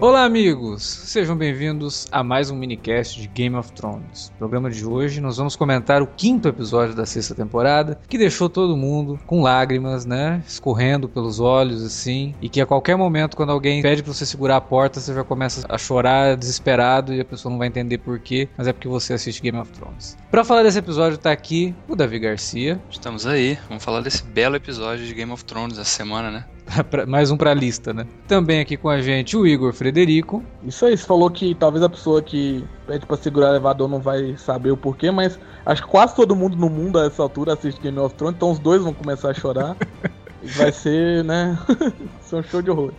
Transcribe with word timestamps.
Olá, 0.00 0.22
amigos! 0.22 0.84
Sejam 0.84 1.36
bem-vindos 1.36 2.06
a 2.12 2.22
mais 2.22 2.52
um 2.52 2.56
minicast 2.56 3.20
de 3.20 3.26
Game 3.26 3.56
of 3.56 3.72
Thrones. 3.72 4.30
No 4.30 4.38
programa 4.38 4.70
de 4.70 4.86
hoje, 4.86 5.20
nós 5.20 5.38
vamos 5.38 5.56
comentar 5.56 6.00
o 6.00 6.06
quinto 6.06 6.46
episódio 6.46 6.94
da 6.94 7.04
sexta 7.04 7.34
temporada, 7.34 7.98
que 8.08 8.16
deixou 8.16 8.48
todo 8.48 8.76
mundo 8.76 9.18
com 9.26 9.42
lágrimas, 9.42 10.06
né? 10.06 10.40
Escorrendo 10.46 11.08
pelos 11.08 11.40
olhos, 11.40 11.82
assim, 11.82 12.32
e 12.40 12.48
que 12.48 12.60
a 12.60 12.66
qualquer 12.66 12.96
momento, 12.96 13.36
quando 13.36 13.50
alguém 13.50 13.82
pede 13.82 14.04
pra 14.04 14.14
você 14.14 14.24
segurar 14.24 14.58
a 14.58 14.60
porta, 14.60 15.00
você 15.00 15.12
já 15.12 15.24
começa 15.24 15.66
a 15.68 15.76
chorar 15.76 16.36
desesperado 16.36 17.12
e 17.12 17.20
a 17.20 17.24
pessoa 17.24 17.50
não 17.50 17.58
vai 17.58 17.66
entender 17.66 17.98
porquê, 17.98 18.48
mas 18.56 18.68
é 18.68 18.72
porque 18.72 18.86
você 18.86 19.14
assiste 19.14 19.42
Game 19.42 19.58
of 19.58 19.72
Thrones. 19.72 20.16
Pra 20.30 20.44
falar 20.44 20.62
desse 20.62 20.78
episódio, 20.78 21.18
tá 21.18 21.32
aqui 21.32 21.74
o 21.88 21.96
Davi 21.96 22.20
Garcia. 22.20 22.80
Estamos 22.88 23.26
aí, 23.26 23.58
vamos 23.68 23.82
falar 23.82 24.00
desse 24.00 24.22
belo 24.22 24.54
episódio 24.54 25.04
de 25.04 25.12
Game 25.12 25.32
of 25.32 25.44
Thrones 25.44 25.76
essa 25.76 25.90
semana, 25.90 26.30
né? 26.30 26.44
mais 27.06 27.30
um 27.30 27.36
pra 27.36 27.54
lista, 27.54 27.92
né? 27.92 28.06
Também 28.26 28.60
aqui 28.60 28.76
com 28.76 28.88
a 28.88 29.00
gente 29.00 29.36
o 29.36 29.46
Igor 29.46 29.72
Frederico. 29.72 30.42
Isso 30.64 30.84
aí, 30.84 30.96
você 30.96 31.06
falou 31.06 31.30
que 31.30 31.54
talvez 31.54 31.82
a 31.82 31.88
pessoa 31.88 32.22
que 32.22 32.64
pede 32.86 33.06
pra 33.06 33.16
segurar 33.16 33.48
o 33.48 33.50
elevador 33.50 33.88
não 33.88 34.00
vai 34.00 34.36
saber 34.36 34.70
o 34.70 34.76
porquê, 34.76 35.10
mas 35.10 35.38
acho 35.64 35.82
que 35.82 35.88
quase 35.88 36.14
todo 36.14 36.36
mundo 36.36 36.56
no 36.56 36.68
mundo 36.68 36.98
a 36.98 37.06
essa 37.06 37.22
altura 37.22 37.54
assiste 37.54 37.80
Game 37.80 37.98
of 37.98 38.14
Thrones, 38.14 38.36
então 38.36 38.50
os 38.50 38.58
dois 38.58 38.82
vão 38.82 38.92
começar 38.92 39.30
a 39.30 39.34
chorar. 39.34 39.76
vai 40.56 40.70
ser, 40.70 41.24
né? 41.24 41.58
ser 42.22 42.36
um 42.36 42.42
show 42.42 42.62
de 42.62 42.70
horror. 42.70 42.92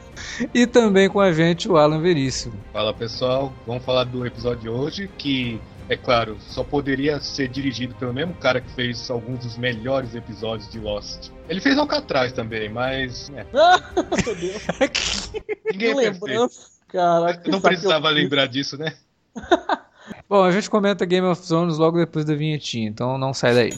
E 0.53 0.67
também 0.67 1.09
com 1.09 1.19
a 1.19 1.31
gente 1.31 1.69
o 1.69 1.77
Alan 1.77 2.01
Veríssimo. 2.01 2.53
Fala 2.73 2.93
pessoal, 2.93 3.53
vamos 3.65 3.83
falar 3.83 4.03
do 4.03 4.25
episódio 4.25 4.61
de 4.61 4.69
hoje 4.69 5.09
que 5.17 5.59
é 5.89 5.97
claro, 5.97 6.37
só 6.39 6.63
poderia 6.63 7.19
ser 7.19 7.47
dirigido 7.47 7.95
pelo 7.95 8.13
mesmo 8.13 8.33
cara 8.35 8.61
que 8.61 8.69
fez 8.71 9.09
alguns 9.09 9.39
dos 9.39 9.57
melhores 9.57 10.13
episódios 10.15 10.69
de 10.71 10.79
Lost. 10.79 11.31
Ele 11.49 11.59
fez 11.59 11.77
Alcatraz 11.77 12.31
também, 12.31 12.69
mas. 12.69 13.29
É. 13.31 13.43
Meu 14.25 14.35
Deus. 14.35 15.31
Ninguém 15.71 15.95
Que 15.95 16.01
é 16.05 16.09
lembrança. 16.11 16.69
Caraca. 16.87 17.49
Não 17.51 17.59
precisava 17.59 18.09
eu- 18.09 18.13
lembrar 18.13 18.47
disso, 18.47 18.77
né? 18.77 18.95
Bom, 20.29 20.43
a 20.43 20.51
gente 20.51 20.69
comenta 20.69 21.05
Game 21.05 21.25
of 21.27 21.45
Thrones 21.47 21.77
logo 21.77 21.97
depois 21.97 22.23
da 22.25 22.35
vinhetinha, 22.35 22.87
então 22.87 23.17
não 23.17 23.33
sai 23.33 23.53
daí. 23.53 23.77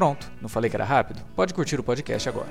Pronto, 0.00 0.32
não 0.40 0.48
falei 0.48 0.70
que 0.70 0.76
era 0.76 0.84
rápido? 0.86 1.20
Pode 1.36 1.52
curtir 1.52 1.78
o 1.78 1.82
podcast 1.82 2.26
agora. 2.26 2.48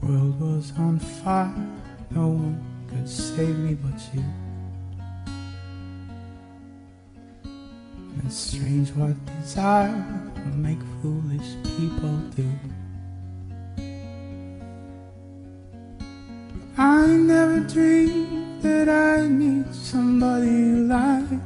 World 0.00 0.40
was 0.40 0.72
on 0.78 1.00
fire, 1.00 1.52
no 2.12 2.28
one 2.28 2.60
could 2.88 3.08
save 3.08 3.58
me 3.58 3.74
but 3.74 4.00
you. 4.14 4.22
And 8.22 8.32
strange 8.32 8.92
what 8.92 9.16
desire 9.42 10.35
make 10.54 10.80
foolish 11.00 11.56
people 11.76 12.16
do. 12.36 12.44
I 16.78 17.06
never 17.06 17.60
dreamed 17.60 18.62
that 18.62 18.88
I 18.88 19.28
need 19.28 19.66
somebody 19.74 20.86
like. 20.86 21.40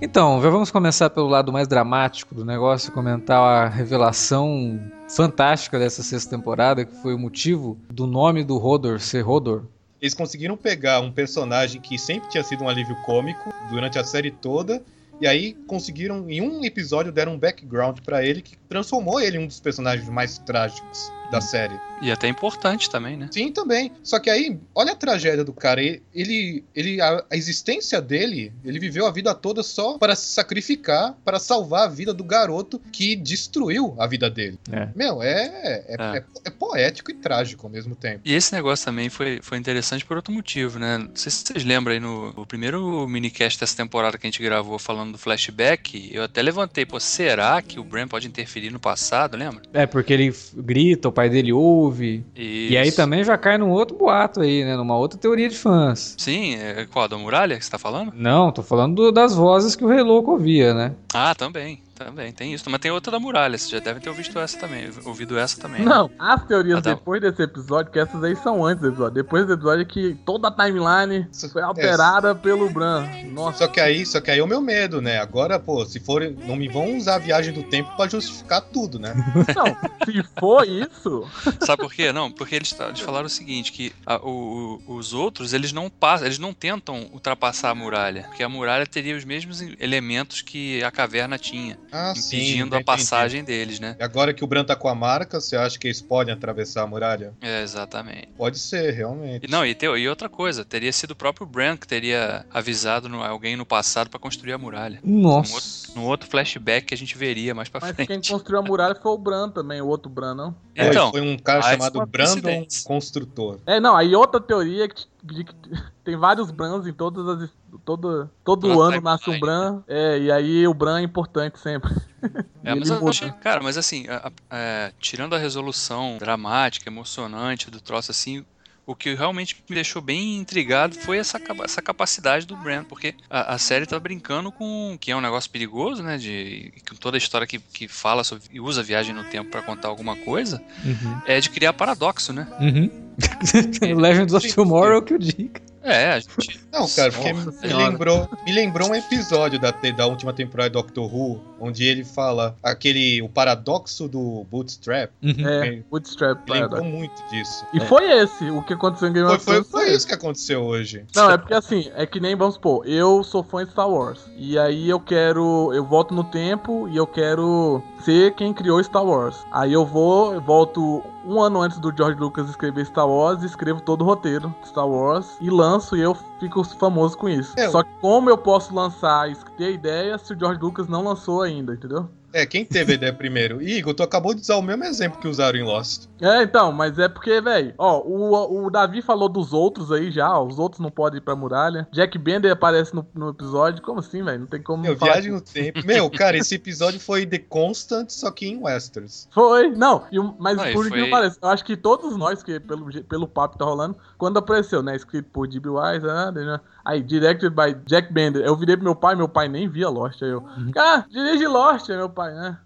Então, 0.00 0.40
já 0.40 0.48
vamos 0.48 0.70
começar 0.70 1.10
pelo 1.10 1.26
lado 1.26 1.52
mais 1.52 1.66
dramático 1.66 2.32
do 2.34 2.44
negócio, 2.44 2.92
comentar 2.92 3.40
a 3.40 3.68
revelação 3.68 4.80
fantástica 5.08 5.76
dessa 5.76 6.04
sexta 6.04 6.36
temporada, 6.36 6.84
que 6.84 6.94
foi 7.02 7.14
o 7.14 7.18
motivo 7.18 7.76
do 7.90 8.06
nome 8.06 8.44
do 8.44 8.64
Hodor 8.64 9.00
ser 9.00 9.28
Hodor. 9.28 9.64
Eles 10.00 10.14
conseguiram 10.14 10.56
pegar 10.56 11.00
um 11.00 11.10
personagem 11.10 11.80
que 11.80 11.98
sempre 11.98 12.28
tinha 12.28 12.44
sido 12.44 12.62
um 12.62 12.68
alívio 12.68 12.94
cômico 13.04 13.52
durante 13.70 13.98
a 13.98 14.04
série 14.04 14.30
toda. 14.30 14.80
E 15.20 15.26
aí 15.26 15.54
conseguiram, 15.66 16.28
em 16.30 16.40
um 16.40 16.64
episódio, 16.64 17.10
deram 17.12 17.34
um 17.34 17.38
background 17.38 17.98
pra 18.04 18.24
ele 18.24 18.40
que 18.40 18.56
transformou 18.68 19.20
ele 19.20 19.36
em 19.36 19.40
um 19.40 19.46
dos 19.46 19.60
personagens 19.60 20.08
mais 20.08 20.38
trágicos 20.38 21.10
da 21.30 21.40
série. 21.40 21.74
E 22.00 22.10
até 22.12 22.28
importante 22.28 22.88
também, 22.88 23.16
né? 23.16 23.28
Sim, 23.32 23.50
também. 23.52 23.90
Só 24.04 24.18
que 24.20 24.30
aí, 24.30 24.56
olha 24.74 24.92
a 24.92 24.96
tragédia 24.96 25.44
do 25.44 25.52
cara. 25.52 25.80
Ele, 25.82 26.64
ele 26.74 27.00
a, 27.00 27.24
a 27.30 27.36
existência 27.36 28.00
dele, 28.00 28.52
ele 28.64 28.78
viveu 28.78 29.04
a 29.06 29.10
vida 29.10 29.34
toda 29.34 29.62
só 29.62 29.98
para 29.98 30.14
se 30.14 30.32
sacrificar, 30.32 31.16
para 31.24 31.38
salvar 31.40 31.86
a 31.86 31.88
vida 31.88 32.14
do 32.14 32.22
garoto 32.22 32.80
que 32.92 33.16
destruiu 33.16 33.94
a 33.98 34.06
vida 34.06 34.30
dele. 34.30 34.58
É. 34.70 34.88
Meu, 34.94 35.22
é, 35.22 35.42
é, 35.88 35.96
É. 35.98 36.16
é- 36.18 36.24
é 36.44 36.50
poético 36.50 37.10
e 37.10 37.14
trágico 37.14 37.66
ao 37.66 37.72
mesmo 37.72 37.94
tempo. 37.96 38.20
E 38.24 38.32
esse 38.34 38.52
negócio 38.54 38.84
também 38.84 39.08
foi, 39.08 39.40
foi 39.42 39.58
interessante 39.58 40.04
por 40.04 40.16
outro 40.16 40.32
motivo, 40.32 40.78
né? 40.78 40.98
Não 40.98 41.10
sei 41.14 41.30
se 41.32 41.38
vocês 41.44 41.64
lembram 41.64 41.94
aí 41.94 42.00
no, 42.00 42.32
no 42.32 42.46
primeiro 42.46 43.06
minicast 43.08 43.58
dessa 43.58 43.76
temporada 43.76 44.16
que 44.16 44.26
a 44.26 44.30
gente 44.30 44.42
gravou 44.42 44.78
falando 44.78 45.12
do 45.12 45.18
flashback, 45.18 46.10
eu 46.12 46.22
até 46.22 46.40
levantei, 46.42 46.86
pô, 46.86 46.98
será 47.00 47.60
que 47.60 47.78
o 47.80 47.84
Bran 47.84 48.06
pode 48.06 48.26
interferir 48.28 48.70
no 48.70 48.78
passado, 48.78 49.36
lembra? 49.36 49.62
É, 49.72 49.86
porque 49.86 50.12
ele 50.12 50.34
grita, 50.54 51.08
o 51.08 51.12
pai 51.18 51.28
dele 51.28 51.52
ouve. 51.52 52.24
E 52.36 52.76
aí 52.76 52.88
Isso. 52.88 52.96
também 52.96 53.24
já 53.24 53.36
cai 53.36 53.58
num 53.58 53.70
outro 53.70 53.96
boato 53.96 54.40
aí, 54.40 54.64
né? 54.64 54.76
Numa 54.76 54.96
outra 54.96 55.18
teoria 55.18 55.48
de 55.48 55.56
fãs. 55.56 56.14
Sim, 56.16 56.54
é, 56.54 56.86
qual, 56.86 57.08
da 57.08 57.18
muralha 57.18 57.56
que 57.58 57.64
você 57.64 57.70
tá 57.70 57.78
falando? 57.78 58.12
Não, 58.14 58.52
tô 58.52 58.62
falando 58.62 58.94
do- 58.94 59.10
das 59.12 59.34
vozes 59.34 59.74
que 59.74 59.84
o 59.84 59.88
Rei 59.88 60.00
Louco 60.02 60.30
ouvia, 60.30 60.72
né? 60.72 60.92
Ah, 61.12 61.34
também, 61.34 61.80
também, 61.98 62.32
tem 62.32 62.52
isso. 62.54 62.68
Mas 62.70 62.80
tem 62.80 62.90
outra 62.90 63.12
da 63.12 63.18
muralha, 63.20 63.56
vocês 63.58 63.70
já 63.70 63.78
devem 63.80 64.00
ter 64.00 64.08
ouvido 64.08 64.38
essa 64.38 64.58
também, 64.58 64.88
ouvido 65.04 65.38
essa 65.38 65.60
também. 65.60 65.80
né? 65.82 65.86
Não, 65.90 66.10
as 66.18 66.44
teorias 66.46 66.78
Ah, 66.78 66.80
depois 66.80 67.20
desse 67.20 67.42
episódio, 67.42 67.90
que 67.92 67.98
essas 67.98 68.22
aí 68.22 68.36
são 68.36 68.64
antes 68.64 68.82
do 68.82 68.88
episódio. 68.88 69.14
Depois 69.14 69.46
do 69.46 69.52
episódio 69.54 69.82
é 69.82 69.84
que 69.84 70.14
toda 70.24 70.48
a 70.48 70.50
timeline 70.50 71.26
foi 71.52 71.62
alterada 71.62 72.34
pelo 72.34 72.68
Bran. 72.70 73.06
Nossa, 73.32 73.58
Só 73.58 73.66
que 73.68 73.80
aí, 73.80 74.04
só 74.06 74.20
que 74.20 74.30
aí 74.30 74.38
é 74.38 74.42
o 74.42 74.46
meu 74.46 74.60
medo, 74.60 75.00
né? 75.00 75.18
Agora, 75.18 75.58
pô, 75.58 75.84
se 75.84 75.98
forem, 76.00 76.36
não 76.46 76.56
me 76.56 76.68
vão 76.68 76.96
usar 76.96 77.16
a 77.16 77.18
viagem 77.18 77.52
do 77.52 77.62
tempo 77.64 77.94
pra 77.96 78.08
justificar 78.08 78.60
tudo, 78.62 78.98
né? 78.98 79.14
não, 79.56 79.76
se 80.04 80.22
for 80.38 80.66
isso, 80.66 81.26
Sabe 81.64 81.82
por 81.82 81.92
quê? 81.92 82.12
Não, 82.12 82.30
porque 82.30 82.54
eles, 82.54 82.74
eles 82.78 83.00
falaram 83.00 83.26
o 83.26 83.30
seguinte, 83.30 83.72
que 83.72 83.92
a- 84.06 84.16
o- 84.22 84.80
os 84.86 85.12
outros, 85.12 85.52
eles 85.52 85.72
não 85.72 85.88
passam, 85.90 86.26
eles 86.26 86.38
não 86.38 86.52
tentam 86.52 87.08
ultrapassar 87.12 87.70
a 87.70 87.74
muralha, 87.74 88.24
porque 88.28 88.42
a 88.42 88.48
muralha 88.48 88.86
teria 88.86 89.16
os 89.16 89.24
mesmos 89.24 89.60
elementos 89.80 90.42
que 90.42 90.82
a 90.84 90.90
caverna 90.90 91.38
tinha, 91.38 91.78
Ah, 91.90 92.12
impedindo 92.16 92.56
já 92.56 92.62
a 92.62 92.66
entendi. 92.66 92.84
passagem 92.84 93.44
deles, 93.44 93.80
né? 93.80 93.96
E 93.98 94.02
Agora 94.02 94.32
que 94.34 94.44
o 94.44 94.46
Bran 94.46 94.64
tá 94.64 94.76
com 94.76 94.88
a 94.88 94.94
marca, 94.94 95.40
você 95.40 95.56
acha 95.56 95.78
que 95.78 95.86
eles 95.88 96.00
podem 96.00 96.32
atravessar 96.34 96.82
a 96.82 96.86
muralha? 96.86 97.32
É, 97.40 97.62
exatamente. 97.62 98.28
Pode 98.36 98.58
ser, 98.58 98.92
realmente. 98.92 99.46
E, 99.46 99.50
não, 99.50 99.64
e, 99.64 99.74
teu- 99.74 99.96
e 99.96 100.08
outra 100.08 100.28
coisa, 100.28 100.64
teria 100.64 100.92
sido 100.92 101.12
o 101.12 101.16
próprio 101.16 101.46
Bran 101.46 101.76
que 101.76 101.86
teria 101.86 102.44
avisado 102.52 103.08
no- 103.08 103.22
alguém 103.22 103.56
no 103.56 103.64
passado 103.66 104.10
pra 104.10 104.18
construir 104.18 104.52
a 104.52 104.58
muralha. 104.58 105.00
Nossa. 105.02 105.92
No 105.94 106.04
outro 106.04 106.28
flashback 106.28 106.86
que 106.86 106.94
a 106.94 106.96
gente 106.96 107.16
veria 107.16 107.54
mais 107.54 107.68
pra 107.68 107.80
mas 107.80 107.96
quem 107.96 108.06
frente. 108.06 108.30
construiu 108.30 108.58
a 108.60 108.62
muralha 108.62 108.94
foi 108.94 109.12
o 109.12 109.18
Bran 109.18 109.48
também, 109.50 109.80
o 109.80 109.86
outro 109.86 110.10
Bran, 110.10 110.34
não? 110.34 110.54
Foi, 110.78 110.86
Então, 110.88 111.10
foi 111.10 111.20
um 111.20 111.36
cara 111.38 111.62
chamado 111.62 112.06
Brandon. 112.06 112.66
Construtor. 112.84 113.58
É, 113.66 113.80
não, 113.80 113.96
aí 113.96 114.14
outra 114.14 114.40
teoria 114.40 114.84
é 114.84 114.88
que, 114.88 115.04
de 115.22 115.44
que 115.44 115.54
tem 116.04 116.16
vários 116.16 116.50
Brans 116.50 116.86
em 116.86 116.92
todas 116.92 117.26
as. 117.28 117.50
Todo, 117.84 118.30
todo 118.44 118.66
ano 118.68 118.92
timeline, 118.92 119.04
nasce 119.04 119.28
um 119.30 119.38
Bran. 119.40 119.82
É, 119.86 120.18
e 120.18 120.32
aí 120.32 120.66
o 120.66 120.72
Bran 120.74 121.00
é 121.00 121.02
importante 121.02 121.58
sempre. 121.58 121.90
É, 122.64 122.74
mas 122.74 122.88
ele 122.88 122.90
eu 122.90 122.98
muda. 123.00 123.10
achei- 123.10 123.30
cara, 123.32 123.62
mas 123.62 123.78
assim, 123.78 124.06
a- 124.08 124.26
a- 124.50 124.56
é, 124.56 124.92
tirando 124.98 125.34
a 125.34 125.38
resolução 125.38 126.16
dramática, 126.18 126.90
emocionante 126.90 127.70
do 127.70 127.80
troço 127.80 128.10
assim, 128.10 128.44
o 128.88 128.94
que 128.96 129.14
realmente 129.14 129.54
me 129.68 129.74
deixou 129.74 130.00
bem 130.00 130.38
intrigado 130.38 130.94
foi 130.96 131.18
essa, 131.18 131.38
essa 131.62 131.82
capacidade 131.82 132.46
do 132.46 132.56
Brand, 132.56 132.84
porque 132.86 133.14
a, 133.28 133.54
a 133.54 133.58
série 133.58 133.84
tá 133.84 134.00
brincando 134.00 134.50
com 134.50 134.96
que 134.98 135.10
é 135.10 135.16
um 135.16 135.20
negócio 135.20 135.50
perigoso, 135.50 136.02
né? 136.02 136.16
De 136.16 136.72
com 136.88 136.96
toda 136.96 137.16
a 137.16 137.18
história 137.18 137.46
que, 137.46 137.58
que 137.58 137.86
fala 137.86 138.24
sobre 138.24 138.44
e 138.50 138.58
usa 138.58 138.82
viagem 138.82 139.14
no 139.14 139.24
tempo 139.24 139.50
pra 139.50 139.60
contar 139.62 139.88
alguma 139.88 140.16
coisa, 140.16 140.62
Uhum. 140.84 141.20
é 141.26 141.38
de 141.38 141.50
criar 141.50 141.74
paradoxo, 141.74 142.32
né? 142.32 142.48
Uhum. 142.58 142.90
Legends 144.00 144.32
of 144.32 144.54
Tomorrow 144.54 145.02
que 145.02 145.12
eu 145.12 145.18
diga. 145.18 145.60
É, 145.82 146.12
a 146.12 146.18
gente. 146.20 146.60
Não, 146.72 146.86
cara, 146.88 147.12
porque 147.12 147.32
Nossa 147.32 147.50
me 147.50 147.56
Senhora. 147.56 147.88
lembrou, 147.88 148.28
me 148.44 148.52
lembrou 148.52 148.90
um 148.90 148.94
episódio 148.94 149.58
da, 149.58 149.70
da 149.70 150.06
última 150.06 150.32
temporada 150.32 150.70
do 150.70 150.82
Doctor 150.82 151.12
Who, 151.14 151.40
onde 151.60 151.84
ele 151.84 152.04
fala 152.04 152.56
aquele 152.62 153.22
o 153.22 153.28
paradoxo 153.28 154.08
do 154.08 154.44
Bootstrap. 154.50 155.10
Uhum. 155.22 155.48
É, 155.48 155.82
Bootstrap. 155.90 156.38
me 156.48 156.60
lembrou 156.60 156.84
muito 156.84 157.22
disso. 157.30 157.64
E 157.72 157.80
foi 157.80 158.10
esse 158.10 158.50
o 158.50 158.62
que 158.62 158.74
aconteceu 158.74 159.08
em 159.08 159.12
Game 159.12 159.26
Foi, 159.26 159.36
of 159.36 159.44
foi, 159.44 159.54
Thrones. 159.54 159.70
foi 159.70 159.90
isso 159.90 160.06
que 160.06 160.14
aconteceu 160.14 160.62
hoje. 160.62 161.04
Não, 161.14 161.30
é 161.30 161.38
porque 161.38 161.54
assim, 161.54 161.90
é 161.94 162.06
que 162.06 162.20
nem, 162.20 162.36
vamos 162.36 162.54
supor, 162.54 162.86
eu 162.86 163.22
sou 163.24 163.42
fã 163.42 163.64
de 163.64 163.70
Star 163.70 163.88
Wars. 163.88 164.20
E 164.36 164.58
aí 164.58 164.88
eu 164.88 165.00
quero. 165.00 165.72
Eu 165.72 165.84
volto 165.84 166.14
no 166.14 166.24
tempo 166.24 166.88
e 166.88 166.96
eu 166.96 167.06
quero 167.06 167.82
ser 168.04 168.34
quem 168.34 168.52
criou 168.52 168.82
Star 168.82 169.04
Wars. 169.04 169.36
Aí 169.52 169.72
eu 169.72 169.84
vou, 169.84 170.34
eu 170.34 170.40
volto 170.40 171.02
um 171.28 171.42
ano 171.42 171.60
antes 171.60 171.78
do 171.78 171.94
George 171.94 172.18
Lucas 172.18 172.48
escrever 172.48 172.86
Star 172.86 173.06
Wars, 173.06 173.42
escrevo 173.42 173.82
todo 173.82 174.00
o 174.00 174.04
roteiro 174.04 174.54
de 174.62 174.68
Star 174.68 174.88
Wars 174.88 175.36
e 175.40 175.50
lanço 175.50 175.94
e 175.94 176.00
eu 176.00 176.16
fico 176.40 176.64
famoso 176.64 177.18
com 177.18 177.28
isso. 177.28 177.52
É, 177.58 177.68
Só 177.68 177.82
que 177.82 177.90
como 178.00 178.30
eu 178.30 178.38
posso 178.38 178.74
lançar 178.74 179.30
e 179.30 179.36
ter 179.56 179.72
ideia 179.74 180.16
se 180.16 180.32
o 180.32 180.38
George 180.38 180.60
Lucas 180.60 180.88
não 180.88 181.04
lançou 181.04 181.42
ainda, 181.42 181.74
entendeu? 181.74 182.08
É, 182.32 182.44
quem 182.44 182.64
teve 182.64 182.92
a 182.92 182.94
ideia 182.96 183.12
primeiro? 183.12 183.62
Igor, 183.62 183.94
tu 183.94 184.02
acabou 184.02 184.34
de 184.34 184.40
usar 184.42 184.56
o 184.56 184.62
mesmo 184.62 184.84
exemplo 184.84 185.18
que 185.18 185.26
usaram 185.26 185.58
em 185.58 185.62
Lost. 185.62 186.06
É, 186.20 186.42
então, 186.42 186.70
mas 186.72 186.98
é 186.98 187.08
porque, 187.08 187.40
velho, 187.40 187.72
ó, 187.78 188.00
o, 188.00 188.66
o 188.66 188.70
Davi 188.70 189.00
falou 189.00 189.28
dos 189.28 189.52
outros 189.52 189.90
aí 189.90 190.10
já, 190.10 190.38
ó, 190.38 190.44
os 190.44 190.58
outros 190.58 190.80
não 190.80 190.90
podem 190.90 191.18
ir 191.18 191.22
pra 191.22 191.34
muralha. 191.34 191.88
Jack 191.90 192.18
Bender 192.18 192.52
aparece 192.52 192.94
no, 192.94 193.06
no 193.14 193.30
episódio, 193.30 193.82
como 193.82 194.00
assim, 194.00 194.22
velho? 194.22 194.40
Não 194.40 194.46
tem 194.46 194.62
como 194.62 194.82
Meu, 194.82 194.94
viagem 194.96 195.32
no 195.32 195.40
tempo. 195.40 195.80
Meu, 195.86 196.10
cara, 196.10 196.36
esse 196.36 196.54
episódio 196.56 197.00
foi 197.00 197.24
The 197.24 197.38
Constant, 197.38 198.10
só 198.10 198.30
que 198.30 198.46
em 198.46 198.58
Westeros. 198.62 199.26
Foi, 199.32 199.70
não, 199.70 200.04
e 200.12 200.18
o- 200.18 200.34
mas 200.38 200.56
Não, 200.58 200.64
por 200.72 200.82
que 200.84 200.88
foi- 200.90 201.00
não 201.00 201.10
parece, 201.10 201.38
eu 201.40 201.48
acho 201.48 201.64
que 201.64 201.76
todos 201.76 202.14
nós, 202.16 202.42
que 202.42 202.60
pelo, 202.60 202.90
pelo 203.04 203.26
papo 203.26 203.54
que 203.54 203.58
tá 203.60 203.64
rolando, 203.64 203.96
quando 204.18 204.38
apareceu, 204.38 204.82
né, 204.82 204.94
escrito 204.96 205.30
por 205.32 205.48
D.B. 205.48 205.70
Wise, 205.70 206.06
ah, 206.08 206.30
né, 206.30 206.60
aí, 206.84 207.02
directed 207.02 207.50
by 207.54 207.74
Jack 207.86 208.12
Bender, 208.12 208.42
eu 208.44 208.54
virei 208.56 208.76
pro 208.76 208.84
meu 208.84 208.94
pai, 208.94 209.14
meu 209.14 209.28
pai 209.28 209.48
nem 209.48 209.68
via 209.68 209.88
Lost, 209.88 210.22
aí 210.22 210.28
eu, 210.30 210.40
Uhum. 210.40 210.70
ah, 210.76 211.04
dirige 211.08 211.46
Lost, 211.46 211.88
meu 211.88 212.08
pai, 212.08 212.17
né, 212.26 212.58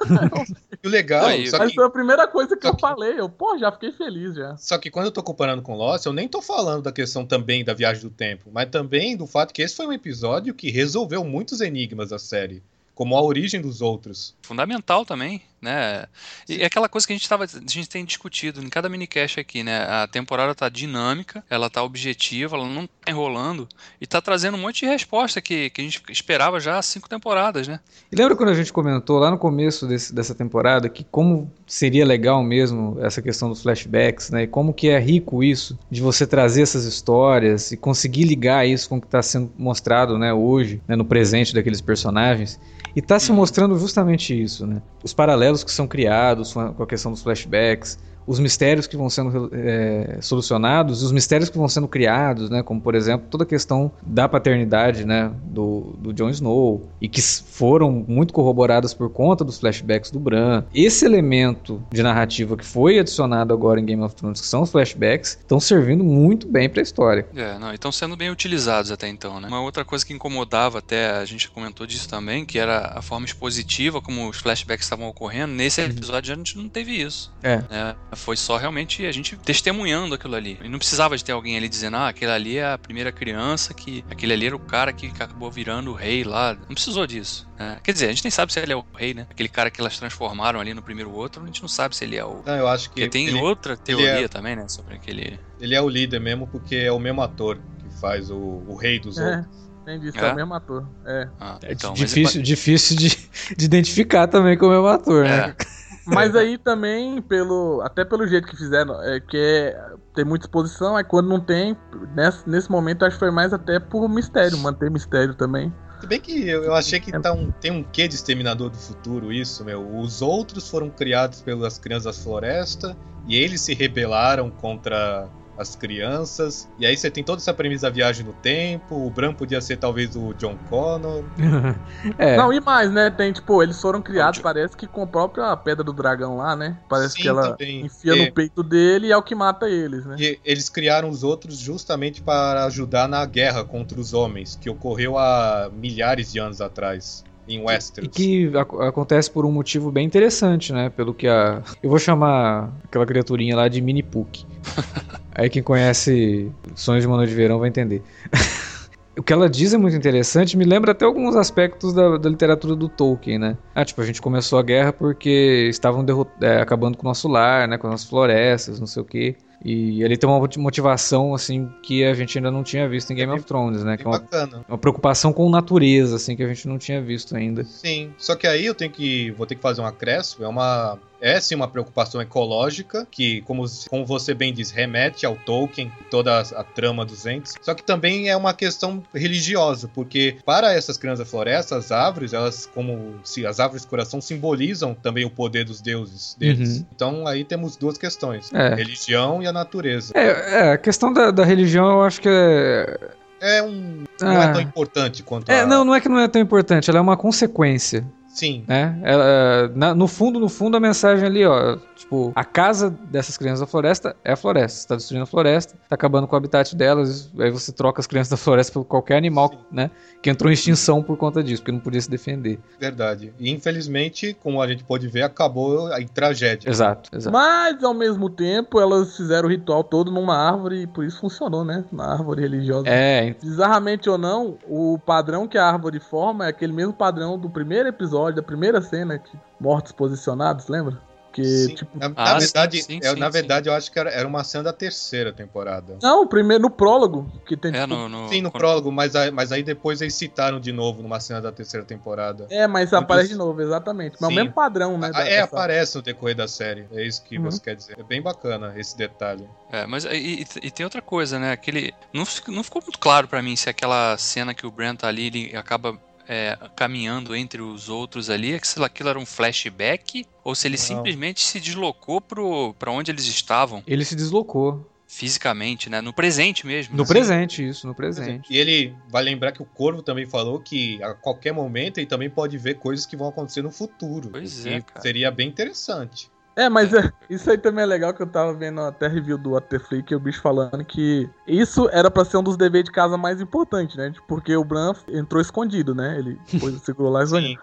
E 0.82 0.86
o 0.86 0.90
legal, 0.90 1.26
Aí, 1.26 1.48
só 1.48 1.58
mas 1.58 1.68
que, 1.70 1.74
foi 1.74 1.84
a 1.86 1.90
primeira 1.90 2.26
coisa 2.28 2.56
que 2.56 2.62
só 2.62 2.68
eu 2.72 2.74
que- 2.74 2.80
falei, 2.80 3.18
eu, 3.18 3.28
pô, 3.28 3.56
já 3.58 3.72
fiquei 3.72 3.92
feliz 3.92 4.34
já. 4.34 4.56
só 4.56 4.76
que 4.78 4.90
quando 4.90 5.06
eu 5.06 5.12
tô 5.12 5.22
comparando 5.22 5.62
com 5.62 5.74
Lost, 5.74 6.06
eu 6.06 6.12
nem 6.12 6.28
tô 6.28 6.40
falando 6.42 6.82
da 6.82 6.92
questão 6.92 7.24
também 7.24 7.64
da 7.64 7.72
viagem 7.74 8.02
do 8.02 8.10
tempo, 8.10 8.50
mas 8.52 8.68
também 8.70 9.16
do 9.16 9.26
fato 9.26 9.52
que 9.54 9.62
esse 9.62 9.74
foi 9.76 9.86
um 9.86 9.92
episódio 9.92 10.54
que 10.54 10.70
resolveu 10.70 11.24
muitos 11.24 11.60
enigmas 11.60 12.10
da 12.10 12.18
série. 12.18 12.62
Como 12.94 13.14
a 13.14 13.20
origem 13.22 13.60
dos 13.60 13.82
outros. 13.82 14.34
fundamental 14.42 15.04
também, 15.04 15.42
né? 15.66 16.06
E 16.48 16.62
é 16.62 16.66
aquela 16.66 16.88
coisa 16.88 17.06
que 17.06 17.12
a 17.12 17.16
gente 17.16 17.28
tava, 17.28 17.44
a 17.44 17.46
gente 17.46 17.88
tem 17.88 18.04
discutido 18.04 18.62
em 18.62 18.68
cada 18.68 18.88
minicast 18.88 19.40
aqui, 19.40 19.62
né? 19.62 19.78
A 19.82 20.06
temporada 20.06 20.54
tá 20.54 20.68
dinâmica, 20.68 21.44
ela 21.50 21.68
tá 21.68 21.82
objetiva, 21.82 22.56
ela 22.56 22.68
não 22.68 22.86
tá 22.86 23.10
enrolando 23.10 23.68
e 24.00 24.06
tá 24.06 24.20
trazendo 24.20 24.56
um 24.56 24.60
monte 24.60 24.80
de 24.80 24.86
resposta 24.86 25.40
que, 25.40 25.70
que 25.70 25.80
a 25.80 25.84
gente 25.84 26.02
esperava 26.08 26.58
já 26.60 26.78
há 26.78 26.82
cinco 26.82 27.08
temporadas, 27.08 27.66
né? 27.68 27.80
E 28.10 28.16
lembra 28.16 28.36
quando 28.36 28.50
a 28.50 28.54
gente 28.54 28.72
comentou 28.72 29.18
lá 29.18 29.30
no 29.30 29.38
começo 29.38 29.86
desse- 29.86 30.14
dessa 30.14 30.34
temporada 30.34 30.88
que 30.88 31.04
como 31.04 31.52
seria 31.66 32.04
legal 32.06 32.42
mesmo 32.42 32.96
essa 33.00 33.20
questão 33.20 33.48
dos 33.48 33.62
flashbacks, 33.62 34.30
né? 34.30 34.44
E 34.44 34.46
como 34.46 34.72
que 34.72 34.88
é 34.88 34.98
rico 34.98 35.42
isso 35.42 35.76
de 35.90 36.00
você 36.00 36.26
trazer 36.26 36.62
essas 36.62 36.84
histórias 36.84 37.72
e 37.72 37.76
conseguir 37.76 38.24
ligar 38.24 38.66
isso 38.66 38.88
com 38.88 38.96
o 38.98 39.00
que 39.00 39.06
está 39.08 39.22
sendo 39.22 39.52
mostrado, 39.58 40.16
né, 40.18 40.32
hoje, 40.32 40.80
né, 40.86 40.94
no 40.94 41.04
presente 41.04 41.52
daqueles 41.52 41.80
personagens. 41.80 42.58
E 42.94 43.02
tá 43.02 43.18
se 43.18 43.30
Uhum. 43.30 43.36
mostrando 43.36 43.78
justamente 43.78 44.40
isso, 44.40 44.66
né? 44.66 44.80
Os 45.02 45.12
paralelos 45.12 45.55
que 45.64 45.72
são 45.72 45.86
criados 45.86 46.52
com 46.52 46.82
a 46.82 46.86
questão 46.86 47.12
dos 47.12 47.22
flashbacks, 47.22 47.98
os 48.26 48.38
mistérios 48.38 48.86
que 48.86 48.96
vão 48.96 49.08
sendo 49.08 49.50
é, 49.52 50.18
solucionados, 50.20 51.02
os 51.02 51.12
mistérios 51.12 51.48
que 51.48 51.56
vão 51.56 51.68
sendo 51.68 51.86
criados, 51.86 52.50
né? 52.50 52.62
Como, 52.62 52.80
por 52.80 52.94
exemplo, 52.94 53.26
toda 53.30 53.44
a 53.44 53.46
questão 53.46 53.90
da 54.02 54.28
paternidade, 54.28 55.04
né? 55.04 55.30
Do, 55.44 55.94
do 55.98 56.12
Jon 56.12 56.30
Snow, 56.30 56.88
e 57.00 57.08
que 57.08 57.22
foram 57.22 58.04
muito 58.06 58.32
corroboradas 58.32 58.92
por 58.92 59.10
conta 59.10 59.44
dos 59.44 59.58
flashbacks 59.58 60.10
do 60.10 60.18
Bran. 60.18 60.64
Esse 60.74 61.04
elemento 61.04 61.82
de 61.90 62.02
narrativa 62.02 62.56
que 62.56 62.64
foi 62.64 62.98
adicionado 62.98 63.52
agora 63.54 63.80
em 63.80 63.84
Game 63.84 64.02
of 64.02 64.14
Thrones, 64.14 64.40
que 64.40 64.46
são 64.46 64.62
os 64.62 64.70
flashbacks, 64.70 65.38
estão 65.40 65.60
servindo 65.60 66.02
muito 66.02 66.46
bem 66.46 66.68
pra 66.68 66.82
história. 66.82 67.26
É, 67.34 67.58
não, 67.58 67.70
e 67.70 67.74
estão 67.74 67.92
sendo 67.92 68.16
bem 68.16 68.30
utilizados 68.30 68.90
até 68.90 69.08
então, 69.08 69.40
né? 69.40 69.48
Uma 69.48 69.60
outra 69.60 69.84
coisa 69.84 70.04
que 70.04 70.12
incomodava 70.12 70.78
até, 70.78 71.10
a 71.10 71.24
gente 71.24 71.48
comentou 71.50 71.86
disso 71.86 72.08
também, 72.08 72.44
que 72.44 72.58
era 72.58 72.92
a 72.94 73.02
forma 73.02 73.26
expositiva 73.26 74.00
como 74.00 74.28
os 74.28 74.38
flashbacks 74.38 74.84
estavam 74.84 75.08
ocorrendo. 75.08 75.52
Nesse 75.52 75.80
episódio 75.80 76.32
a 76.32 76.36
gente 76.36 76.56
não 76.56 76.68
teve 76.68 76.92
isso. 76.92 77.32
É. 77.42 77.62
né? 77.70 77.94
Foi 78.16 78.36
só 78.36 78.56
realmente 78.56 79.04
a 79.06 79.12
gente 79.12 79.36
testemunhando 79.36 80.14
aquilo 80.14 80.34
ali. 80.34 80.58
E 80.62 80.68
não 80.68 80.78
precisava 80.78 81.16
de 81.16 81.24
ter 81.24 81.32
alguém 81.32 81.56
ali 81.56 81.68
dizendo, 81.68 81.96
ah, 81.96 82.08
aquele 82.08 82.30
ali 82.32 82.56
é 82.58 82.72
a 82.72 82.78
primeira 82.78 83.12
criança, 83.12 83.72
que 83.74 84.04
aquele 84.10 84.32
ali 84.32 84.46
era 84.46 84.56
o 84.56 84.58
cara 84.58 84.92
que 84.92 85.06
acabou 85.06 85.50
virando 85.50 85.90
o 85.92 85.94
rei 85.94 86.24
lá. 86.24 86.54
Não 86.68 86.74
precisou 86.74 87.06
disso. 87.06 87.46
né? 87.58 87.78
Quer 87.84 87.92
dizer, 87.92 88.06
a 88.06 88.12
gente 88.12 88.24
nem 88.24 88.30
sabe 88.30 88.52
se 88.52 88.58
ele 88.60 88.72
é 88.72 88.76
o 88.76 88.84
rei, 88.96 89.14
né? 89.14 89.26
Aquele 89.30 89.48
cara 89.48 89.70
que 89.70 89.80
elas 89.80 89.96
transformaram 89.98 90.58
ali 90.60 90.74
no 90.74 90.82
primeiro 90.82 91.10
outro, 91.12 91.42
a 91.42 91.46
gente 91.46 91.62
não 91.62 91.68
sabe 91.68 91.94
se 91.94 92.04
ele 92.04 92.16
é 92.16 92.24
o. 92.24 92.42
Não, 92.44 92.56
eu 92.56 92.66
acho 92.68 92.88
que 92.90 93.00
Porque 93.00 93.08
tem 93.08 93.28
ele, 93.28 93.38
outra 93.38 93.76
teoria 93.76 94.24
é- 94.24 94.28
também, 94.28 94.56
né? 94.56 94.66
Sobre 94.68 94.94
aquele. 94.94 95.38
ele 95.60 95.74
é 95.74 95.80
o 95.80 95.88
líder 95.88 96.20
mesmo, 96.20 96.46
porque 96.48 96.74
é 96.76 96.90
o 96.92 96.98
mesmo 96.98 97.22
ator 97.22 97.60
que 97.78 97.88
faz 98.00 98.30
o, 98.30 98.38
o 98.66 98.74
rei 98.76 98.98
dos 98.98 99.16
É, 99.18 99.24
outros. 99.36 99.56
entendi, 99.82 100.18
É? 100.18 100.20
é 100.26 100.32
o 100.32 100.34
mesmo 100.34 100.54
ator, 100.54 100.88
é. 101.06 101.28
Ah, 101.38 101.58
É 101.62 101.72
então, 101.72 101.90
mas- 101.90 102.00
difícil, 102.00 102.42
difícil 102.42 102.96
de, 102.96 103.08
de 103.56 103.64
identificar 103.64 104.26
também 104.26 104.56
como 104.58 104.72
é 104.72 104.78
o 104.80 104.86
ator, 104.86 105.24
né? 105.24 105.50
É. 105.50 105.75
Mas 106.06 106.34
aí 106.36 106.56
também, 106.58 107.20
pelo 107.22 107.80
até 107.82 108.04
pelo 108.04 108.26
jeito 108.26 108.46
que 108.46 108.56
fizeram, 108.56 109.02
é 109.02 109.18
que 109.20 109.36
é, 109.36 109.76
tem 110.14 110.24
muita 110.24 110.46
exposição, 110.46 110.96
aí 110.96 111.04
quando 111.04 111.28
não 111.28 111.40
tem, 111.40 111.76
nesse, 112.14 112.48
nesse 112.48 112.70
momento 112.70 113.04
acho 113.04 113.16
que 113.16 113.20
foi 113.20 113.30
mais 113.30 113.52
até 113.52 113.78
por 113.80 114.08
mistério, 114.08 114.56
manter 114.58 114.90
mistério 114.90 115.34
também. 115.34 115.72
Se 116.00 116.06
bem 116.06 116.20
que 116.20 116.46
eu, 116.48 116.62
eu 116.62 116.74
achei 116.74 116.98
É. 116.98 117.02
que 117.02 117.18
tá 117.20 117.32
um- 117.32 117.50
tem 117.52 117.70
um 117.70 117.82
quê 117.82 118.06
de 118.06 118.14
Exterminador 118.14 118.68
do 118.70 118.76
Futuro 118.76 119.32
isso, 119.32 119.64
meu. 119.64 119.98
Os 119.98 120.20
outros 120.22 120.68
foram 120.68 120.90
criados 120.90 121.40
pelas 121.40 121.78
crianças 121.78 122.16
da 122.16 122.22
floresta 122.22 122.96
e 123.26 123.34
eles 123.34 123.62
se 123.62 123.72
rebelaram 123.74 124.50
contra 124.50 125.26
as 125.58 125.74
crianças. 125.74 126.68
E 126.78 126.84
aí 126.86 126.96
você 126.96 127.10
tem 127.10 127.24
toda 127.24 127.40
essa 127.40 127.54
premissa 127.54 127.82
da 127.86 127.90
viagem 127.90 128.24
no 128.24 128.32
tempo. 128.32 128.94
O 129.06 129.10
Bran 129.10 129.32
podia 129.32 129.60
ser 129.60 129.76
talvez 129.78 130.14
o 130.14 130.32
John 130.34 130.56
Connor. 130.68 131.24
é. 132.18 132.36
Não, 132.36 132.52
e 132.52 132.60
mais, 132.60 132.90
né? 132.92 133.10
Tem, 133.10 133.32
tipo, 133.32 133.62
eles 133.62 133.80
foram 133.80 134.02
criados, 134.02 134.40
parece 134.40 134.76
que 134.76 134.86
com 134.86 135.02
a 135.02 135.06
própria 135.06 135.56
pedra 135.56 135.82
do 135.82 135.92
dragão 135.92 136.36
lá, 136.36 136.54
né? 136.54 136.76
Parece 136.88 137.14
Sim, 137.16 137.22
que 137.22 137.28
ela 137.28 137.50
também. 137.52 137.86
enfia 137.86 138.12
É. 138.12 138.26
no 138.26 138.32
peito 138.32 138.62
dele 138.62 139.06
e 139.08 139.12
é 139.12 139.16
o 139.16 139.22
que 139.22 139.34
mata 139.34 139.68
eles, 139.68 140.04
né? 140.04 140.16
E 140.18 140.38
eles 140.44 140.68
criaram 140.68 141.08
os 141.08 141.22
outros 141.22 141.58
justamente 141.58 142.20
para 142.22 142.64
ajudar 142.66 143.08
na 143.08 143.24
guerra 143.24 143.64
contra 143.64 143.98
os 143.98 144.12
homens, 144.12 144.56
que 144.60 144.68
ocorreu 144.68 145.16
há 145.18 145.70
milhares 145.72 146.30
de 146.32 146.38
anos 146.38 146.60
atrás, 146.60 147.24
em 147.48 147.60
E 147.60 147.64
Westeros. 147.64 148.10
que 148.12 148.50
ac- 148.56 148.74
acontece 148.82 149.30
por 149.30 149.46
um 149.46 149.52
motivo 149.52 149.90
bem 149.92 150.04
interessante, 150.06 150.72
né? 150.72 150.90
Pelo 150.90 151.14
que 151.14 151.28
a. 151.28 151.62
Eu 151.82 151.88
vou 151.90 151.98
chamar 151.98 152.72
aquela 152.84 153.06
criaturinha 153.06 153.54
lá 153.56 153.68
de 153.68 153.80
Mini 153.80 154.02
Puck. 154.02 154.44
Aí 155.36 155.50
quem 155.50 155.62
conhece 155.62 156.50
Sonhos 156.74 157.02
de 157.02 157.06
uma 157.06 157.18
Noite 157.18 157.28
de 157.30 157.36
Verão 157.36 157.58
vai 157.58 157.68
entender. 157.68 158.02
o 159.18 159.22
que 159.22 159.32
ela 159.32 159.50
diz 159.50 159.74
é 159.74 159.78
muito 159.78 159.94
interessante, 159.94 160.56
me 160.56 160.64
lembra 160.64 160.92
até 160.92 161.04
alguns 161.04 161.36
aspectos 161.36 161.92
da, 161.92 162.16
da 162.16 162.30
literatura 162.30 162.74
do 162.74 162.88
Tolkien, 162.88 163.38
né? 163.38 163.58
Ah, 163.74 163.84
tipo, 163.84 164.00
a 164.00 164.06
gente 164.06 164.22
começou 164.22 164.58
a 164.58 164.62
guerra 164.62 164.94
porque 164.94 165.68
estavam 165.68 166.04
é, 166.40 166.60
acabando 166.60 166.96
com 166.96 167.06
o 167.06 167.10
nosso 167.10 167.28
lar, 167.28 167.68
né? 167.68 167.76
Com 167.76 167.86
as 167.86 167.92
nossas 167.92 168.08
florestas, 168.08 168.80
não 168.80 168.86
sei 168.86 169.02
o 169.02 169.04
quê. 169.04 169.36
E 169.64 170.02
ele 170.02 170.16
tem 170.16 170.28
uma 170.28 170.38
moti- 170.38 170.58
motivação, 170.58 171.34
assim, 171.34 171.68
que 171.82 172.04
a 172.04 172.14
gente 172.14 172.38
ainda 172.38 172.50
não 172.50 172.62
tinha 172.62 172.88
visto 172.88 173.10
em 173.12 173.16
Game 173.16 173.32
of 173.32 173.44
Thrones, 173.44 173.82
né? 173.82 173.96
Que 173.96 174.04
Bem 174.04 174.12
é 174.12 174.16
uma, 174.44 174.64
uma 174.68 174.78
preocupação 174.78 175.32
com 175.32 175.48
natureza, 175.50 176.16
assim, 176.16 176.36
que 176.36 176.42
a 176.42 176.48
gente 176.48 176.68
não 176.68 176.78
tinha 176.78 177.00
visto 177.02 177.34
ainda. 177.36 177.64
Sim, 177.64 178.12
só 178.18 178.34
que 178.36 178.46
aí 178.46 178.66
eu 178.66 178.74
tenho 178.74 178.90
que 178.90 179.30
vou 179.32 179.46
ter 179.46 179.54
que 179.54 179.62
fazer 179.62 179.80
um 179.80 179.86
acréscimo, 179.86 180.44
é 180.44 180.48
uma 180.48 180.98
é 181.26 181.40
sim 181.40 181.54
uma 181.54 181.66
preocupação 181.66 182.20
ecológica 182.20 183.06
que, 183.10 183.40
como, 183.42 183.64
como 183.88 184.06
você 184.06 184.32
bem 184.32 184.52
diz, 184.52 184.70
remete 184.70 185.26
ao 185.26 185.34
Tolkien, 185.34 185.90
toda 186.10 186.40
a, 186.40 186.62
trama 186.64 187.04
dos 187.04 187.26
entes. 187.26 187.54
Só 187.60 187.74
que 187.74 187.82
também 187.82 188.28
é 188.28 188.36
uma 188.36 188.54
questão 188.54 189.02
religiosa, 189.12 189.90
porque 189.92 190.36
para 190.44 190.72
essas 190.72 190.96
crianças 190.96 191.20
da 191.20 191.24
floresta, 191.30 191.76
as 191.76 191.90
árvores, 191.90 192.32
elas 192.32 192.66
como 192.72 193.14
se 193.24 193.44
as 193.46 193.58
árvores 193.58 193.84
do 193.84 193.88
coração 193.88 194.20
simbolizam 194.20 194.94
também 194.94 195.24
o 195.24 195.30
poder 195.30 195.64
dos 195.64 195.80
deuses 195.80 196.36
deles. 196.38 196.78
Uhum. 196.78 196.86
Então 196.94 197.26
aí 197.26 197.44
temos 197.44 197.76
duas 197.76 197.98
questões: 197.98 198.52
É. 198.52 198.74
religião 198.74 199.42
e 199.42 199.46
a 199.46 199.52
natureza. 199.52 200.12
É, 200.14 200.26
é, 200.68 200.72
a 200.72 200.78
questão 200.78 201.12
da, 201.12 201.30
da 201.30 201.44
religião 201.44 201.90
eu 201.90 202.02
acho 202.02 202.20
que 202.20 202.28
é. 202.28 203.10
É 203.40 203.62
um 203.62 204.04
não 204.20 204.32
é 204.32 204.44
Ah. 204.46 204.52
tão 204.52 204.60
importante 204.62 205.22
quanto 205.22 205.50
É, 205.50 205.60
a... 205.60 205.66
não, 205.66 205.84
não 205.84 205.94
é 205.94 206.00
que 206.00 206.08
não 206.08 206.18
é 206.18 206.26
tão 206.28 206.40
importante, 206.40 206.88
ela 206.88 206.98
é 206.98 207.02
uma 207.02 207.16
consequência. 207.16 208.04
Sim. 208.36 208.64
né? 208.68 209.00
Ela, 209.02 209.72
na- 209.74 209.94
no 209.94 210.06
fundo, 210.06 210.38
no 210.38 210.48
fundo, 210.48 210.76
a 210.76 210.80
mensagem 210.80 211.24
ali, 211.26 211.46
ó, 211.46 211.78
tipo, 211.94 212.32
a 212.34 212.44
casa 212.44 212.90
dessas 213.10 213.38
crianças 213.38 213.60
da 213.60 213.66
floresta 213.66 214.14
é 214.22 214.32
a 214.32 214.36
floresta. 214.36 214.78
Você 214.80 214.88
tá 214.88 214.94
destruindo 214.96 215.22
a 215.22 215.26
floresta, 215.26 215.74
tá 215.88 215.94
acabando 215.94 216.26
com 216.26 216.34
o 216.34 216.36
habitat 216.36 216.76
delas, 216.76 217.30
aí 217.38 217.50
você 217.50 217.72
troca 217.72 217.98
as 218.00 218.06
crianças 218.06 218.30
da 218.30 218.36
floresta 218.36 218.72
por 218.74 218.84
qualquer 218.84 219.16
animal, 219.16 219.50
né? 219.72 219.90
Que 220.20 220.28
entrou 220.28 220.50
em 220.50 220.54
extinção 220.54 221.02
por 221.02 221.16
conta 221.16 221.42
disso, 221.42 221.62
porque 221.62 221.72
não 221.72 221.80
podia 221.80 222.00
se 222.00 222.10
defender. 222.10 222.58
Verdade. 222.78 223.32
E 223.38 223.50
infelizmente, 223.50 224.36
como 224.42 224.60
a 224.60 224.68
gente 224.68 224.84
pode 224.84 225.08
ver, 225.08 225.22
acabou 225.22 225.90
em 225.96 226.06
tragédia. 226.06 226.68
Exato, 226.68 227.08
exato. 227.16 227.32
Mas, 227.34 227.82
ao 227.82 227.94
mesmo 227.94 228.28
tempo, 228.28 228.78
elas 228.78 229.16
fizeram 229.16 229.48
o 229.48 229.50
ritual 229.50 229.82
todo 229.82 230.10
numa 230.10 230.36
árvore 230.36 230.82
e 230.82 230.86
por 230.86 231.04
isso 231.04 231.20
funcionou, 231.20 231.64
né? 231.64 231.84
Na 231.90 232.12
árvore 232.12 232.42
religiosa. 232.42 232.86
É, 232.88 233.34
Bizarramente 233.42 234.10
ou 234.10 234.18
não, 234.18 234.58
o 234.68 234.98
padrão 234.98 235.48
que 235.48 235.56
a 235.56 235.64
árvore 235.66 235.98
forma 236.00 236.44
é 236.46 236.48
aquele 236.48 236.72
mesmo 236.72 236.92
padrão 236.92 237.38
do 237.38 237.48
primeiro 237.48 237.88
episódio, 237.88 238.25
da 238.34 238.42
primeira 238.42 238.80
cena, 238.82 239.18
que 239.18 239.36
mortos 239.60 239.92
posicionados, 239.92 240.68
lembra? 240.68 241.00
Que, 241.32 241.44
Sim. 241.44 241.74
tipo. 241.74 241.98
Na, 241.98 242.08
na 242.08 242.14
Ah, 242.16 242.38
verdade, 242.38 242.82
sim, 242.82 242.98
é- 243.02 243.10
sim, 243.12 243.20
na 243.20 243.26
sim. 243.26 243.32
verdade 243.32 243.68
eu 243.68 243.74
acho 243.74 243.92
que 243.92 243.98
era, 243.98 244.08
era 244.08 244.26
uma 244.26 244.42
cena 244.42 244.64
da 244.64 244.72
terceira 244.72 245.34
temporada. 245.34 245.98
Não, 246.02 246.22
o 246.22 246.26
primeiro, 246.26 246.62
no 246.62 246.70
prólogo, 246.70 247.30
que 247.46 247.54
tem 247.58 247.74
É, 247.76 247.82
tipo, 247.82 247.88
no, 247.94 248.08
no, 248.08 248.28
Sim, 248.30 248.40
no 248.40 248.50
prólogo, 248.50 248.90
mas 248.90 249.14
aí, 249.14 249.30
mas 249.30 249.52
aí 249.52 249.62
depois 249.62 250.00
eles 250.00 250.14
citaram 250.14 250.58
de 250.58 250.72
novo 250.72 251.02
numa 251.02 251.20
cena 251.20 251.38
da 251.42 251.52
terceira 251.52 251.84
temporada. 251.84 252.46
É, 252.48 252.66
mas 252.66 252.90
Muitos- 252.90 253.04
aparece 253.04 253.28
de 253.28 253.34
novo, 253.34 253.60
exatamente. 253.60 254.16
Mas 254.18 254.28
Sim. 254.28 254.32
o 254.32 254.34
mesmo 254.34 254.52
padrão, 254.54 254.96
né? 254.96 255.08
Ah, 255.08 255.18
da- 255.18 255.20
é, 255.26 255.28
dessa- 255.42 255.44
aparece 255.44 255.96
no 255.96 256.00
decorrer 256.02 256.34
da 256.36 256.48
série. 256.48 256.86
É 256.90 257.06
isso 257.06 257.22
que 257.22 257.36
Uhum. 257.36 257.44
você 257.50 257.60
quer 257.60 257.76
dizer. 257.76 257.98
É 258.00 258.02
bem 258.02 258.22
bacana 258.22 258.72
esse 258.74 258.96
detalhe. 258.96 259.46
É, 259.70 259.86
mas 259.86 260.06
e, 260.06 260.46
e- 260.62 260.70
tem 260.70 260.84
outra 260.84 261.02
coisa, 261.02 261.38
né? 261.38 261.52
Aquele. 261.52 261.92
Não, 262.14 262.24
não 262.48 262.62
ficou 262.64 262.80
muito 262.80 262.98
claro 262.98 263.28
pra 263.28 263.42
mim 263.42 263.54
se 263.56 263.68
aquela 263.68 264.16
cena 264.16 264.54
que 264.54 264.66
o 264.66 264.70
Brent 264.70 265.00
tá 265.00 265.08
ali, 265.08 265.26
ele 265.26 265.54
acaba 265.54 265.98
é, 266.28 266.58
caminhando 266.74 267.34
entre 267.34 267.62
os 267.62 267.88
outros 267.88 268.30
ali, 268.30 268.52
é 268.54 268.58
que 268.58 268.66
se 268.66 268.82
aquilo 268.82 269.08
era 269.08 269.18
um 269.18 269.26
flashback, 269.26 270.26
ou 270.44 270.54
se 270.54 270.66
ele 270.66 270.76
Não. 270.76 270.84
simplesmente 270.84 271.44
se 271.44 271.60
deslocou 271.60 272.20
pro, 272.20 272.74
pra 272.78 272.90
onde 272.90 273.10
eles 273.10 273.26
estavam, 273.26 273.82
ele 273.86 274.04
se 274.04 274.14
deslocou. 274.16 274.88
fisicamente, 275.06 275.88
né? 275.88 276.00
No 276.00 276.12
presente 276.12 276.66
mesmo. 276.66 276.96
No 276.96 277.04
né? 277.04 277.08
presente, 277.08 277.66
isso, 277.66 277.86
no 277.86 277.94
presente. 277.94 278.52
E 278.52 278.58
ele 278.58 278.94
vai 279.08 279.22
lembrar 279.22 279.52
que 279.52 279.62
o 279.62 279.64
Corvo 279.64 280.02
também 280.02 280.26
falou 280.26 280.60
que 280.60 281.02
a 281.02 281.14
qualquer 281.14 281.52
momento 281.52 281.98
ele 281.98 282.06
também 282.06 282.28
pode 282.28 282.58
ver 282.58 282.74
coisas 282.74 283.06
que 283.06 283.16
vão 283.16 283.28
acontecer 283.28 283.62
no 283.62 283.70
futuro. 283.70 284.30
Pois 284.30 284.66
é, 284.66 284.80
cara. 284.80 285.00
Seria 285.00 285.30
bem 285.30 285.48
interessante. 285.48 286.30
É, 286.56 286.70
mas 286.70 286.94
é, 286.94 287.12
isso 287.28 287.50
aí 287.50 287.58
também 287.58 287.82
é 287.82 287.86
legal 287.86 288.14
que 288.14 288.22
eu 288.22 288.26
tava 288.26 288.54
vendo 288.54 288.80
até 288.80 289.06
review 289.06 289.36
do 289.36 289.50
Waterflick 289.50 290.10
e 290.10 290.16
o 290.16 290.20
bicho 290.20 290.40
falando 290.40 290.82
que 290.86 291.28
isso 291.46 291.86
era 291.92 292.10
pra 292.10 292.24
ser 292.24 292.38
um 292.38 292.42
dos 292.42 292.56
deveres 292.56 292.86
de 292.86 292.92
casa 292.92 293.18
mais 293.18 293.42
importantes, 293.42 293.94
né? 293.94 294.10
Porque 294.26 294.56
o 294.56 294.64
Bran 294.64 294.94
entrou 295.08 295.42
escondido, 295.42 295.94
né? 295.94 296.18
Ele 296.18 296.40
segurou 296.82 297.12
lá 297.12 297.24
e 297.24 297.58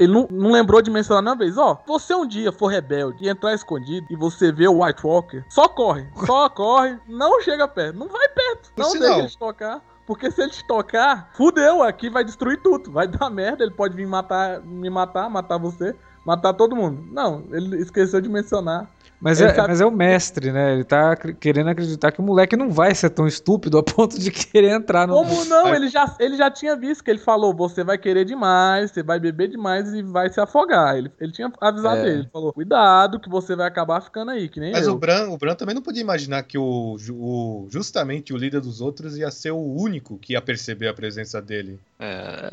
Ele 0.00 0.12
não, 0.12 0.26
não 0.28 0.50
lembrou 0.50 0.82
de 0.82 0.90
mencionar 0.90 1.32
uma 1.32 1.38
vez, 1.38 1.56
ó. 1.56 1.80
Você 1.86 2.12
um 2.12 2.26
dia 2.26 2.50
for 2.50 2.66
rebelde 2.66 3.24
e 3.24 3.28
entrar 3.28 3.54
escondido 3.54 4.04
e 4.10 4.16
você 4.16 4.50
vê 4.50 4.66
o 4.66 4.82
White 4.84 5.06
Walker, 5.06 5.44
só 5.48 5.68
corre. 5.68 6.08
Só 6.26 6.48
corre, 6.50 6.98
não 7.08 7.40
chega 7.40 7.68
perto. 7.68 7.96
Não 7.96 8.08
vai 8.08 8.28
perto. 8.28 8.72
Não 8.76 8.90
sinal- 8.90 9.08
deixa 9.10 9.20
ele 9.20 9.28
te 9.28 9.38
tocar. 9.38 9.80
Porque 10.06 10.30
se 10.30 10.42
ele 10.42 10.50
te 10.50 10.66
tocar, 10.66 11.30
fudeu, 11.32 11.82
aqui 11.82 12.10
vai 12.10 12.24
destruir 12.24 12.60
tudo. 12.62 12.90
Vai 12.92 13.08
dar 13.08 13.30
merda, 13.30 13.64
ele 13.64 13.72
pode 13.72 13.96
vir 13.96 14.06
matar, 14.06 14.60
me 14.60 14.90
matar, 14.90 15.30
matar 15.30 15.56
você, 15.56 15.96
matar 16.24 16.52
todo 16.54 16.74
mundo. 16.76 17.04
Não, 17.12 17.44
ele 17.52 17.76
esqueceu 17.80 18.20
de 18.20 18.28
mencionar. 18.28 18.88
Mas 19.20 19.40
é, 19.40 19.54
sabe- 19.54 19.68
mas 19.68 19.80
é 19.80 19.86
o 19.86 19.90
mestre, 19.90 20.52
né? 20.52 20.74
Ele 20.74 20.84
tá 20.84 21.16
querendo 21.16 21.70
acreditar 21.70 22.12
que 22.12 22.20
o 22.20 22.22
moleque 22.22 22.56
não 22.58 22.70
vai 22.70 22.94
ser 22.94 23.08
tão 23.08 23.26
estúpido 23.26 23.78
a 23.78 23.82
ponto 23.82 24.18
de 24.18 24.28
querer 24.30 24.70
entrar 24.72 25.06
no. 25.06 25.14
Como 25.14 25.44
não? 25.46 25.74
Ele 25.74 25.88
já, 25.88 26.14
ele 26.20 26.36
já 26.36 26.50
tinha 26.50 26.76
visto 26.76 27.02
que 27.02 27.10
ele 27.10 27.20
falou: 27.20 27.54
você 27.54 27.82
vai 27.82 27.96
querer 27.96 28.26
demais, 28.26 28.90
você 28.90 29.02
vai 29.02 29.18
beber 29.18 29.48
demais 29.48 29.94
e 29.94 30.02
vai 30.02 30.28
se 30.28 30.38
afogar. 30.40 30.98
Ele, 30.98 31.10
ele 31.18 31.32
tinha 31.32 31.50
avisado 31.58 32.00
É. 32.00 32.06
ele. 32.08 32.18
Ele 32.20 32.28
falou: 32.30 32.52
cuidado, 32.52 33.18
que 33.18 33.30
você 33.30 33.56
vai 33.56 33.66
acabar 33.66 34.02
ficando 34.02 34.30
aí, 34.30 34.46
que 34.46 34.60
nem 34.60 34.72
Mas 34.72 34.86
eu. 34.86 34.92
o 34.92 34.98
Bran, 34.98 35.30
o 35.30 35.38
Bran 35.38 35.54
também 35.54 35.74
não 35.74 35.80
podia 35.82 36.02
imaginar 36.02 36.42
que 36.42 36.58
o, 36.58 36.96
o- 37.10 37.66
justamente 37.70 38.34
o 38.34 38.36
líder 38.36 38.60
dos 38.60 38.82
outros 38.82 39.16
ia 39.16 39.30
ser 39.30 39.52
o 39.52 39.58
único 39.74 40.18
que 40.18 40.34
ia 40.34 40.42
perceber 40.42 40.88
a 40.88 40.92
presença 40.92 41.40
dele. 41.40 41.78
É, 41.98 42.50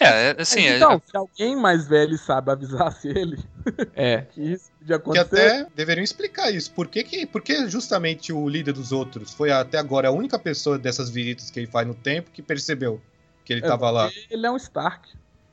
é, 0.00 0.06
é, 0.30 0.36
assim, 0.38 0.60
é- 0.66 0.76
então, 0.76 1.02
se 1.04 1.14
alguém 1.14 1.54
mais 1.54 1.86
velho 1.86 2.16
sabe 2.16 2.50
avisasse 2.50 3.08
ele 3.18 3.38
É. 3.94 4.22
que 4.32 4.40
isso 4.40 4.70
podia 4.78 4.86
Que 4.86 4.92
acontecer. 4.94 5.40
até 5.62 5.66
deveriam 5.74 6.04
explicar 6.04 6.50
isso. 6.50 6.70
Por 6.72 6.88
que, 6.88 7.02
que, 7.04 7.26
por 7.26 7.42
que 7.42 7.68
justamente 7.68 8.32
o 8.32 8.48
líder 8.48 8.72
dos 8.72 8.92
outros 8.92 9.32
foi 9.32 9.50
até 9.50 9.78
agora 9.78 10.08
a 10.08 10.12
única 10.12 10.38
pessoa 10.38 10.78
dessas 10.78 11.08
visitas 11.10 11.50
que 11.50 11.60
ele 11.60 11.66
faz 11.66 11.86
no 11.86 11.94
tempo 11.94 12.30
que 12.30 12.42
percebeu 12.42 13.00
que 13.44 13.52
ele 13.52 13.64
É, 13.64 13.68
tava 13.68 13.90
lá? 13.90 14.10
Ele 14.30 14.46
é 14.46 14.50
um 14.50 14.56
Stark. 14.56 15.08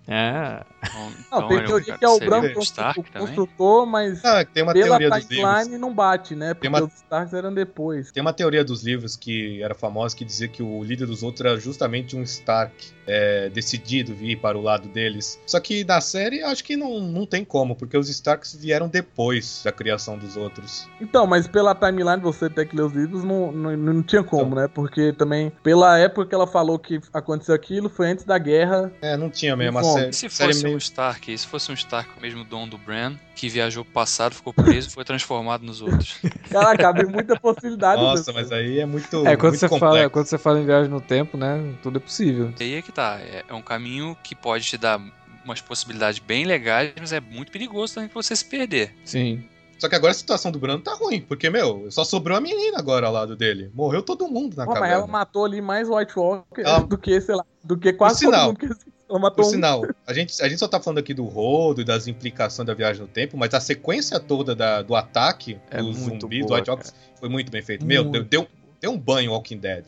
É. 0.07 0.63
Bom, 0.93 0.99
Não, 1.09 1.11
então 1.25 1.47
tem 1.47 1.65
teoria 1.65 1.97
que 1.97 2.03
é 2.05 2.09
o 2.09 2.13
seria 2.15 2.29
Bran 2.29 2.41
o 2.55 2.59
Stark 2.63 2.99
o 2.99 3.03
também? 3.03 3.21
construtor, 3.27 3.85
mas 3.85 4.25
Ah, 4.25 4.43
tem 4.43 4.63
uma 4.63 4.73
pela 4.73 4.97
teoria 4.97 5.09
dos 5.09 5.29
livros. 5.29 5.37
timeline 5.59 5.77
não 5.77 5.93
bate, 5.93 6.35
né? 6.35 6.53
Porque 6.53 6.67
uma- 6.67 6.83
os 6.83 6.93
Starks 6.95 7.33
eram 7.33 7.53
depois. 7.53 8.11
Tem 8.11 8.19
uma 8.21 8.33
teoria 8.33 8.63
dos 8.63 8.83
livros 8.83 9.15
que 9.15 9.61
era 9.61 9.75
famosa 9.75 10.15
que 10.15 10.25
dizia 10.25 10.47
que 10.47 10.63
o 10.63 10.83
líder 10.83 11.05
dos 11.05 11.21
outros 11.23 11.45
era 11.45 11.59
justamente 11.59 12.15
um 12.15 12.23
Stark 12.23 12.73
é, 13.07 13.49
decidido 13.49 14.13
vir 14.13 14.37
para 14.39 14.57
o 14.57 14.61
lado 14.61 14.87
deles. 14.87 15.39
Só 15.45 15.59
que 15.59 15.83
na 15.83 15.99
série 15.99 16.41
acho 16.43 16.63
que 16.63 16.77
não, 16.77 16.99
não 16.99 17.25
tem 17.25 17.43
como, 17.43 17.75
porque 17.75 17.97
os 17.97 18.07
Starks 18.09 18.55
vieram 18.55 18.87
depois 18.87 19.61
da 19.63 19.71
criação 19.71 20.17
dos 20.17 20.37
outros. 20.37 20.87
Então, 20.99 21.27
mas 21.27 21.47
pela 21.47 21.75
timeline 21.75 22.21
você 22.21 22.49
ter 22.49 22.65
que 22.67 22.75
ler 22.75 22.83
os 22.83 22.93
livros 22.93 23.23
não, 23.23 23.51
não, 23.51 23.75
não 23.77 24.03
tinha 24.03 24.23
como, 24.23 24.55
né? 24.55 24.67
Porque 24.67 25.11
também, 25.13 25.51
pela 25.63 25.97
época 25.97 26.27
que 26.27 26.35
ela 26.35 26.47
falou 26.47 26.77
que 26.79 26.99
aconteceu 27.13 27.53
aquilo, 27.53 27.89
foi 27.89 28.09
antes 28.11 28.23
da 28.25 28.37
guerra. 28.37 28.91
É, 29.01 29.17
não 29.17 29.29
tinha 29.29 29.55
mesmo. 29.55 29.79
Bom, 29.91 29.99
série, 29.99 30.09
E 30.09 30.13
se 30.13 30.29
fosse 30.29 30.63
meio- 30.63 30.75
um 30.75 30.77
Stark, 30.77 31.37
se 31.37 31.47
fosse 31.47 31.71
um 31.71 31.73
Stark 31.73 32.09
com 32.11 32.19
o 32.19 32.21
mesmo 32.21 32.43
dom 32.43 32.67
do 32.67 32.77
Bran, 32.77 33.15
que 33.35 33.49
viajou 33.49 33.83
pro 33.83 33.93
passado, 33.93 34.33
ficou 34.35 34.53
preso 34.53 34.89
e 34.89 34.91
foi 34.91 35.03
transformado 35.03 35.63
nos 35.65 35.81
outros. 35.81 36.15
Caraca, 36.49 36.89
abre 36.89 37.05
muita 37.07 37.39
possibilidade. 37.39 38.01
Nossa, 38.01 38.31
mas 38.33 38.51
aí 38.51 38.79
é 38.79 38.85
muito, 38.85 39.25
É, 39.27 39.35
quando 39.35 39.51
muito 39.51 39.59
você, 39.59 39.69
complexo. 39.69 39.95
fala, 39.97 40.09
quando 40.09 40.25
você 40.25 40.37
fala 40.37 40.59
em 40.59 40.65
viagem 40.65 40.89
no 40.89 41.01
tempo, 41.01 41.37
né? 41.37 41.73
Tudo 41.83 41.97
é 41.97 41.99
possível. 41.99 42.53
E 42.59 42.63
aí 42.63 42.73
é 42.75 42.81
que 42.81 42.91
tá, 42.91 43.19
é, 43.21 43.43
é 43.47 43.53
um 43.53 43.61
caminho 43.61 44.17
que 44.23 44.35
pode 44.35 44.65
te 44.65 44.77
dar 44.77 44.99
umas 45.43 45.59
possibilidades 45.61 46.19
bem 46.19 46.45
legais, 46.45 46.91
mas 46.99 47.11
é 47.11 47.19
muito 47.19 47.51
perigoso 47.51 47.95
também 47.95 48.09
pra 48.09 48.21
você 48.21 48.35
se 48.35 48.45
perder. 48.45 48.93
Sim. 49.03 49.43
Só 49.79 49.89
que 49.89 49.95
agora 49.95 50.11
a 50.11 50.13
situação 50.13 50.51
do 50.51 50.59
Brando 50.59 50.83
tá 50.83 50.93
ruim, 50.93 51.21
porque, 51.21 51.49
meu, 51.49 51.87
só 51.89 52.03
sobrou 52.03 52.37
a 52.37 52.39
menina 52.41 52.77
agora 52.77 53.07
ao 53.07 53.13
lado 53.13 53.35
dele. 53.35 53.71
Morreu 53.73 54.03
todo 54.03 54.27
mundo 54.27 54.55
na 54.55 54.63
Pô, 54.65 54.73
mas 54.73 54.79
caverna. 54.81 54.97
ela 55.03 55.07
matou 55.07 55.43
ali 55.43 55.59
mais 55.59 55.89
White 55.89 56.13
Walker 56.19 56.61
Ah. 56.63 56.81
do 56.81 56.95
que, 56.99 57.19
sei 57.19 57.33
lá, 57.33 57.43
do 57.63 57.75
que 57.75 57.91
quase 57.91 58.23
todo 58.23 58.37
mundo 58.37 58.59
que 58.59 58.67
ela 59.11 59.19
matou 59.19 59.43
Por 59.43 59.49
um. 59.49 59.51
sinal, 59.51 59.83
a 60.07 60.13
gente, 60.13 60.41
a 60.41 60.47
gente 60.49 60.57
só 60.59 60.67
tá 60.67 60.79
falando 60.79 60.97
aqui 60.99 61.13
do 61.13 61.25
rodo 61.25 61.81
e 61.81 61.83
das 61.83 62.07
implicações 62.07 62.65
da 62.65 62.73
viagem 62.73 63.01
no 63.01 63.07
tempo, 63.07 63.37
mas 63.37 63.53
a 63.53 63.59
sequência 63.59 64.19
toda 64.19 64.55
da- 64.55 64.81
do 64.81 64.95
ataque 64.95 65.59
É 65.69 65.77
dos 65.77 65.97
muito 65.97 66.21
zumbis 66.21 66.41
do 66.41 66.47
boa, 66.47 66.59
White 66.59 66.69
Walkers 66.69 66.93
foi 67.19 67.29
muito 67.29 67.51
bem 67.51 67.61
feito. 67.61 67.85
Meu, 67.85 68.03
deu, 68.03 68.11
Muito. 68.11 68.29
deu, 68.29 68.47
deu 68.81 68.91
um 68.91 68.97
banho 68.97 69.31
Walking 69.31 69.57
Dead. 69.57 69.85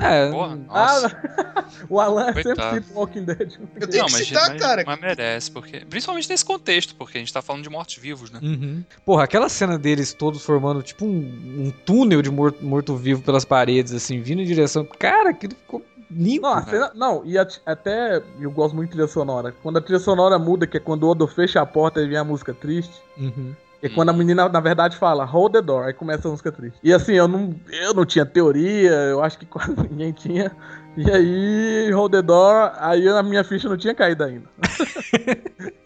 É. 0.00 0.28
Porra, 0.32 0.58
Ah, 0.68 0.84
nossa. 1.00 1.74
o 1.88 1.98
Alan 2.00 2.28
é 2.30 2.32
sempre 2.42 2.80
tipo 2.80 2.98
Walking 2.98 3.24
Dead. 3.24 3.52
Eu 3.80 3.86
tenho 3.88 4.02
Não, 4.02 4.06
que 4.08 4.12
mas, 4.12 4.26
citar, 4.26 4.50
mas- 4.50 4.60
cara. 4.60 4.82
mas 4.86 5.00
merece, 5.00 5.50
porque. 5.50 5.80
Principalmente 5.86 6.28
nesse 6.28 6.44
contexto, 6.44 6.94
porque 6.96 7.16
a 7.16 7.20
gente 7.20 7.32
tá 7.32 7.40
falando 7.40 7.62
de 7.62 7.70
mortos-vivos, 7.70 8.30
né? 8.30 8.40
Uhum. 8.42 8.84
Porra, 9.06 9.24
aquela 9.24 9.48
cena 9.48 9.78
deles 9.78 10.12
todos 10.12 10.42
formando 10.42 10.82
tipo 10.82 11.06
um, 11.06 11.66
um 11.66 11.70
túnel 11.86 12.20
de 12.20 12.30
mor- 12.30 12.54
morto-vivo 12.60 13.22
pelas 13.22 13.44
paredes, 13.46 13.94
assim, 13.94 14.20
vindo 14.20 14.42
em 14.42 14.44
direção. 14.46 14.84
Cara, 14.84 15.30
aquilo 15.30 15.54
ficou 15.54 15.82
lindo. 16.10 16.42
Não, 16.42 16.52
a 16.54 16.62
cena, 16.62 16.90
não, 16.94 17.22
e 17.24 17.36
at- 17.38 17.60
até 17.66 18.22
eu 18.40 18.50
gosto 18.50 18.74
muito 18.74 18.88
de 18.90 18.92
trilha 18.96 19.08
sonora. 19.08 19.54
Quando 19.62 19.78
a 19.78 19.80
trilha 19.80 19.98
sonora 19.98 20.38
muda, 20.38 20.66
que 20.66 20.76
é 20.76 20.80
quando 20.80 21.04
o 21.04 21.08
Odo 21.10 21.26
fecha 21.26 21.60
a 21.60 21.66
porta 21.66 22.00
e 22.00 22.06
vem 22.08 22.16
a 22.18 22.24
música 22.24 22.52
triste. 22.54 22.94
Uhum. 23.16 23.54
Que 23.80 23.86
é 23.88 23.90
quando 23.90 24.08
a 24.08 24.12
menina, 24.14 24.48
na 24.48 24.60
verdade, 24.60 24.96
fala 24.96 25.24
Hold 25.24 25.52
the 25.52 25.60
door, 25.62 25.84
aí 25.84 25.92
começa 25.92 26.26
a 26.26 26.30
música 26.30 26.50
triste. 26.50 26.78
E 26.82 26.92
assim, 26.92 27.12
eu 27.12 27.28
não, 27.28 27.54
eu 27.70 27.92
não 27.92 28.06
tinha 28.06 28.24
teoria, 28.24 28.90
eu 28.90 29.22
acho 29.22 29.38
que 29.38 29.44
quase 29.46 29.74
ninguém 29.90 30.12
tinha. 30.12 30.50
E 30.96 31.10
aí, 31.10 31.90
Hold 31.92 32.12
the 32.12 32.22
door, 32.22 32.72
aí 32.78 33.06
a 33.08 33.22
minha 33.22 33.42
ficha 33.44 33.68
não 33.68 33.76
tinha 33.76 33.94
caído 33.94 34.24
ainda. 34.24 34.48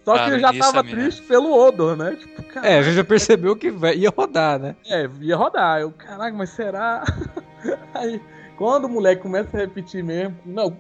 Só 0.04 0.12
que 0.14 0.18
Cara, 0.20 0.34
eu 0.36 0.38
já 0.40 0.52
tava 0.54 0.80
é 0.80 0.82
minha- 0.84 0.94
triste 0.96 1.22
pelo 1.22 1.52
Odor, 1.52 1.96
né? 1.96 2.16
Tipo, 2.16 2.58
É, 2.64 2.78
a 2.78 2.82
gente 2.82 2.94
já 2.94 3.04
percebeu 3.04 3.54
que 3.56 3.70
vai- 3.70 3.96
ia 3.96 4.10
rodar, 4.10 4.58
né? 4.58 4.74
é, 4.88 5.08
ia 5.20 5.36
rodar. 5.36 5.80
Eu, 5.80 5.90
caraca, 5.90 6.36
mas 6.36 6.50
será? 6.50 7.02
Aí, 7.94 8.20
quando 8.58 8.86
o 8.86 8.88
moleque 8.88 9.22
começa 9.22 9.56
a 9.56 9.60
repetir 9.60 10.02
mesmo. 10.02 10.36
Não, 10.44 10.76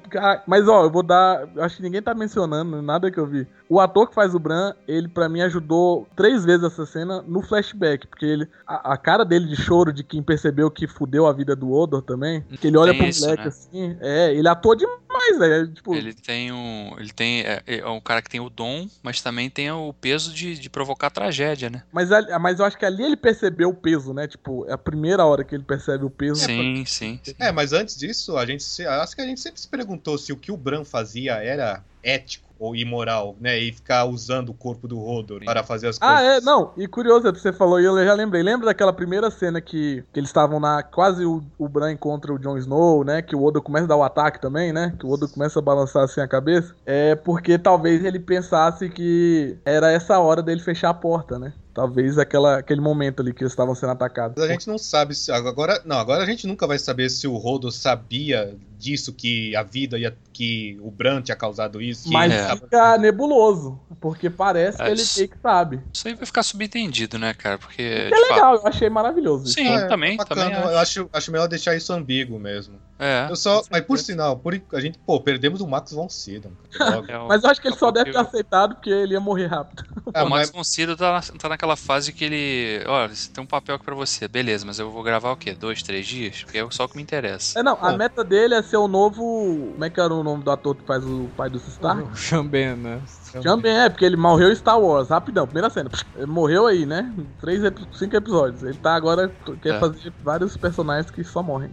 mas 0.46 0.66
ó, 0.66 0.82
eu 0.82 0.90
vou 0.90 1.04
dar. 1.04 1.48
Acho 1.58 1.76
que 1.76 1.82
ninguém 1.82 2.02
tá 2.02 2.12
mencionando, 2.12 2.82
nada 2.82 3.08
que 3.10 3.18
eu 3.18 3.26
vi. 3.26 3.46
O 3.68 3.78
ator 3.78 4.08
que 4.08 4.14
faz 4.14 4.34
o 4.34 4.38
Bran, 4.38 4.74
ele 4.88 5.06
pra 5.06 5.28
mim 5.28 5.42
ajudou 5.42 6.08
três 6.16 6.44
vezes 6.44 6.64
essa 6.64 6.84
cena 6.84 7.22
no 7.22 7.40
flashback. 7.40 8.08
Porque 8.08 8.26
ele. 8.26 8.48
A, 8.66 8.94
a 8.94 8.96
cara 8.96 9.24
dele 9.24 9.46
de 9.46 9.54
choro 9.54 9.92
de 9.92 10.02
quem 10.02 10.22
percebeu 10.22 10.70
que 10.70 10.88
fudeu 10.88 11.26
a 11.26 11.32
vida 11.32 11.54
do 11.54 11.70
Odor 11.70 12.02
também. 12.02 12.42
Que 12.60 12.66
ele 12.66 12.76
olha 12.76 12.90
Tem 12.90 13.00
pro 13.00 13.08
isso, 13.10 13.20
moleque 13.22 13.42
né? 13.42 13.48
assim. 13.48 13.96
É, 14.00 14.34
ele 14.34 14.48
atua 14.48 14.74
demais, 14.74 14.98
velho. 15.36 15.72
Tipo, 15.74 15.94
Ele 15.94 16.12
tem 16.14 16.52
um. 16.52 16.94
Ele 16.98 17.12
tem. 17.12 17.40
É, 17.42 17.62
é 17.66 17.86
um 17.88 18.00
cara 18.00 18.22
que 18.22 18.30
tem 18.30 18.40
o 18.40 18.48
dom, 18.48 18.88
mas 19.02 19.20
também 19.20 19.50
tem 19.50 19.70
o 19.70 19.92
peso 19.92 20.32
de, 20.32 20.58
de 20.58 20.70
provocar 20.70 21.10
tragédia, 21.10 21.68
né? 21.68 21.82
mas, 21.92 22.12
ali- 22.12 22.30
mas 22.38 22.58
eu 22.60 22.64
acho 22.64 22.78
que 22.78 22.84
ali 22.84 23.02
ele 23.02 23.16
percebeu 23.16 23.70
o 23.70 23.74
peso, 23.74 24.12
né? 24.14 24.26
Tipo, 24.28 24.66
é 24.68 24.72
a 24.72 24.78
primeira 24.78 25.24
hora 25.24 25.44
que 25.44 25.54
ele 25.54 25.64
percebe 25.64 26.04
o 26.04 26.10
peso. 26.10 26.44
Sim, 26.44 26.84
sim. 26.86 27.20
É, 27.38 27.50
mas 27.50 27.72
antes 27.72 27.96
disso, 27.96 28.36
a 28.36 28.46
gente 28.46 28.62
se- 28.62 28.86
acho 28.86 29.14
que 29.14 29.20
a 29.22 29.26
gente 29.26 29.40
sempre 29.40 29.60
se 29.60 29.68
perguntou 29.68 30.16
se 30.18 30.32
o 30.32 30.36
que 30.36 30.52
o 30.52 30.56
Bran 30.56 30.84
fazia 30.84 31.34
era 31.42 31.84
ético 32.02 32.47
ou 32.58 32.74
imoral, 32.74 33.36
né? 33.40 33.58
E 33.58 33.72
ficar 33.72 34.04
usando 34.04 34.50
o 34.50 34.54
corpo 34.54 34.88
do 34.88 35.00
Hodor 35.00 35.44
para 35.44 35.62
fazer 35.62 35.88
as 35.88 35.98
coisas. 35.98 36.18
Ah, 36.18 36.22
é, 36.22 36.40
não, 36.40 36.72
e 36.76 36.86
curioso, 36.86 37.30
você 37.32 37.52
falou, 37.52 37.80
e 37.80 37.84
eu 37.84 38.04
já 38.04 38.14
lembrei. 38.14 38.42
Lembra 38.42 38.66
daquela 38.66 38.92
primeira 38.92 39.30
cena 39.30 39.60
que, 39.60 40.04
que 40.12 40.20
eles 40.20 40.28
estavam 40.30 40.58
na. 40.58 40.82
Quase 40.82 41.24
o, 41.24 41.42
o 41.58 41.68
Bran 41.68 41.96
contra 41.96 42.32
o 42.32 42.38
Jon 42.38 42.58
Snow, 42.58 43.04
né? 43.04 43.22
Que 43.22 43.36
o 43.36 43.42
Odo 43.42 43.62
começa 43.62 43.84
a 43.84 43.88
dar 43.88 43.96
o 43.96 44.02
ataque 44.02 44.40
também, 44.40 44.72
né? 44.72 44.94
Que 44.98 45.06
o 45.06 45.10
Odo 45.10 45.28
começa 45.28 45.58
a 45.58 45.62
balançar 45.62 46.04
assim 46.04 46.20
a 46.20 46.28
cabeça. 46.28 46.74
É 46.84 47.14
porque 47.14 47.58
talvez 47.58 48.04
ele 48.04 48.18
pensasse 48.18 48.88
que 48.88 49.56
era 49.64 49.90
essa 49.92 50.18
hora 50.18 50.42
dele 50.42 50.60
fechar 50.60 50.90
a 50.90 50.94
porta, 50.94 51.38
né? 51.38 51.52
Talvez 51.72 52.18
aquela, 52.18 52.58
aquele 52.58 52.80
momento 52.80 53.22
ali 53.22 53.32
que 53.32 53.44
eles 53.44 53.52
estavam 53.52 53.72
sendo 53.72 53.92
atacados. 53.92 54.34
Mas 54.36 54.48
a 54.48 54.52
gente 54.52 54.66
não 54.66 54.78
sabe 54.78 55.14
se. 55.14 55.30
Agora, 55.30 55.80
não, 55.84 55.96
agora 55.96 56.24
a 56.24 56.26
gente 56.26 56.44
nunca 56.44 56.66
vai 56.66 56.78
saber 56.78 57.08
se 57.08 57.28
o 57.28 57.36
Rodo 57.36 57.70
sabia 57.70 58.56
disso, 58.78 59.12
que 59.12 59.54
a 59.56 59.62
vida 59.62 59.98
ia. 59.98 60.16
que 60.38 60.78
o 60.82 60.88
Bran 60.88 61.20
tinha 61.20 61.34
causado 61.36 61.82
isso. 61.82 62.04
que 62.04 62.12
Mas 62.12 62.32
tava- 62.32 62.60
fica 62.60 62.96
nebuloso, 62.96 63.80
porque 64.00 64.30
parece 64.30 64.76
que 64.78 64.84
É, 64.84 64.90
ele 64.92 65.02
isso- 65.02 65.26
que 65.26 65.36
sabe. 65.42 65.80
Isso 65.92 66.06
aí 66.06 66.14
vai 66.14 66.24
ficar 66.24 66.44
subentendido, 66.44 67.18
né, 67.18 67.34
cara? 67.34 67.58
Porque. 67.58 67.82
É 67.82 68.08
legal, 68.32 68.54
eu 68.54 68.64
achei 68.68 68.88
maravilhoso 68.88 69.46
isso. 69.46 69.54
Sim, 69.54 69.66
É, 69.68 69.86
também, 69.88 70.16
também. 70.16 70.52
Eu 70.52 70.68
acho. 70.68 71.00
acho, 71.00 71.10
acho 71.12 71.32
melhor 71.32 71.48
deixar 71.48 71.74
isso 71.74 71.92
ambíguo 71.92 72.38
mesmo. 72.38 72.76
É, 73.00 73.26
Eu 73.30 73.34
só, 73.36 73.62
mas 73.70 73.80
por 73.84 73.98
sinal, 73.98 74.36
por, 74.38 74.60
a 74.72 74.80
gente, 74.80 74.98
pô, 75.04 75.20
perdemos 75.20 75.60
o 75.60 75.66
Max 75.66 75.90
von 75.92 76.08
Sydow. 76.08 76.52
É, 77.08 77.18
Mas 77.26 77.42
eu 77.42 77.50
acho 77.50 77.60
que 77.60 77.66
ele 77.68 77.76
só 77.76 77.90
deve 77.90 78.12
ter 78.12 78.18
aceitado 78.18 78.74
porque 78.76 78.90
ele 78.90 79.14
ia 79.14 79.20
morrer 79.20 79.46
rápido. 79.46 79.84
Ah, 80.14 80.22
o 80.24 80.30
Max 80.30 80.48
mas- 80.48 80.50
von 80.50 80.62
Sydow 80.62 80.96
tá, 80.96 81.20
tá 81.36 81.48
naquela 81.48 81.74
fase 81.74 82.12
que 82.12 82.24
ele. 82.24 82.84
Olha, 82.86 83.12
você 83.12 83.28
tem 83.30 83.42
um 83.42 83.46
papel 83.46 83.74
aqui 83.74 83.84
pra 83.84 83.94
você. 83.96 84.28
Beleza, 84.28 84.64
mas 84.64 84.78
eu 84.78 84.88
vou 84.90 85.02
gravar 85.02 85.32
o 85.32 85.36
quê? 85.36 85.52
Dois, 85.52 85.82
três 85.82 86.06
dias? 86.06 86.44
Porque 86.44 86.58
é 86.58 86.66
só 86.70 86.84
o 86.84 86.88
que 86.88 86.96
me 86.96 87.02
interessa. 87.02 87.58
É, 87.58 87.62
não, 87.62 87.76
a 87.80 87.96
meta 87.96 88.22
dele 88.22 88.54
é 88.54 88.62
ser 88.68 88.76
o 88.76 88.86
novo. 88.88 89.70
Como 89.72 89.84
é 89.84 89.90
que 89.90 90.00
era 90.00 90.12
o 90.12 90.22
nome 90.22 90.42
do 90.44 90.50
ator 90.50 90.74
que 90.76 90.84
faz 90.84 91.04
o 91.04 91.28
pai 91.36 91.48
do 91.50 91.58
Stark? 91.58 92.02
O 92.02 92.14
Xamben, 92.16 92.76
né? 92.76 93.00
Também 93.42 93.76
é, 93.76 93.88
porque 93.88 94.04
ele 94.04 94.16
morreu 94.16 94.50
em 94.50 94.54
Star 94.54 94.80
Wars, 94.80 95.08
rapidão, 95.08 95.46
primeira 95.46 95.70
cena. 95.70 95.90
Ele 96.16 96.26
morreu 96.26 96.66
aí, 96.66 96.86
né? 96.86 97.12
Três, 97.40 97.60
cinco 97.92 98.16
episódios. 98.16 98.62
Ele 98.62 98.74
tá 98.78 98.94
agora, 98.94 99.32
quer 99.60 99.74
É. 99.74 99.78
fazer 99.80 100.12
vários 100.22 100.56
personagens 100.56 101.10
que 101.10 101.22
só 101.24 101.42
morrem. 101.42 101.70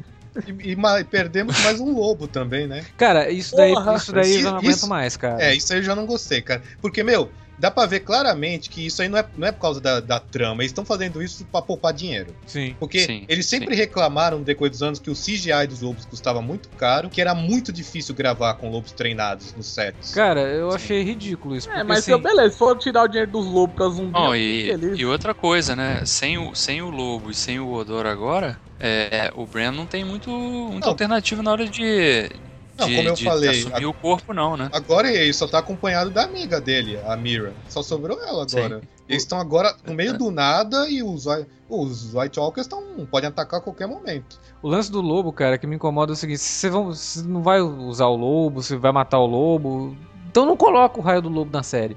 E, 0.63 0.71
e 0.73 1.03
perdemos 1.05 1.57
mais 1.63 1.79
um 1.79 1.93
lobo 1.93 2.27
também, 2.27 2.67
né? 2.67 2.85
Cara, 2.97 3.29
isso 3.29 3.55
daí, 3.55 3.73
Porra. 3.73 3.95
isso 3.95 4.11
daí 4.11 4.35
eu 4.35 4.41
já 4.41 4.51
não 4.51 4.59
Isso- 4.59 4.67
aguento 4.67 4.89
mais, 4.89 5.15
cara. 5.15 5.41
É, 5.41 5.55
isso 5.55 5.71
aí 5.71 5.79
eu 5.79 5.83
já 5.83 5.95
não 5.95 6.05
gostei, 6.05 6.41
cara. 6.41 6.61
Porque, 6.81 7.01
meu, 7.03 7.31
dá 7.57 7.71
pra 7.71 7.85
ver 7.85 8.01
claramente 8.01 8.69
que 8.69 8.85
isso 8.85 9.01
aí 9.01 9.09
não 9.09 9.17
é, 9.17 9.25
não 9.37 9.47
é 9.47 9.51
por 9.51 9.59
causa 9.59 9.81
da, 9.81 9.99
da 9.99 10.19
trama. 10.19 10.61
Eles 10.61 10.71
estão 10.71 10.85
fazendo 10.85 11.21
isso 11.21 11.45
pra 11.45 11.61
poupar 11.61 11.93
dinheiro. 11.93 12.35
Sim. 12.45 12.75
Porque 12.79 12.99
Sim, 12.99 13.25
eles 13.27 13.45
sempre 13.45 13.75
reclamaram 13.75 14.39
no 14.39 14.45
decorrer 14.45 14.71
dos 14.71 14.83
anos 14.83 14.99
que 14.99 15.09
o 15.09 15.13
CGI 15.13 15.67
dos 15.67 15.81
lobos 15.81 16.05
custava 16.05 16.41
muito 16.41 16.69
caro, 16.69 17.09
que 17.09 17.21
era 17.21 17.33
muito 17.33 17.71
difícil 17.71 18.13
gravar 18.15 18.55
com 18.55 18.69
lobos 18.69 18.91
treinados 18.91 19.53
nos 19.55 19.67
sets. 19.67 20.11
Cara, 20.13 20.41
eu 20.41 20.71
Sim. 20.71 20.75
achei 20.75 21.03
ridículo 21.03 21.55
isso. 21.55 21.69
É, 21.69 21.73
porque, 21.73 21.87
mas 21.87 21.99
assim, 21.99 22.21
beleza, 22.21 22.51
se 22.51 22.57
for 22.57 22.77
tirar 22.77 23.03
o 23.03 23.07
dinheiro 23.07 23.31
dos 23.31 23.45
lobos 23.45 23.75
pra 23.75 23.87
zumbi, 23.87 24.19
eu 24.19 24.35
e, 24.35 24.99
e 24.99 25.05
outra 25.05 25.33
coisa, 25.33 25.75
né? 25.75 26.01
Sem 26.05 26.37
o, 26.37 26.53
sem 26.55 26.81
o 26.81 26.89
Lobo 26.89 27.31
e 27.31 27.33
sem 27.33 27.59
o 27.59 27.71
Odor 27.71 28.05
agora, 28.05 28.59
é, 28.79 29.31
o 29.35 29.45
Bran 29.45 29.71
não 29.71 29.85
tem 29.85 30.03
muito, 30.03 30.29
muita 30.29 30.85
Não. 30.85 30.89
alternativa 30.89 31.41
na 31.41 31.51
hora 31.51 31.67
de, 31.67 32.29
Não, 32.77 32.87
de, 32.87 32.95
como 32.95 33.07
eu 33.09 33.13
de 33.13 33.23
falei, 33.23 33.49
assumir 33.49 33.85
o 33.85 33.93
corpo, 33.93 34.33
não, 34.33 34.57
né? 34.57 34.69
Agora 34.73 35.09
ele 35.11 35.31
só 35.33 35.47
tá 35.47 35.59
acompanhado 35.59 36.09
da 36.09 36.23
amiga 36.23 36.59
dele, 36.59 36.99
a 37.05 37.15
Mira. 37.15 37.53
Só 37.69 37.81
sobrou 37.81 38.19
ela 38.21 38.43
agora. 38.43 38.79
Sim. 38.81 38.87
Eles 39.07 39.21
estão 39.23 39.39
agora 39.39 39.73
no 39.85 39.93
meio 39.93 40.17
do 40.17 40.31
nada 40.31 40.89
e 40.89 41.01
os, 41.03 41.25
os 41.69 42.13
White 42.13 42.39
Walkers 42.39 42.65
estão 42.65 42.83
podem 43.09 43.29
atacar 43.29 43.59
a 43.59 43.63
qualquer 43.63 43.87
momento. 43.87 44.39
O 44.63 44.67
lance 44.67 44.91
do 44.91 44.99
lobo, 44.99 45.31
cara, 45.31 45.57
que 45.57 45.67
me 45.67 45.75
incomoda 45.75 46.11
é 46.11 46.15
o 46.15 46.17
seguinte: 46.17 46.39
se 46.39 46.69
você 46.69 46.69
vão- 46.69 46.91
não 47.31 47.43
vai 47.43 47.61
usar 47.61 48.07
o 48.07 48.15
lobo, 48.15 48.63
se 48.63 48.75
vai 48.75 48.91
matar 48.91 49.19
o 49.19 49.25
lobo, 49.27 49.95
então 50.27 50.45
não 50.45 50.57
coloca 50.57 50.99
o 50.99 51.03
raio 51.03 51.21
do 51.21 51.29
lobo 51.29 51.51
na 51.53 51.61
série. 51.63 51.95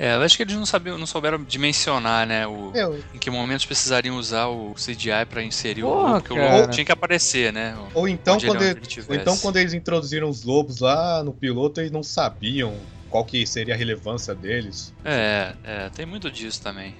É, 0.00 0.14
eu 0.14 0.22
acho 0.22 0.34
que 0.34 0.42
eles 0.42 0.54
não, 0.56 0.64
sabiam, 0.64 0.96
não 0.96 1.06
souberam 1.06 1.44
dimensionar, 1.44 2.26
né? 2.26 2.46
O, 2.46 2.70
Meu, 2.72 2.98
em 3.12 3.18
que 3.18 3.28
momentos 3.30 3.66
precisariam 3.66 4.16
usar 4.16 4.46
o 4.46 4.72
CGI 4.74 5.26
pra 5.28 5.42
inserir 5.42 5.82
Porra, 5.82 5.94
o 5.94 6.06
lobo, 6.06 6.22
porque 6.22 6.32
o 6.32 6.42
lobo 6.42 6.72
tinha 6.72 6.84
que 6.86 6.90
aparecer, 6.92 7.52
né? 7.52 7.76
ou 7.92 8.08
então 8.08 8.40
quando 8.40 8.62
ele- 8.62 8.80
ele 8.80 9.04
ou 9.06 9.14
então 9.14 9.36
quando 9.36 9.56
eles 9.58 9.74
introduziram 9.74 10.30
os 10.30 10.42
lobos 10.42 10.80
lá 10.80 11.22
no 11.22 11.34
piloto, 11.34 11.82
eles 11.82 11.90
não 11.90 12.02
sabiam 12.02 12.74
qual 13.10 13.26
que 13.26 13.46
seria 13.46 13.74
a 13.74 13.76
relevância 13.76 14.34
deles. 14.34 14.94
É, 15.04 15.52
é, 15.62 15.90
tem 15.90 16.06
muito 16.06 16.30
disso 16.30 16.62
também. 16.62 16.94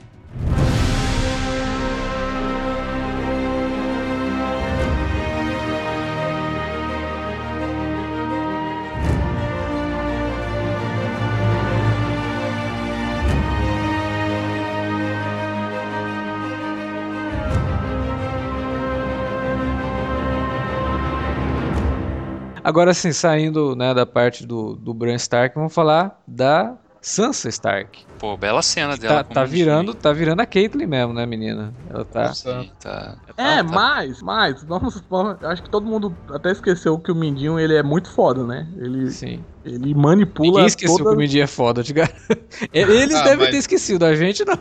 Agora 22.71 22.95
sim, 22.95 23.11
saindo 23.13 23.75
né, 23.75 23.93
da 23.93 24.06
parte 24.06 24.47
do, 24.47 24.76
do 24.76 24.95
Bran 24.95 25.17
Stark, 25.17 25.56
vamos 25.56 25.75
falar 25.75 26.23
da 26.25 26.78
Sansa 27.02 27.49
Stark. 27.49 28.04
Pô, 28.17 28.37
bela 28.37 28.63
cena 28.63 28.97
dela. 28.97 29.17
Tá, 29.17 29.25
como 29.25 29.35
tá 29.35 29.41
eles- 29.41 29.50
virando, 29.52 29.93
tá 29.95 30.13
virando 30.13 30.41
a 30.41 30.47
Caitlyn 30.47 30.87
mesmo, 30.87 31.13
né, 31.13 31.26
menina? 31.26 31.75
Ela 31.89 32.04
tá. 32.04 32.33
Sim, 32.33 32.71
tá. 32.80 33.17
É, 33.37 33.56
tá- 33.56 33.63
mas, 33.65 34.23
mas, 34.23 34.63
vamos, 34.63 35.02
vamos- 35.11 35.43
acho 35.43 35.63
que 35.65 35.71
todo 35.71 35.85
mundo 35.87 36.17
até 36.30 36.52
esqueceu 36.52 36.97
que 36.99 37.11
o 37.11 37.15
Mindinho, 37.15 37.59
ele 37.59 37.75
é 37.75 37.83
muito 37.83 38.09
foda, 38.09 38.47
né? 38.47 38.69
Ele, 38.76 39.11
Sim. 39.11 39.43
ele 39.65 39.93
manipula 39.95 40.49
Ninguém 40.50 40.67
esqueceu 40.67 40.99
toda... 40.99 41.11
que 41.11 41.17
o 41.17 41.19
Mindinho 41.19 41.43
é 41.43 41.47
foda, 41.49 41.83
te 41.83 41.93
garanto. 41.93 42.15
Eles 42.73 43.15
Ah, 43.17 43.23
devem 43.25 43.39
mas- 43.39 43.50
ter 43.50 43.56
esquecido, 43.56 44.04
a 44.04 44.15
gente 44.15 44.45
não. 44.45 44.59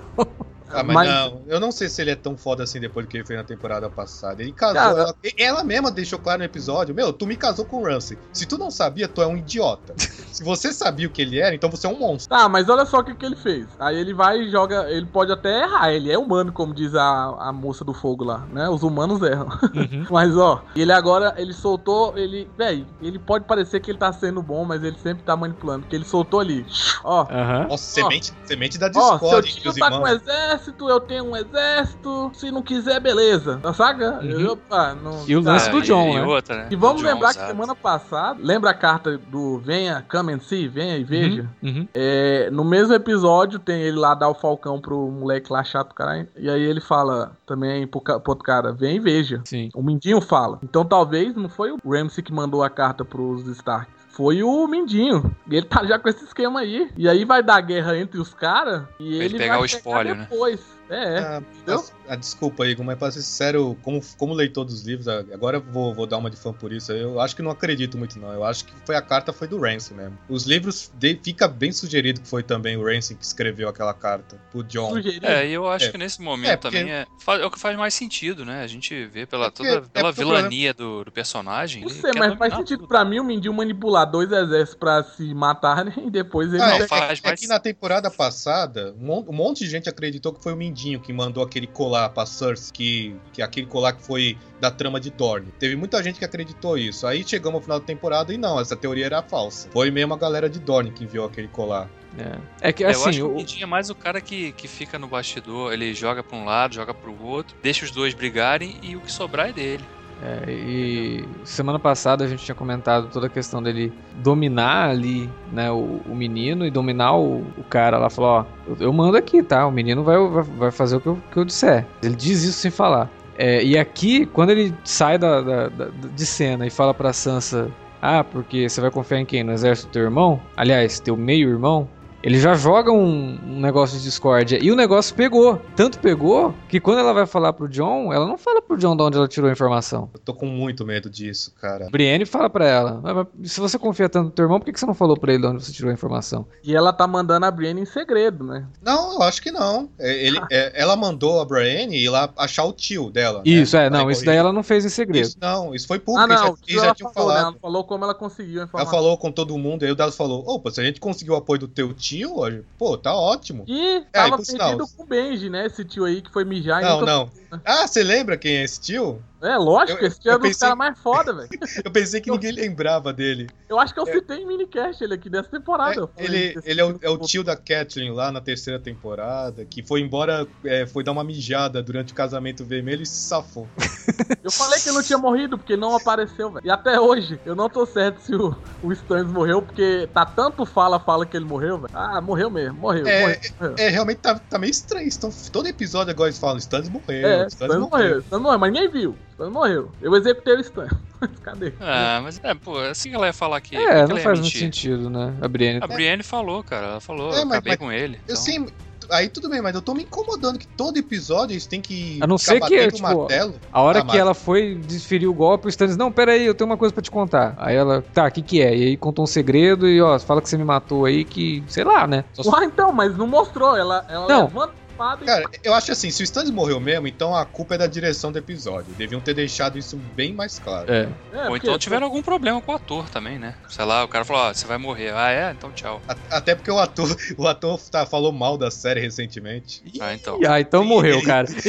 Ah, 0.71 0.83
mas, 0.83 0.95
Mas- 0.95 1.07
não, 1.09 1.41
eu 1.47 1.59
não 1.59 1.71
sei 1.71 1.89
se 1.89 2.01
ele 2.01 2.11
é 2.11 2.15
tão 2.15 2.37
foda 2.37 2.63
assim 2.63 2.79
depois 2.79 3.05
do 3.05 3.09
que 3.09 3.17
ele 3.17 3.25
fez 3.25 3.37
na 3.39 3.45
temporada 3.45 3.89
passada. 3.89 4.41
Ele 4.41 4.51
casou. 4.51 4.75
Cara- 4.75 4.99
ela, 4.99 5.15
ela 5.37 5.63
mesma 5.63 5.91
deixou 5.91 6.19
claro 6.19 6.39
no 6.39 6.45
episódio: 6.45 6.93
Meu, 6.93 7.11
tu 7.11 7.25
me 7.25 7.35
casou 7.35 7.65
com 7.65 7.77
o 7.81 7.85
Ramsey. 7.85 8.17
Se 8.31 8.45
tu 8.45 8.57
não 8.57 8.69
sabia, 8.69 9.07
tu 9.07 9.21
é 9.21 9.27
um 9.27 9.37
idiota. 9.37 9.93
se 10.31 10.43
você 10.43 10.71
sabia 10.71 11.07
o 11.07 11.09
que 11.09 11.21
ele 11.21 11.39
era, 11.39 11.55
então 11.55 11.69
você 11.69 11.87
é 11.87 11.89
um 11.89 11.97
monstro. 11.99 12.29
Tá, 12.29 12.47
mas 12.47 12.69
olha 12.69 12.85
só 12.85 12.99
o 12.99 13.03
que, 13.03 13.15
que 13.15 13.25
ele 13.25 13.35
fez. 13.35 13.67
Aí 13.79 13.97
ele 13.97 14.13
vai 14.13 14.37
e 14.39 14.51
joga. 14.51 14.89
Ele 14.89 15.05
pode 15.05 15.31
até 15.31 15.63
errar, 15.63 15.91
ele 15.91 16.11
é 16.11 16.17
humano, 16.17 16.51
como 16.51 16.73
diz 16.73 16.93
a, 16.95 17.35
a 17.39 17.51
moça 17.51 17.83
do 17.83 17.93
fogo 17.93 18.23
lá, 18.23 18.45
né? 18.51 18.69
Os 18.69 18.83
humanos 18.83 19.21
erram. 19.21 19.47
Uhum. 19.73 20.05
Mas 20.11 20.35
ó, 20.37 20.63
ele 20.75 20.91
agora, 20.91 21.33
ele 21.37 21.53
soltou, 21.53 22.17
ele. 22.17 22.49
Véi, 22.57 22.85
ele 23.01 23.17
pode 23.17 23.45
parecer 23.45 23.79
que 23.79 23.91
ele 23.91 23.97
tá 23.97 24.11
sendo 24.13 24.41
bom, 24.41 24.65
mas 24.65 24.83
ele 24.83 24.97
sempre 24.97 25.23
tá 25.23 25.35
manipulando. 25.35 25.81
Porque 25.81 25.95
ele 25.95 26.05
soltou 26.05 26.39
ali. 26.39 26.65
Ó. 27.03 27.25
Aham. 27.29 27.67
Nossa, 27.69 27.83
semente, 27.83 28.33
semente 28.45 28.77
da 28.77 28.89
Ó, 28.95 29.17
seu 29.19 29.41
tio 29.41 29.73
tá 29.73 29.89
com 29.89 29.95
irmãos. 29.95 30.21
Exército, 30.59 30.89
eu 30.89 30.99
tenho 30.99 31.25
um 31.25 31.35
exército. 31.35 32.31
Se 32.33 32.51
não 32.51 32.61
quiser, 32.61 32.99
beleza. 32.99 33.59
Saca? 33.73 34.19
Uhum. 34.21 34.51
Opa, 34.51 34.95
não. 34.95 35.27
E 35.27 35.35
o 35.35 35.43
tá. 35.43 35.53
lance 35.53 35.69
do 35.69 35.79
e- 35.79 35.81
John, 35.81 36.09
e 36.09 36.15
né? 36.15 36.23
outra, 36.23 36.55
né? 36.57 36.67
E 36.69 36.75
vamos 36.75 37.01
Do 37.01 37.07
John, 37.07 37.13
lembrar 37.13 37.33
que 37.33 37.45
semana 37.45 37.75
passada, 37.75 38.39
lembra 38.41 38.71
a 38.71 38.73
carta 38.73 39.17
do 39.17 39.57
Venha, 39.59 40.05
Come 40.09 40.33
and 40.33 40.39
See, 40.39 40.67
venha 40.67 40.97
e 40.97 41.03
veja? 41.03 41.49
Uhum. 41.63 41.87
É, 41.93 42.49
no 42.51 42.63
mesmo 42.63 42.93
episódio 42.93 43.59
tem 43.59 43.81
ele 43.81 43.97
lá 43.97 44.13
dar 44.13 44.29
o 44.29 44.33
falcão 44.33 44.79
pro 44.79 45.09
moleque 45.09 45.51
lá 45.51 45.63
chato, 45.63 45.93
caralho. 45.95 46.27
E 46.37 46.49
aí 46.49 46.61
ele 46.61 46.81
fala 46.81 47.31
também 47.45 47.87
pro, 47.87 48.01
pro 48.01 48.21
outro 48.27 48.43
cara, 48.43 48.71
vem 48.73 48.97
e 48.97 48.99
veja. 48.99 49.41
Sim. 49.45 49.69
O 49.73 49.81
Mindinho 49.81 50.21
fala. 50.21 50.59
Então 50.63 50.83
talvez 50.83 51.35
não 51.35 51.49
foi 51.49 51.71
o 51.71 51.77
Ramsey 51.85 52.23
que 52.23 52.33
mandou 52.33 52.63
a 52.63 52.69
carta 52.69 53.05
pros 53.05 53.47
Stark. 53.47 53.98
Foi 54.09 54.43
o 54.43 54.67
Mindinho. 54.67 55.35
Ele 55.49 55.65
tá 55.65 55.85
já 55.85 55.97
com 55.97 56.09
esse 56.09 56.25
esquema 56.25 56.59
aí. 56.59 56.89
E 56.97 57.07
aí 57.07 57.23
vai 57.23 57.41
dar 57.41 57.61
guerra 57.61 57.97
entre 57.97 58.19
os 58.19 58.33
caras. 58.33 58.83
E 58.99 59.15
ele 59.15 59.25
ele 59.25 59.37
pegar 59.37 59.53
vai 59.53 59.61
o 59.61 59.65
spoiler, 59.65 60.15
né? 60.15 60.27
depois. 60.29 60.59
É, 60.59 60.78
é. 60.89 61.19
Ah, 61.19 61.41
entendeu? 61.55 61.75
mas- 61.77 61.93
ah, 62.07 62.15
desculpa, 62.15 62.65
Igor, 62.67 62.85
mas 62.85 62.97
pra 62.97 63.11
ser 63.11 63.21
sincero, 63.21 63.77
como, 63.83 64.01
como 64.17 64.33
leitor 64.33 64.65
dos 64.65 64.81
livros, 64.83 65.07
ah, 65.07 65.19
agora 65.33 65.57
eu 65.57 65.61
vou, 65.61 65.93
vou 65.93 66.05
dar 66.07 66.17
uma 66.17 66.29
de 66.29 66.37
fã 66.37 66.51
por 66.51 66.71
isso. 66.73 66.91
Eu 66.91 67.19
acho 67.19 67.35
que 67.35 67.41
não 67.41 67.51
acredito 67.51 67.97
muito, 67.97 68.17
não. 68.19 68.31
Eu 68.33 68.43
acho 68.43 68.65
que 68.65 68.73
foi 68.85 68.95
a 68.95 69.01
carta 69.01 69.31
foi 69.31 69.47
do 69.47 69.59
Ramsey 69.59 69.95
mesmo. 69.95 70.17
Os 70.27 70.45
livros 70.45 70.91
de- 70.95 71.19
fica 71.23 71.47
bem 71.47 71.71
sugerido 71.71 72.21
que 72.21 72.27
foi 72.27 72.41
também 72.43 72.75
o 72.77 72.83
Ramsey 72.83 73.15
que 73.15 73.23
escreveu 73.23 73.69
aquela 73.69 73.93
carta 73.93 74.37
pro 74.51 74.63
John. 74.63 74.89
Sugerido. 74.93 75.25
É, 75.25 75.47
e 75.47 75.53
eu 75.53 75.67
acho 75.69 75.85
É. 75.85 75.91
que 75.91 75.97
nesse 75.97 76.21
momento 76.21 76.49
É, 76.49 76.57
porque- 76.57 76.77
também 76.79 76.93
é, 76.93 77.05
é 77.41 77.45
o 77.45 77.51
que 77.51 77.59
faz 77.59 77.77
mais 77.77 77.93
sentido, 77.93 78.43
né? 78.43 78.63
A 78.63 78.67
gente 78.67 79.05
vê 79.05 79.25
pela, 79.25 79.47
É 79.47 79.51
porque- 79.51 79.69
toda, 79.73 79.85
é 79.85 79.89
pela 79.89 80.11
vilania 80.11 80.73
do, 80.73 81.03
do 81.05 81.11
personagem. 81.11 81.81
Não 81.83 81.89
sei, 81.89 82.11
mas 82.17 82.33
faz 82.37 82.53
sentido 82.55 82.79
tudo. 82.79 82.87
pra 82.87 83.05
mim 83.05 83.19
o 83.19 83.23
Mindinho 83.23 83.53
manipular 83.53 84.09
dois 84.09 84.31
exércitos 84.31 84.75
pra 84.79 85.03
se 85.03 85.33
matarem 85.33 85.93
e 86.07 86.09
depois 86.09 86.51
ele. 86.53 86.61
Ah, 86.63 86.67
Não, 86.69 86.75
é, 86.85 86.87
faz 86.87 87.19
é- 87.19 87.21
é 87.23 87.27
mais- 87.29 87.39
que 87.39 87.47
na 87.47 87.59
temporada 87.59 88.09
passada, 88.09 88.95
um 88.99 89.05
mon- 89.05 89.25
um 89.27 89.33
monte 89.33 89.59
de 89.63 89.69
gente 89.69 89.87
acreditou 89.89 90.33
que 90.33 90.41
foi 90.41 90.53
o 90.53 90.55
Mindinho 90.55 90.78
que 90.99 91.11
mandou 91.11 91.43
aquele 91.43 91.67
colar 91.67 92.09
pra 92.09 92.25
Cersei, 92.25 92.71
que, 92.73 93.15
que 93.33 93.41
aquele 93.41 93.67
colar 93.67 93.93
que 93.93 94.03
foi 94.03 94.37
da 94.59 94.69
trama 94.69 94.99
de 94.99 95.09
Dorne. 95.09 95.47
Teve 95.59 95.75
muita 95.75 96.01
gente 96.03 96.19
que 96.19 96.25
acreditou 96.25 96.77
isso. 96.77 97.05
Aí 97.07 97.23
chegamos 97.25 97.55
ao 97.55 97.61
final 97.61 97.79
da 97.79 97.85
temporada 97.85 98.33
e 98.33 98.37
não, 98.37 98.59
essa 98.59 98.75
teoria 98.75 99.05
era 99.05 99.21
falsa. 99.21 99.69
Foi 99.71 99.91
mesmo 99.91 100.13
a 100.13 100.17
galera 100.17 100.49
de 100.49 100.59
Dorne 100.59 100.91
que 100.91 101.03
enviou 101.03 101.25
aquele 101.25 101.47
colar. 101.47 101.89
É. 102.17 102.69
É 102.69 102.73
que 102.73 102.83
É, 102.83 102.87
eu 102.87 102.91
acho 102.91 103.09
assim, 103.09 103.17
que 103.17 103.23
o 103.23 103.33
o, 103.33 103.35
Mindinho 103.35 103.63
é 103.63 103.67
mais 103.67 103.89
o 103.89 103.95
cara 103.95 104.19
que, 104.19 104.51
que 104.53 104.67
fica 104.67 104.97
no 104.97 105.07
bastidor, 105.07 105.73
ele 105.73 105.93
joga 105.93 106.23
pra 106.23 106.37
um 106.37 106.45
lado, 106.45 106.75
joga 106.75 106.93
pro 106.93 107.15
outro, 107.23 107.55
deixa 107.61 107.85
os 107.85 107.91
dois 107.91 108.13
brigarem 108.13 108.77
e 108.81 108.95
o 108.95 109.01
que 109.01 109.11
sobrar 109.11 109.49
é 109.49 109.53
dele. 109.53 109.83
É, 110.21 110.51
e 110.51 111.25
semana 111.45 111.79
passada 111.79 112.25
a 112.25 112.27
gente 112.27 112.43
tinha 112.43 112.55
comentado 112.55 113.07
toda 113.11 113.27
a 113.27 113.29
questão 113.29 113.63
dele 113.63 113.91
dominar 114.15 114.89
ali, 114.89 115.29
né, 115.51 115.71
o, 115.71 116.01
o 116.05 116.13
menino 116.15 116.65
e 116.65 116.71
dominar 116.71 117.15
o, 117.15 117.37
o 117.57 117.63
cara 117.69 117.97
lá. 117.97 118.09
Falou, 118.09 118.29
ó, 118.31 118.45
eu, 118.67 118.77
eu 118.87 118.93
mando 118.93 119.17
aqui, 119.17 119.41
tá? 119.41 119.65
O 119.65 119.71
menino 119.71 120.03
vai, 120.03 120.17
vai, 120.27 120.43
vai 120.43 120.71
fazer 120.71 120.97
o 120.97 121.01
que 121.01 121.07
eu, 121.07 121.17
que 121.31 121.37
eu 121.37 121.45
disser. 121.45 121.85
Ele 122.03 122.15
diz 122.15 122.43
isso 122.43 122.59
sem 122.59 122.71
falar. 122.71 123.09
É, 123.37 123.63
e 123.63 123.77
aqui, 123.77 124.25
quando 124.25 124.49
ele 124.49 124.73
sai 124.83 125.17
da, 125.17 125.41
da- 125.41 125.69
da- 125.69 125.87
de 126.13 126.25
cena 126.25 126.67
e 126.67 126.69
fala 126.69 126.93
pra 126.93 127.13
Sansa, 127.13 127.71
ah, 128.01 128.21
porque 128.23 128.67
você 128.67 128.81
vai 128.81 128.91
confiar 128.91 129.19
em 129.21 129.25
quem? 129.25 129.43
No 129.43 129.53
exército 129.53 129.87
do 129.87 129.91
teu 129.93 130.03
irmão? 130.03 130.41
Aliás, 130.57 130.99
teu 130.99 131.15
meio-irmão? 131.15 131.87
Ele 132.21 132.39
já 132.39 132.53
joga 132.53 132.91
um, 132.91 133.39
um 133.45 133.59
negócio 133.61 133.97
de 133.97 134.03
discórdia. 134.03 134.59
E 134.61 134.71
o 134.71 134.75
negócio 134.75 135.15
pegou. 135.15 135.61
Tanto 135.75 135.99
pegou 135.99 136.53
que 136.67 136.79
quando 136.79 136.99
ela 136.99 137.13
vai 137.13 137.25
falar 137.25 137.53
pro 137.53 137.69
John, 137.69 138.11
ela 138.11 138.27
não 138.27 138.37
fala 138.37 138.61
pro 138.61 138.77
John 138.77 138.95
de 138.95 139.03
onde 139.03 139.17
ela 139.17 139.27
tirou 139.27 139.49
a 139.49 139.53
informação. 139.53 140.09
Eu 140.13 140.19
tô 140.19 140.33
com 140.33 140.45
muito 140.45 140.85
medo 140.85 141.09
disso, 141.09 141.53
cara. 141.61 141.87
Brienne 141.89 142.25
fala 142.25 142.49
pra 142.49 142.67
ela: 142.67 143.01
"Ah, 143.05 143.13
mas 143.41 143.51
se 143.51 143.59
você 143.61 143.79
confia 143.79 144.09
tanto 144.09 144.25
no 144.25 144.31
teu 144.31 144.43
irmão, 144.43 144.59
por 144.59 144.65
que 144.65 144.73
que 144.73 144.79
você 144.79 144.85
não 144.85 144.93
falou 144.93 145.17
pra 145.17 145.31
ele 145.33 145.41
de 145.43 145.47
onde 145.47 145.63
você 145.65 145.71
tirou 145.71 145.91
a 145.91 145.93
informação? 145.93 146.45
E 146.63 146.75
ela 146.75 146.91
tá 146.91 147.07
mandando 147.07 147.45
a 147.45 147.51
Brienne 147.51 147.81
em 147.81 147.85
segredo, 147.85 148.43
né? 148.43 148.67
Não, 148.81 149.13
eu 149.13 149.21
acho 149.23 149.41
que 149.41 149.51
não. 149.51 149.89
É, 149.97 150.25
ele- 150.25 150.39
é, 150.51 150.73
ela 150.81 150.95
mandou 150.97 151.39
a 151.39 151.45
Brienne 151.45 151.95
ir 151.97 152.09
lá 152.09 152.29
achar 152.37 152.65
o 152.65 152.73
tio 152.73 153.09
dela. 153.09 153.37
né? 153.39 153.43
Isso, 153.45 153.77
é, 153.77 153.83
Lá 153.89 153.89
não, 153.89 154.11
isso 154.11 154.25
daí 154.25 154.35
ela 154.35 154.51
não 154.51 154.61
fez 154.63 154.83
em 154.83 154.89
segredo. 154.89 155.25
Isso 155.25 155.37
não, 155.39 155.73
isso 155.73 155.87
foi 155.87 155.99
público. 155.99 156.23
Ah, 156.23 156.27
não, 156.35 156.47
já, 156.47 156.53
isso 156.67 156.79
já 156.79 156.85
ela 156.87 156.95
tinham 156.95 157.13
falou, 157.13 157.29
né? 157.29 157.35
falado. 157.37 157.51
Ela 157.53 157.61
falou 157.61 157.83
como 157.85 158.03
ela 158.03 158.13
conseguiu 158.13 158.55
a 158.55 158.57
Ela 158.57 158.65
informação. 158.65 158.91
falou 158.91 159.17
com 159.17 159.31
todo 159.31 159.57
mundo, 159.57 159.83
aí 159.83 159.91
o 159.91 159.95
Dallas 159.95 160.17
falou: 160.17 160.43
opa, 160.45 160.69
se 160.69 160.81
a 160.81 160.83
gente 160.83 160.99
conseguiu 160.99 161.33
o 161.33 161.37
apoio 161.37 161.59
do 161.61 161.67
teu 161.67 161.93
tio, 161.93 162.08
ó, 162.25 162.63
pô, 162.77 162.97
tá 162.97 163.13
ótimo. 163.13 163.63
E 163.67 163.97
É, 163.97 164.01
tava 164.11 164.37
por 164.37 164.45
sinal- 164.45 164.69
perdido 164.77 164.87
com 164.95 165.03
o 165.03 165.05
Benji, 165.05 165.49
né? 165.49 165.65
Esse 165.65 165.83
tio 165.85 166.05
aí 166.05 166.21
que 166.21 166.31
foi 166.31 166.43
mijar 166.43 166.81
Não, 166.81 166.99
nunca- 166.99 167.05
não. 167.05 167.31
Ah, 167.65 167.87
você 167.87 168.03
lembra 168.03 168.37
quem 168.37 168.57
é 168.57 168.63
esse 168.63 168.79
tio? 168.81 169.23
É, 169.41 169.55
lógico, 169.57 169.99
Eu- 170.01 170.07
esse 170.07 170.19
tio 170.19 170.31
é 170.31 170.35
um 170.35 170.39
dos 170.39 170.49
pensei- 170.49 170.59
caras 170.67 170.77
mais 170.77 170.99
foda, 170.99 171.33
velho. 171.33 171.49
Eu 171.85 171.91
pensei 171.91 172.19
que 172.21 172.29
ninguém 172.29 172.51
lembrava 172.51 173.11
dele. 173.13 173.47
Eu 173.69 173.79
acho 173.79 173.93
que 173.93 173.99
eu 173.99 174.05
citei 174.05 174.37
em 174.37 174.47
minicast 174.47 175.03
ele 175.03 175.13
aqui 175.13 175.29
dessa 175.29 175.49
temporada. 175.49 176.09
É, 176.17 176.25
ele 176.25 176.55
ele 176.65 176.81
é, 176.81 176.83
o, 176.83 176.99
é 177.01 177.09
o 177.09 177.17
tio. 177.19 177.43
da 177.43 177.55
Kathleen 177.55 178.11
lá 178.11 178.31
na 178.31 178.41
terceira 178.41 178.79
temporada, 178.79 179.63
que 179.63 179.81
foi 179.83 180.01
embora, 180.01 180.45
é, 180.65 180.85
foi 180.87 181.03
dar 181.03 181.11
uma 181.11 181.23
mijada 181.23 181.81
durante 181.81 182.11
o 182.11 182.15
casamento 182.15 182.65
vermelho 182.65 183.03
e 183.03 183.05
se 183.05 183.27
safou. 183.27 183.67
Eu 184.43 184.51
falei 184.51 184.79
que 184.79 184.89
ele 184.89 184.95
não 184.97 185.03
tinha 185.03 185.17
morrido 185.17 185.57
porque 185.57 185.77
não 185.77 185.95
apareceu, 185.95 186.51
velho. 186.51 186.61
E 186.65 186.69
até 186.69 186.99
hoje, 186.99 187.39
eu 187.45 187.55
não 187.55 187.69
tô 187.69 187.85
certo 187.85 188.19
se 188.21 188.33
o, 188.35 188.55
o 188.81 188.91
Stannis 188.91 189.31
morreu, 189.31 189.61
porque 189.61 190.07
tá 190.13 190.25
tanto 190.25 190.65
fala, 190.65 190.99
fala 190.99 191.25
que 191.25 191.35
ele 191.37 191.45
morreu, 191.45 191.77
velho. 191.77 191.89
Ah, 191.93 192.19
morreu 192.21 192.49
mesmo, 192.49 192.77
morreu, 192.79 193.07
É, 193.07 193.21
morreu. 193.21 193.37
morreu. 193.59 193.75
É, 193.77 193.89
realmente 193.89 194.17
tá, 194.19 194.37
tá 194.39 194.57
meio 194.57 194.71
estranho. 194.71 195.07
Então, 195.07 195.29
todo 195.51 195.67
episódio 195.67 196.11
agora 196.11 196.29
eles 196.29 196.39
falam: 196.39 196.57
Stannis 196.57 196.89
morreu, 196.89 197.27
É, 197.43 197.47
Stannis 197.47 197.77
morreu. 197.77 198.19
Stannis 198.19 198.43
morreu, 198.43 198.59
mas 198.59 198.71
ninguém 198.73 198.89
viu. 198.89 199.15
Stannis 199.31 199.53
morreu. 199.53 199.91
Eu 200.01 200.15
executei 200.15 200.55
o 200.55 200.59
Stannis. 200.61 200.93
Cadê? 201.43 201.73
Ah, 201.81 202.19
mas 202.23 202.39
é, 202.43 202.53
pô, 202.53 202.77
assim 202.79 203.09
que 203.09 203.15
ela 203.15 203.27
ia 203.27 203.33
falar 203.33 203.59
que. 203.61 203.75
É, 203.75 204.05
que 204.05 204.09
não 204.13 204.17
faz 204.17 204.39
muito 204.39 204.57
sentido, 204.57 205.09
né? 205.09 205.33
A 205.41 205.47
Brienne. 205.47 205.79
A 205.83 205.87
Brienne 205.87 206.23
falou, 206.23 206.63
cara. 206.63 206.87
Ela 206.87 206.99
falou, 207.01 207.33
É, 207.33 207.41
eu 207.41 207.45
mas- 207.45 207.57
acabei 207.57 207.71
mas- 207.71 207.79
com 207.79 207.91
ele. 207.91 208.15
Eu 208.27 208.33
então- 208.33 208.35
sim. 208.37 208.67
Aí 209.11 209.27
tudo 209.27 209.49
bem, 209.49 209.59
mas 209.59 209.73
eu 209.73 209.81
tô 209.81 209.95
me 209.95 210.03
incomodando 210.03 210.59
que 210.59 210.67
todo 210.67 210.95
episódio 210.97 211.53
eles 211.53 211.65
têm 211.65 211.81
que 211.81 212.19
A 212.21 212.27
não 212.27 212.37
ser 212.37 212.59
que, 212.61 212.91
tipo, 212.91 213.01
martelo. 213.01 213.55
A 213.73 213.81
hora 213.81 213.97
Ah, 213.97 214.01
que 214.03 214.07
mas- 214.09 214.17
ela 214.19 214.33
foi 214.35 214.75
desferir 214.75 215.25
o 215.25 215.33
golpe, 215.33 215.65
o 215.65 215.69
Stannis, 215.69 215.97
não, 215.97 216.11
pera 216.11 216.33
aí, 216.33 216.45
eu 216.45 216.53
tenho 216.53 216.69
uma 216.69 216.77
coisa 216.77 216.93
pra 216.93 217.01
te 217.01 217.09
contar. 217.09 217.55
Aí 217.57 217.75
ela, 217.75 218.03
tá, 218.13 218.27
o 218.27 218.31
que 218.31 218.43
que 218.43 218.61
é? 218.61 218.77
E 218.77 218.83
aí 218.83 218.97
contou 218.97 219.23
um 219.23 219.27
segredo 219.27 219.87
e, 219.87 219.99
ó, 219.99 220.19
fala 220.19 220.43
que 220.43 220.47
você 220.47 220.57
me 220.59 220.63
matou 220.63 221.05
aí, 221.05 221.25
que, 221.25 221.63
sei 221.67 221.83
lá, 221.83 222.05
né? 222.05 222.23
Só- 222.33 222.55
Ah, 222.55 222.63
então, 222.63 222.91
mas 222.91 223.17
não 223.17 223.25
mostrou. 223.25 223.75
Ela, 223.75 224.05
ela 224.07 224.27
Não. 224.27 224.43
levanta 224.43 224.73
a 225.01 225.13
espada 225.13 225.23
e. 225.23 225.27
Cara, 225.27 225.43
eu 225.63 225.73
acho 225.73 225.91
assim, 225.91 226.11
se 226.11 226.21
o 226.21 226.25
Stannis 226.25 226.51
morreu 226.51 226.79
mesmo, 226.79 227.07
então 227.07 227.35
a 227.35 227.45
culpa 227.45 227.75
é 227.75 227.77
da 227.77 227.87
direção 227.87 228.31
do 228.31 228.37
episódio. 228.37 228.93
Deviam 228.95 229.21
ter 229.21 229.33
deixado 229.33 229.77
isso 229.77 229.97
bem 229.97 230.33
mais 230.33 230.59
claro. 230.59 230.91
É. 230.91 231.09
É, 231.31 231.49
Ou 231.49 231.55
então 231.57 231.77
tiveram 231.77 232.05
algum 232.05 232.21
problema 232.21 232.61
com 232.61 232.71
o 232.71 232.75
ator 232.75 233.09
também, 233.09 233.37
né? 233.39 233.55
Sei 233.69 233.85
lá, 233.85 234.03
o 234.03 234.07
cara 234.07 234.25
falou, 234.25 234.43
ó, 234.43 234.53
você 234.53 234.65
vai 234.67 234.77
morrer. 234.77 235.13
Ah, 235.13 235.31
é? 235.31 235.51
Então 235.51 235.71
tchau. 235.71 236.01
A- 236.07 236.15
Até 236.37 236.55
porque 236.55 236.71
o 236.71 236.79
ator, 236.79 237.07
o 237.37 237.47
ator 237.47 237.79
tá- 237.89 238.05
falou 238.05 238.31
mal 238.31 238.57
da 238.57 238.69
série 238.71 238.99
recentemente. 238.99 239.81
Ah, 240.01 240.13
então. 240.13 240.39
Ih, 240.41 240.47
Ah, 240.47 240.59
então 240.59 240.83
morreu, 240.83 241.17
ele- 241.17 241.25
cara. 241.25 241.47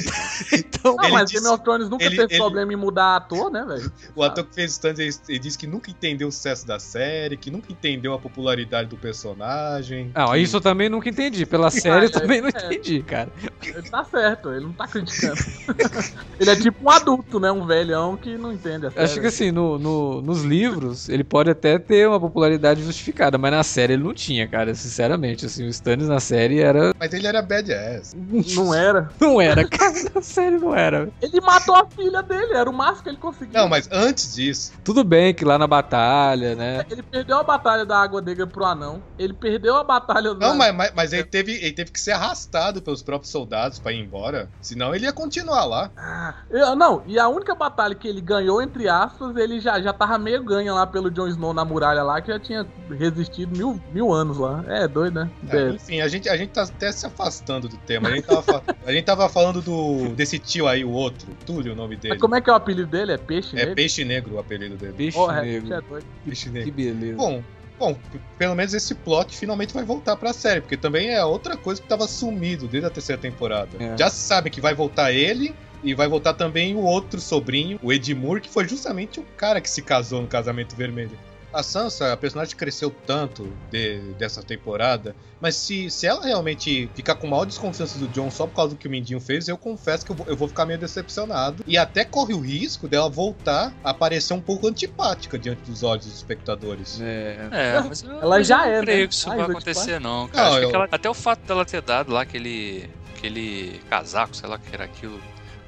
Então, 0.53 0.97
Não, 0.97 1.05
ele 1.05 1.13
mas 1.13 1.31
disse- 1.31 1.43
Game 1.43 1.55
of 1.55 1.63
Thrones 1.63 1.91
nunca 1.91 2.05
ele- 2.05 2.17
teve 2.17 2.33
ele- 2.35 2.39
problema 2.43 2.73
em 2.73 2.77
mudar 2.77 3.17
ator, 3.17 3.51
né, 3.51 3.63
velho? 3.67 3.93
O 4.17 4.23
ator 4.23 4.45
que 4.45 4.55
fez 4.55 4.71
o 4.71 4.73
Stannis, 4.75 5.21
ele, 5.29 5.39
disse 5.39 5.59
que 5.59 5.67
nunca 5.67 5.91
entendeu 5.91 6.29
o 6.29 6.33
sucesso 6.33 6.67
da 6.67 6.79
série, 6.79 7.37
que 7.37 7.51
nunca 7.51 7.71
entendeu 7.71 8.15
a 8.15 8.19
popularidade 8.19 8.89
do 8.89 8.97
personagem. 8.97 10.11
Não, 10.15 10.33
que- 10.33 10.39
isso 10.39 10.57
eu 10.57 10.61
também 10.61 10.89
nunca 10.89 11.09
entendi. 11.09 11.45
Pela 11.45 11.71
série 11.71 12.07
eu 12.07 12.09
é, 12.09 12.13
também 12.13 12.41
não 12.41 12.49
é. 12.49 12.67
entendi, 12.67 13.03
cara. 13.03 13.20
Ele 13.63 13.83
tá 13.91 14.05
certo, 14.05 14.51
ele 14.53 14.65
não 14.67 14.73
tá 14.73 14.87
criticando. 14.89 15.35
ele 16.39 16.51
é 16.51 16.57
tipo 16.57 16.85
um 16.85 16.91
adulto, 16.91 17.39
né? 17.39 17.51
Um 17.53 17.67
velhão 17.67 18.17
que 18.17 18.37
não 18.39 18.53
entende 18.53 18.87
a 18.87 18.91
série. 18.91 19.05
Acho 19.05 19.21
que 19.21 19.27
assim, 19.27 19.51
no, 19.51 19.79
no- 19.79 20.23
nos 20.23 20.43
livros, 20.43 21.09
ele 21.09 21.23
pode 21.25 21.51
até 21.51 21.79
ter 21.79 22.09
uma 22.09 22.19
popularidade 22.21 22.83
justificada, 22.83 23.37
mas 23.39 23.51
na 23.53 23.63
série 23.63 23.95
ele 23.95 24.03
não 24.05 24.15
tinha, 24.15 24.49
cara. 24.49 24.75
Sinceramente, 24.75 25.47
assim, 25.47 25.65
o 25.67 25.69
Stannis 25.69 26.09
na 26.09 26.21
série 26.21 26.61
era. 26.61 26.93
Mas 26.99 27.13
ele 27.13 27.27
era 27.27 27.43
badass. 27.43 28.13
Não 28.55 28.75
era. 28.75 29.11
Não 29.21 29.41
era, 29.41 29.67
cara. 29.69 29.91
Na 30.15 30.23
série 30.23 30.59
não 30.59 30.75
era. 30.75 31.09
Ele 31.21 31.41
matou 31.41 31.75
a 31.75 31.87
filha 31.87 32.23
dele, 32.23 32.55
era 32.55 32.69
o 32.69 32.73
máximo 32.73 33.03
que 33.05 33.09
ele 33.11 33.17
conseguiu. 33.19 33.53
Não, 33.61 33.69
mas 33.69 33.89
antes 33.91 34.35
disso, 34.35 34.73
Tudo 34.85 35.05
bem 35.05 35.33
que 35.33 35.45
lá 35.45 35.59
na 35.59 35.67
batalha, 35.67 36.55
né? 36.55 36.85
Ele 36.91 37.03
perdeu 37.03 37.39
a 37.39 37.45
batalha 37.45 37.85
da 37.87 37.99
Água 37.99 38.21
Negra 38.21 38.47
pro 38.47 38.65
anão. 38.65 39.03
Ele 39.19 39.33
perdeu 39.33 39.77
a 39.77 39.85
batalha 39.85 40.35
do. 40.35 40.41
Não, 40.41 40.55
mas, 40.57 40.75
mas, 40.75 40.93
mas 40.95 41.13
ele, 41.13 41.25
teve, 41.25 41.53
ele 41.53 41.73
teve 41.73 41.91
que 41.91 42.01
ser 42.01 42.13
arrastado 42.13 42.83
pelos 42.83 43.03
próprios 43.11 43.33
soldados 43.33 43.79
pra 43.81 43.93
ir 43.93 43.99
embora. 44.01 44.49
Senão 44.61 44.95
ele 44.95 45.05
ia 45.05 45.13
continuar 45.13 45.65
lá. 45.65 45.91
Ah, 45.97 46.35
eu- 46.49 46.77
não, 46.77 47.03
e 47.07 47.19
a 47.19 47.27
única 47.29 47.55
batalha 47.55 47.95
que 47.95 48.07
ele 48.07 48.21
ganhou, 48.21 48.63
entre 48.63 48.89
aspas, 48.89 49.37
ele 49.37 49.59
já, 49.59 49.81
já 49.81 49.93
tava 49.93 50.17
meio 50.17 50.43
ganho 50.45 50.73
lá 50.75 50.87
pelo 50.87 51.11
Jon 51.11 51.27
Snow 51.27 51.53
na 51.53 51.65
muralha 51.65 52.03
lá, 52.05 52.21
que 52.21 52.29
já 52.31 52.39
tinha 52.39 52.65
resistido 52.89 53.57
mil, 53.57 53.81
mil 53.93 54.13
anos 54.13 54.39
lá. 54.39 54.65
É, 54.69 54.87
doido, 54.87 55.15
né? 55.25 55.31
É, 55.49 55.57
É. 55.57 55.71
enfim, 55.71 56.01
a 56.01 56.07
gente, 56.09 56.29
a 56.29 56.37
gente 56.37 56.51
tá 56.51 56.63
até 56.63 56.93
se 56.93 57.05
afastando 57.05 57.69
do 57.69 57.77
tema. 57.79 58.09
A 58.09 58.13
gente 58.13 58.27
tava, 58.27 58.63
a 58.87 58.93
gente 58.93 59.05
tava 59.05 59.29
falando 59.29 59.61
do, 59.61 60.11
desse 60.15 60.39
tio 60.39 60.69
aí, 60.69 60.85
o 60.85 60.91
outro. 60.91 61.29
Túlio, 61.45 61.73
o 61.73 61.77
nome 61.77 61.97
dele. 61.97 62.15
Mas 62.15 62.21
como 62.21 62.37
é 62.37 62.41
que 62.41 62.49
é 62.49 62.53
o 62.53 62.57
apelido 62.57 62.89
dele? 62.89 63.13
É 63.13 63.19
Peixe 63.19 63.57
É 63.57 63.61
Negro? 63.61 63.75
Peixe 63.75 64.05
Negro 64.05 64.35
o 64.37 64.39
apelido 64.39 64.77
dele. 64.77 64.93
Peixe 64.93 65.19
Oh, 65.19 65.31
é, 65.31 65.43
negro. 65.43 65.75
é 65.75 65.81
doido. 65.81 66.07
Peixe 66.25 66.45
Que 66.45 66.51
Negro. 66.51 66.73
beleza. 66.73 67.17
Bom, 67.17 67.43
bom, 67.81 67.97
pelo 68.39 68.55
menos 68.55 68.75
esse 68.75 68.95
plot 68.95 69.37
finalmente 69.37 69.73
vai 69.73 69.83
voltar 69.83 70.15
pra 70.17 70.35
série, 70.35 70.61
porque 70.61 70.77
também 70.77 71.09
é 71.09 71.25
outra 71.25 71.57
coisa 71.57 71.81
que 71.81 71.89
tava 71.89 72.07
sumido 72.07 72.69
desde 72.69 72.87
a 72.87 72.91
terceira 72.91 73.21
temporada. 73.21 73.71
É. 73.83 73.97
Já 73.97 74.11
se 74.11 74.19
sabe 74.19 74.51
que 74.51 74.61
vai 74.61 74.75
voltar 74.75 75.11
ele 75.13 75.55
e 75.83 75.95
vai 75.95 76.07
voltar 76.07 76.35
também 76.35 76.77
o 76.77 76.83
outro 76.83 77.19
sobrinho, 77.21 77.81
o 77.83 77.91
Edmure, 77.91 78.43
que 78.43 78.51
foi 78.51 78.69
justamente 78.69 79.19
o 79.19 79.25
cara 79.37 79.61
que 79.63 79.71
se 79.71 79.81
casou 79.81 80.21
no 80.21 80.29
Casamento 80.29 80.77
Vermelho. 80.77 81.19
A 81.53 81.63
Sansa, 81.63 82.13
a 82.13 82.17
personagem 82.17 82.55
cresceu 82.57 82.91
tanto 83.07 83.53
de- 83.71 84.15
dessa 84.15 84.43
temporada, 84.43 85.17
mas 85.41 85.57
se, 85.57 85.91
se 85.91 86.07
ela 86.07 86.25
realmente 86.25 86.91
ficar 86.95 87.15
com 87.17 87.27
maior 87.27 87.45
desconfiança 87.45 87.99
do 87.99 88.07
John 88.09 88.31
só 88.31 88.47
por 88.47 88.55
causa 88.55 88.75
do 88.75 88.79
que 88.79 88.87
o 88.87 88.91
Mindinho 88.91 89.21
fez, 89.21 89.49
eu 89.49 89.57
confesso 89.59 90.05
que 90.05 90.13
eu 90.13 90.17
vou, 90.17 90.27
eu 90.29 90.37
vou 90.37 90.47
ficar 90.49 90.65
meio 90.67 90.79
decepcionado. 90.79 91.63
E 91.67 91.77
até 91.77 92.05
corre 92.05 92.35
o 92.35 92.41
risco 92.41 92.87
dela 92.87 93.09
voltar 93.11 93.75
a 93.83 93.93
parecer 93.93 94.33
um 94.35 94.41
pouco 94.41 94.69
antipática 94.69 95.39
diante 95.39 95.63
dos 95.63 95.83
olhos 95.83 96.05
dos 96.07 96.15
espectadores. 96.17 97.01
É. 97.01 97.49
É, 97.51 97.81
mas 97.89 98.03
eu, 98.03 98.11
Ela 98.13 98.37
mas 98.39 98.47
já 98.47 98.67
eu 98.69 98.73
não 98.73 98.79
é, 98.79 98.81
creio 98.83 99.01
né? 99.03 99.07
que 99.09 99.15
isso 99.15 99.29
Mais 99.29 99.41
vai 99.41 99.51
acontecer, 99.51 100.01
não, 100.01 100.29
cara. 100.29 100.43
Não, 100.43 100.51
Acho 100.51 100.59
que 100.59 100.65
eu- 100.65 100.69
aquela- 100.69 100.89
até 100.91 101.11
o 101.11 101.15
fato 101.15 101.41
dela 101.47 101.65
ter 101.65 101.83
dado 101.83 102.13
lá 102.13 102.23
aquele, 102.23 102.89
aquele 103.17 103.81
casaco, 103.91 104.37
sei 104.37 104.49
lá 104.49 104.57
o 104.57 104.59
que 104.59 104.75
era 104.75 104.85
aquilo, 104.85 105.21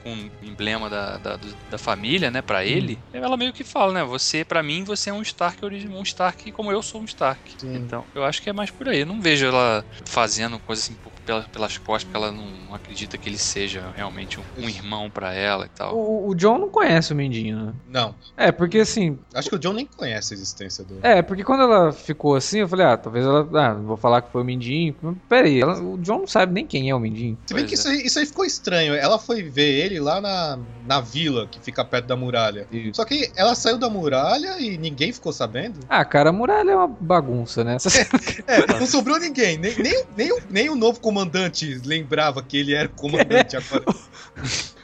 com 0.02 0.30
emblema 0.42 0.90
da, 0.90 1.16
da, 1.18 1.38
da 1.70 1.78
família, 1.78 2.30
né, 2.30 2.42
pra 2.42 2.64
ele, 2.64 2.98
ela 3.12 3.36
meio 3.36 3.52
que 3.52 3.64
fala, 3.64 3.92
né, 3.92 4.04
você, 4.04 4.44
pra 4.44 4.62
mim, 4.62 4.84
você 4.84 5.10
é 5.10 5.12
um 5.12 5.22
Stark 5.22 5.64
original, 5.64 5.98
um 5.98 6.02
Stark 6.02 6.50
como 6.52 6.72
eu 6.72 6.82
sou 6.82 7.00
um 7.00 7.04
Stark. 7.04 7.54
Sim. 7.58 7.74
Então, 7.76 8.04
eu 8.14 8.24
acho 8.24 8.42
que 8.42 8.50
é 8.50 8.52
mais 8.52 8.70
por 8.70 8.88
aí. 8.88 9.00
Eu 9.00 9.06
não 9.06 9.20
vejo 9.20 9.46
ela 9.46 9.84
fazendo 10.06 10.58
coisas 10.60 10.84
assim 10.84 10.94
por- 10.96 11.12
pela- 11.24 11.48
pelas 11.48 11.78
costas, 11.78 12.04
porque 12.04 12.16
ela 12.16 12.32
não 12.32 12.74
acredita 12.74 13.16
que 13.18 13.28
ele 13.28 13.38
seja 13.38 13.90
realmente 13.94 14.40
um, 14.40 14.44
um 14.56 14.68
irmão 14.68 15.10
pra 15.10 15.32
ela 15.32 15.66
e 15.66 15.68
tal. 15.68 15.96
O, 15.96 16.28
o 16.30 16.34
John 16.34 16.58
não 16.58 16.70
conhece 16.70 17.12
o 17.12 17.16
Mindinho, 17.16 17.66
né? 17.66 17.74
Não, 17.86 18.14
É, 18.36 18.50
porque 18.52 18.78
assim. 18.78 19.18
acho 19.34 19.48
que 19.48 19.54
o 19.54 19.58
John 19.58 19.72
nem 19.72 19.86
conhece 19.86 20.34
a 20.34 20.36
existência 20.36 20.84
do. 20.84 20.98
É, 21.02 21.22
porque 21.22 21.44
quando 21.44 21.62
ela 21.62 21.92
ficou 21.92 22.34
assim, 22.34 22.60
eu 22.60 22.68
falei, 22.68 22.86
ah, 22.86 22.96
talvez 22.96 23.24
ela. 23.24 23.48
Ah, 23.54 23.74
não 23.74 23.84
vou 23.86 23.96
falar 23.96 24.22
que 24.22 24.32
foi 24.32 24.42
o 24.42 24.44
Mindinho. 24.44 24.96
Mas 25.00 25.16
Pera 25.28 25.46
aí, 25.46 25.60
ela- 25.60 25.80
o 25.82 25.98
John 25.98 26.18
não 26.20 26.26
sabe 26.26 26.52
nem 26.52 26.66
quem 26.66 26.90
é 26.90 26.94
o 26.94 27.00
Mindinho. 27.00 27.38
Se 27.46 27.54
bem 27.54 27.64
Pois 27.64 27.68
que 27.68 27.74
é. 27.74 27.78
isso 27.78 27.88
aí, 27.88 28.06
isso 28.06 28.18
aí 28.18 28.26
ficou 28.26 28.44
estranho. 28.44 28.94
Ela 28.94 29.18
foi 29.18 29.42
ver 29.42 29.84
ele 29.84 30.00
lá 30.00 30.20
na, 30.20 30.58
na 30.84 31.00
vila 31.00 31.48
que 31.48 31.60
fica 31.60 31.84
perto 31.84 32.06
da 32.06 32.16
muralha. 32.16 32.66
Isso. 32.70 32.92
Só 32.96 33.04
que 33.04 33.30
ela 33.36 33.54
saiu 33.54 33.78
da 33.78 33.88
muralha 33.88 34.58
e 34.60 34.76
ninguém 34.78 35.12
ficou 35.12 35.32
sabendo. 35.32 35.80
Ah, 35.88 36.04
cara, 36.04 36.30
a 36.30 36.32
muralha 36.32 36.70
é 36.72 36.76
uma 36.76 36.88
bagunça, 36.88 37.62
né? 37.64 37.76
É, 38.46 38.66
não 38.78 38.86
sobrou 38.86 39.18
ninguém. 39.18 39.58
Nem, 39.58 39.74
nem, 39.76 39.92
o- 39.92 40.06
nem, 40.16 40.32
o, 40.32 40.40
nem 40.50 40.70
o 40.70 40.76
novo 40.76 41.00
comandante 41.12 41.80
lembrava 41.84 42.42
que 42.42 42.56
ele 42.56 42.74
era 42.74 42.88
o 42.88 42.92
comandante 42.92 43.56
agora. 43.56 43.84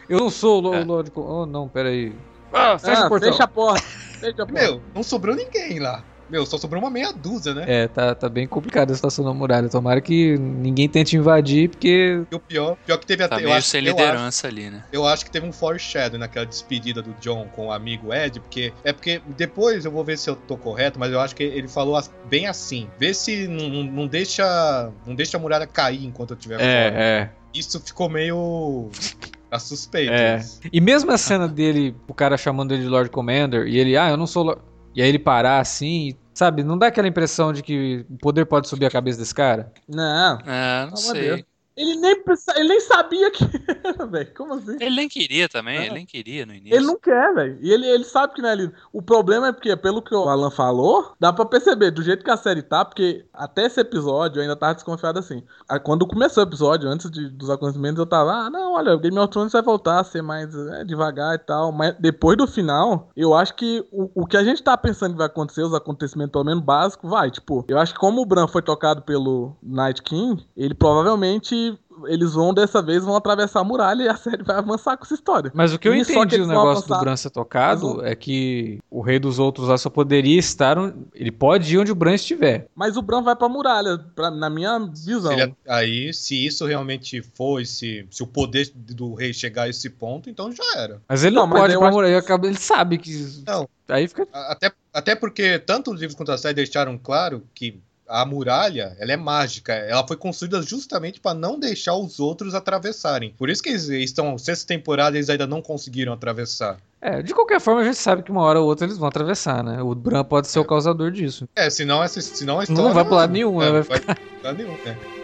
Eu 0.09 0.19
não 0.21 0.31
sou 0.31 0.63
o 0.63 0.75
É. 0.75 0.81
Lo- 0.81 0.85
Lord. 0.87 1.11
Oh, 1.15 1.47
não, 1.47 1.69
pera 1.69 1.89
aí. 1.89 2.13
Ah, 2.53 2.79
fecha 2.79 3.03
Ah, 3.03 3.07
o 3.07 3.09
portão. 3.09 3.31
fecha 3.31 3.45
a 3.45 3.49
porta. 3.49 3.83
Fecha 4.21 4.43
a 4.43 4.47
porta. 4.47 4.53
Meu, 4.53 4.83
não 4.95 5.03
sobrou 5.03 5.35
ninguém 5.35 5.79
lá. 5.79 6.05
Meu, 6.29 6.45
só 6.45 6.59
sobrou 6.59 6.83
uma 6.83 6.91
meia 6.91 7.13
dúzia, 7.13 7.55
né? 7.55 7.65
É, 7.67 7.89
tá, 7.89 8.15
tá 8.15 8.29
bem 8.29 8.47
complicada 8.47 8.93
a 8.93 8.95
situação 8.95 9.25
da 9.25 9.33
muralha. 9.33 9.69
Tomara 9.69 10.01
que 10.01 10.37
ninguém 10.39 10.89
tente 10.89 11.17
invadir, 11.17 11.71
porque. 11.71 12.23
E 12.31 12.35
o 12.35 12.39
pior, 12.41 12.77
pior 12.85 12.99
que 12.99 13.07
teve 13.07 13.27
Tá 13.27 13.35
até. 13.37 13.45
eu 13.45 13.49
meio 13.49 13.59
acho, 13.59 13.69
sem 13.69 13.85
eu 13.85 13.95
acho- 13.95 14.05
liderança 14.05 14.47
ali, 14.49 14.71
né? 14.71 14.85
Eu 14.93 15.07
acho 15.07 15.25
que 15.25 15.31
teve 15.31 15.47
um 15.47 15.53
foreshadow 15.53 16.19
naquela 16.19 16.45
despedida 16.47 17.01
do 17.03 17.13
John 17.15 17.47
com 17.55 17.67
o 17.69 17.73
amigo 17.73 18.13
Ed, 18.13 18.41
porque 18.41 18.73
é 18.85 18.93
porque 18.93 19.21
depois 19.27 19.85
eu 19.85 19.91
vou 19.91 20.05
ver 20.05 20.19
se 20.19 20.29
eu 20.29 20.37
tô 20.37 20.57
correto, 20.57 20.99
mas 20.99 21.13
eu 21.13 21.21
acho 21.21 21.35
que 21.35 21.43
ele 21.43 21.69
falou 21.69 21.99
bem 22.29 22.47
assim. 22.47 22.89
Vê 22.99 23.15
se 23.15 23.49
não, 23.49 23.69
não- 23.85 24.07
deixa 24.07 24.91
não 25.07 25.15
deixa 25.15 25.37
a 25.37 25.41
muralha 25.41 25.67
cair 25.67 26.05
enquanto 26.05 26.31
eu 26.31 26.37
estiver 26.37 26.57
fora. 26.59 26.69
É, 26.69 27.31
Isso 27.55 27.81
ficou 27.81 28.09
meio 28.09 28.91
a 29.51 29.59
suspeito. 29.59 30.13
É. 30.13 30.37
é. 30.37 30.45
E 30.73 30.81
mesmo 30.81 31.11
a 31.11 31.17
cena 31.19 31.49
dele, 31.49 31.97
o 32.07 32.13
cara 32.13 32.37
chamando 32.37 32.73
ele 32.75 32.83
de 32.83 32.89
Lord 32.89 33.09
Commander, 33.11 33.67
e 33.67 33.79
ele, 33.79 33.97
ah, 33.97 34.11
eu 34.11 34.17
não 34.17 34.27
sou. 34.27 34.43
Lord... 34.45 34.61
E 34.95 35.03
aí 35.03 35.09
ele 35.09 35.19
parar 35.19 35.61
assim, 35.61 36.15
sabe? 36.35 36.63
Não 36.65 36.79
dá 36.79 36.89
aquela 36.89 37.09
impressão 37.09 37.53
de 37.53 37.63
que 37.63 38.05
o 38.11 38.19
poder 38.19 38.47
pode 38.47 38.69
subir 38.69 38.87
a 38.87 38.91
cabeça 38.91 39.19
desse 39.19 39.35
cara? 39.35 39.73
Não. 39.89 40.39
É, 40.47 40.87
não 40.87 40.97
sei. 40.97 41.23
Deus. 41.37 41.58
Ele 41.81 41.95
nem, 41.97 42.23
ele 42.57 42.69
nem 42.69 42.81
sabia 42.81 43.31
que 43.31 43.45
era, 43.85 44.07
velho. 44.07 44.35
Como 44.35 44.55
assim? 44.55 44.77
Ele 44.81 44.97
nem 44.97 45.09
queria 45.09 45.49
também, 45.49 45.79
É. 45.79 45.85
ele 45.87 45.95
nem 45.95 46.07
queria 46.07 46.45
no 46.45 46.53
início. 46.55 46.77
Ele 46.77 46.87
não 46.87 46.99
quer, 46.99 47.33
velho. 47.35 47.59
E 47.61 47.71
ele, 47.73 47.87
ele 47.87 48.05
sabe 48.05 48.35
que 48.35 48.43
não 48.43 48.49
é 48.49 48.55
lido. 48.57 48.73
O 48.93 49.01
problema 49.01 49.49
é 49.49 49.53
porque, 49.53 49.75
pelo 49.77 50.03
que 50.03 50.15
o 50.15 50.29
Alan 50.29 50.51
falou, 50.51 51.13
dá 51.21 51.33
pra 51.33 51.45
perceber, 51.45 51.91
do 51.91 52.03
jeito 52.03 52.25
que 52.25 52.31
a 52.31 52.37
série 52.37 52.63
tá, 52.63 52.85
porque 52.85 53.25
até 53.33 53.65
esse 53.67 53.81
episódio 53.81 54.39
eu 54.39 54.43
ainda 54.43 54.57
tava 54.57 54.75
desconfiado 54.75 55.19
assim. 55.19 55.43
Ah, 55.69 55.79
Quando 55.79 56.07
começou 56.07 56.43
o 56.43 56.47
episódio, 56.47 56.89
antes 56.89 57.11
de- 57.11 57.29
dos 57.31 57.49
acontecimentos, 57.51 57.99
eu 57.99 58.07
tava, 58.07 58.33
ah, 58.33 58.51
não, 58.51 58.75
olha, 58.75 58.95
o 58.95 58.99
Game 58.99 59.19
of 59.19 59.29
Thrones 59.31 59.53
vai 59.53 59.63
voltar 59.63 60.01
a 60.01 60.05
ser 60.05 60.23
mais 60.23 60.53
é, 60.55 60.85
devagar 60.85 61.35
e 61.35 61.39
tal. 61.39 61.71
Mas 61.71 61.95
depois 61.99 62.37
do 62.37 62.47
final, 62.47 63.11
eu 63.17 63.35
acho 63.35 63.55
que 63.55 63.85
o, 63.93 64.11
o 64.23 64.27
que 64.27 64.37
a 64.37 64.43
gente 64.43 64.63
tá 64.63 64.77
pensando 64.77 65.13
que 65.13 65.19
vai 65.19 65.27
acontecer, 65.27 65.63
os 65.63 65.75
acontecimentos 65.75 66.33
pelo 66.33 66.45
menos 66.45 66.63
básicos, 66.65 67.09
vai. 67.09 67.31
Tipo, 67.31 67.65
eu 67.69 67.79
acho 67.79 67.93
que 67.95 68.01
como 68.01 68.21
o 68.21 68.27
Bran 68.27 68.49
foi 68.49 68.63
tocado 68.63 69.03
pelo 69.03 69.57
Night 69.63 70.03
King, 70.03 70.45
ele 70.57 70.75
provavelmente. 70.75 71.68
Eles 72.07 72.33
vão 72.35 72.53
dessa 72.55 72.81
vez 72.83 73.05
vão 73.05 73.17
atravessar 73.17 73.61
a 73.61 73.65
muralha 73.65 74.03
e 74.05 74.09
a 74.09 74.17
série 74.17 74.43
vai 74.43 74.57
avançar 74.57 74.97
com 74.97 75.05
essa 75.05 75.15
história. 75.15 75.51
Mas 75.55 75.73
o 75.73 75.79
que 75.79 75.89
eu 75.89 75.95
E 75.95 76.01
entendi 76.01 76.39
do 76.39 76.47
negócio 76.47 76.87
do 76.89 76.99
Bran 76.99 77.17
ser 77.17 77.31
tocado 77.31 77.97
Mas 77.99 78.07
é 78.07 78.15
que 78.15 78.79
o 78.91 79.01
rei 79.01 79.19
dos 79.19 79.39
outros 79.39 79.69
lá 79.69 79.77
só 79.79 79.89
poderia 79.91 80.39
estar. 80.39 80.79
onde- 80.79 80.95
Ele 81.15 81.31
pode 81.33 81.75
ir 81.75 81.79
onde 81.79 81.91
o 81.93 81.95
Bran 81.95 82.15
estiver. 82.15 82.67
Mas 82.75 82.97
o 82.97 83.03
Bran 83.03 83.23
vai 83.23 83.35
pra 83.37 83.49
muralha, 83.49 83.99
pra- 84.15 84.31
na 84.31 84.49
minha 84.51 84.79
visão. 84.79 85.33
Se 85.33 85.41
ele- 85.41 85.55
aí, 85.69 86.13
se 86.15 86.47
isso 86.47 86.65
realmente 86.67 87.23
foi, 87.35 87.65
se, 87.65 88.07
se 88.11 88.23
o 88.23 88.27
poder 88.27 88.71
do 88.75 89.15
rei 89.15 89.33
chegar 89.33 89.63
a 89.65 89.69
esse 89.69 89.89
ponto, 89.91 90.29
então 90.31 90.51
já 90.53 90.65
era. 90.77 91.01
Mas 91.09 91.25
ele 91.25 91.35
não, 91.37 91.43
Não, 91.43 91.49
mas 91.49 91.61
pode 91.61 91.73
ir 91.73 91.77
eu 91.77 91.81
pra 91.81 91.91
muralha. 91.91 92.23
que- 92.23 92.33
Ele 92.33 92.57
sabe 92.59 92.99
que. 92.99 93.43
Não. 93.47 93.69
Aí 93.89 94.07
fica. 94.07 94.29
Até, 94.33 94.71
até 94.93 95.15
porque 95.15 95.59
tanto 95.59 95.91
os 95.93 96.01
livros 96.01 96.15
quanto 96.17 96.31
a 96.33 96.37
série 96.39 96.55
deixaram 96.55 96.99
claro 96.99 97.43
que 97.55 97.81
a 98.09 98.25
muralha, 98.25 98.97
ela 98.99 99.13
é 99.13 99.17
mágica. 99.17 99.73
Ela 99.73 100.07
foi 100.07 100.17
construída 100.17 100.63
justamente 100.63 101.21
para 101.21 101.35
não 101.35 101.59
deixar 101.59 101.95
os 101.95 102.19
outros 102.19 102.55
atravessarem. 102.55 103.35
Por 103.37 103.51
isso 103.51 103.63
que 103.63 103.69
eles 103.69 103.89
estão, 103.89 104.39
sexta 104.39 104.67
temporada, 104.67 105.17
eles 105.17 105.29
ainda 105.29 105.47
não 105.47 105.61
conseguiram 105.61 106.13
atravessar. 106.13 106.79
É, 107.01 107.23
de 107.23 107.33
qualquer 107.33 107.61
forma, 107.61 107.83
a 107.83 107.85
gente 107.85 107.99
sabe 107.99 108.23
que 108.23 108.31
uma 108.31 108.43
hora 108.43 108.61
ou 108.61 108.67
outra 108.67 108.87
eles 108.87 108.99
vão 108.99 109.09
atravessar, 109.09 109.63
né? 109.63 109.81
O 109.83 109.95
Bran 109.95 110.25
pode 110.25 110.49
ser 110.49 110.59
o 110.59 110.65
causador 110.65 111.13
disso. 111.13 111.49
É, 111.55 111.71
senão, 111.71 112.03
essa, 112.03 112.21
senão 112.21 112.59
a 112.59 112.65
história... 112.65 112.83
Não 112.83 112.93
vai 112.93 113.05
pro 113.05 113.15
lado 113.15 113.33
nenhum, 113.33 113.63
é, 113.63 113.67
né? 113.67 113.83
Vai 113.83 114.01
vai 114.01 114.15
pro 114.15 114.17
lado 114.43 114.59
nenhum, 114.59 114.77
né? 114.85 115.18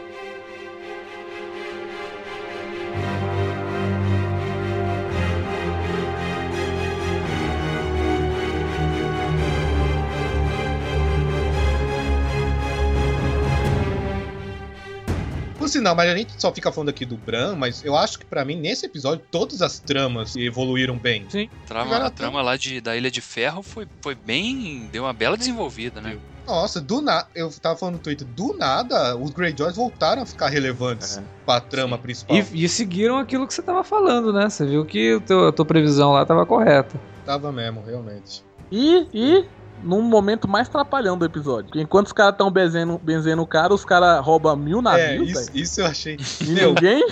Sinal, 15.74 15.94
mas 15.94 16.10
a 16.10 16.16
gente 16.16 16.32
só 16.40 16.52
fica 16.52 16.72
falando 16.72 16.88
aqui 16.88 17.04
do 17.04 17.16
Bran, 17.16 17.54
mas 17.56 17.84
eu 17.84 17.96
acho 17.96 18.18
que 18.18 18.24
pra 18.24 18.44
mim, 18.44 18.56
nesse 18.56 18.86
episódio, 18.86 19.24
todas 19.30 19.60
as 19.62 19.78
tramas 19.78 20.34
evoluíram 20.36 20.98
bem. 20.98 21.26
Trama- 21.66 21.84
Agora 21.86 22.06
a 22.06 22.10
trama 22.10 22.40
lá 22.42 22.56
de, 22.56 22.80
da 22.80 22.96
Ilha 22.96 23.10
de 23.10 23.20
Ferro 23.20 23.62
foi, 23.62 23.86
foi 24.00 24.14
bem. 24.14 24.88
deu 24.92 25.04
uma 25.04 25.12
bela 25.12 25.36
desenvolvida, 25.36 26.00
né? 26.00 26.16
Nossa, 26.46 26.78
do 26.80 27.00
nada, 27.00 27.26
eu 27.34 27.50
tava 27.60 27.74
falando 27.76 27.94
no 27.94 28.00
Twitter, 28.00 28.26
do 28.26 28.54
nada, 28.58 29.16
os 29.16 29.30
Greyjoys 29.30 29.74
voltaram 29.76 30.22
a 30.22 30.26
ficar 30.26 30.48
relevantes 30.48 31.16
É. 31.16 31.22
pra 31.46 31.58
trama 31.58 31.96
Sim. 31.96 32.02
principal. 32.02 32.36
E, 32.36 32.64
e 32.64 32.68
seguiram 32.68 33.16
aquilo 33.18 33.46
que 33.46 33.54
você 33.54 33.62
tava 33.62 33.82
falando, 33.82 34.30
né? 34.32 34.48
Você 34.50 34.66
viu 34.66 34.84
que 34.84 35.14
o 35.14 35.20
teu- 35.22 35.48
a 35.48 35.52
tua 35.52 35.64
previsão 35.64 36.12
lá 36.12 36.24
tava 36.26 36.44
correta. 36.44 37.00
Tava 37.24 37.50
mesmo, 37.50 37.82
realmente. 37.86 38.42
E, 38.70 39.06
e 39.14 39.44
num 39.84 40.02
momento 40.02 40.48
mais 40.48 40.68
trapalhão 40.68 41.16
do 41.16 41.24
episódio. 41.24 41.66
Porque 41.66 41.80
enquanto 41.80 42.06
os 42.06 42.12
caras 42.12 42.36
tão 42.36 42.50
benzendo, 42.50 42.98
benzendo 43.02 43.42
o 43.42 43.46
cara, 43.46 43.72
os 43.72 43.84
caras 43.84 44.24
roubam 44.24 44.56
mil 44.56 44.78
é, 44.78 44.82
navios, 44.82 45.28
isso, 45.28 45.46
velho. 45.46 45.58
isso 45.58 45.80
eu 45.80 45.86
achei. 45.86 46.16
E 46.40 46.44
Meu, 46.50 46.68
ninguém. 46.74 47.06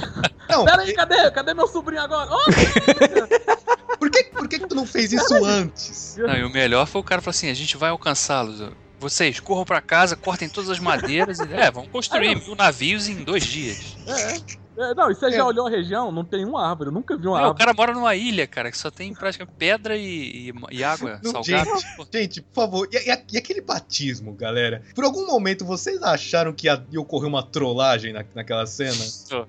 não, 0.49 0.65
Pera 0.65 0.83
aí, 0.83 0.93
cadê? 0.95 1.31
Cadê 1.31 1.55
meu 1.55 1.69
sobrinho 1.69 2.01
agora? 2.03 2.31
Ô, 2.33 2.39
por, 3.99 4.11
que, 4.11 4.25
por 4.25 4.49
que, 4.49 4.59
que 4.59 4.67
tu 4.67 4.75
não 4.75 4.87
fez 4.87 5.13
isso 5.13 5.45
antes? 5.45 6.17
Não, 6.19 6.35
e 6.35 6.45
o 6.45 6.51
melhor 6.51 6.87
foi 6.87 7.01
o 7.01 7.05
cara 7.05 7.21
falar 7.21 7.33
assim: 7.33 7.51
a 7.51 7.55
gente 7.55 7.77
vai 7.77 7.91
alcançá-los. 7.91 8.63
Vocês 8.99 9.41
corram 9.41 9.65
pra 9.65 9.81
casa, 9.81 10.15
cortem 10.17 10.49
todas 10.49 10.71
as 10.71 10.79
madeiras 10.79 11.41
e. 11.41 11.53
É, 11.53 11.71
vamos 11.71 11.91
construir 11.91 12.37
mil 12.37 12.55
navios 12.55 13.09
em 13.09 13.17
dois 13.23 13.45
dias. 13.45 13.97
é, 14.07 14.62
é, 14.77 14.95
não, 14.95 15.11
e 15.11 15.15
você 15.15 15.27
É. 15.27 15.33
já 15.33 15.45
olhou 15.45 15.67
a 15.67 15.71
região? 15.71 16.11
Não 16.13 16.25
tem 16.25 16.45
uma 16.45 16.67
árvore. 16.69 16.89
Eu 16.89 16.93
nunca 16.95 17.17
vi 17.17 17.27
uma 17.27 17.37
Não, 17.39 17.43
o 17.43 17.47
árvore. 17.49 17.59
cara 17.59 17.75
mora 17.75 17.93
numa 17.93 18.15
ilha, 18.15 18.47
cara, 18.47 18.71
que 18.71 18.79
só 18.79 18.91
tem 18.91 19.13
praticamente 19.15 19.57
pedra 19.59 19.97
e, 19.97 20.51
e- 20.51 20.53
e 20.73 20.85
água 20.85 21.21
Não, 21.23 21.33
salgada. 21.33 21.71
Pô, 21.97 22.07
Gente, 22.13 22.41
por 22.43 22.55
favor, 22.55 22.89
e, 22.93 22.97
e- 22.97 23.25
e 23.33 23.39
aquele 23.39 23.61
batismo, 23.61 24.33
galera? 24.35 24.83
Por 24.95 25.05
algum 25.05 25.27
momento 25.27 25.65
vocês 25.65 26.03
acharam 26.03 26.53
que 26.53 26.67
ia, 26.67 26.83
ia 26.91 27.01
ocorrer 27.01 27.29
uma 27.29 27.43
trollagem 27.43 28.13
na, 28.13 28.25
naquela 28.35 28.67
cena? 28.67 28.93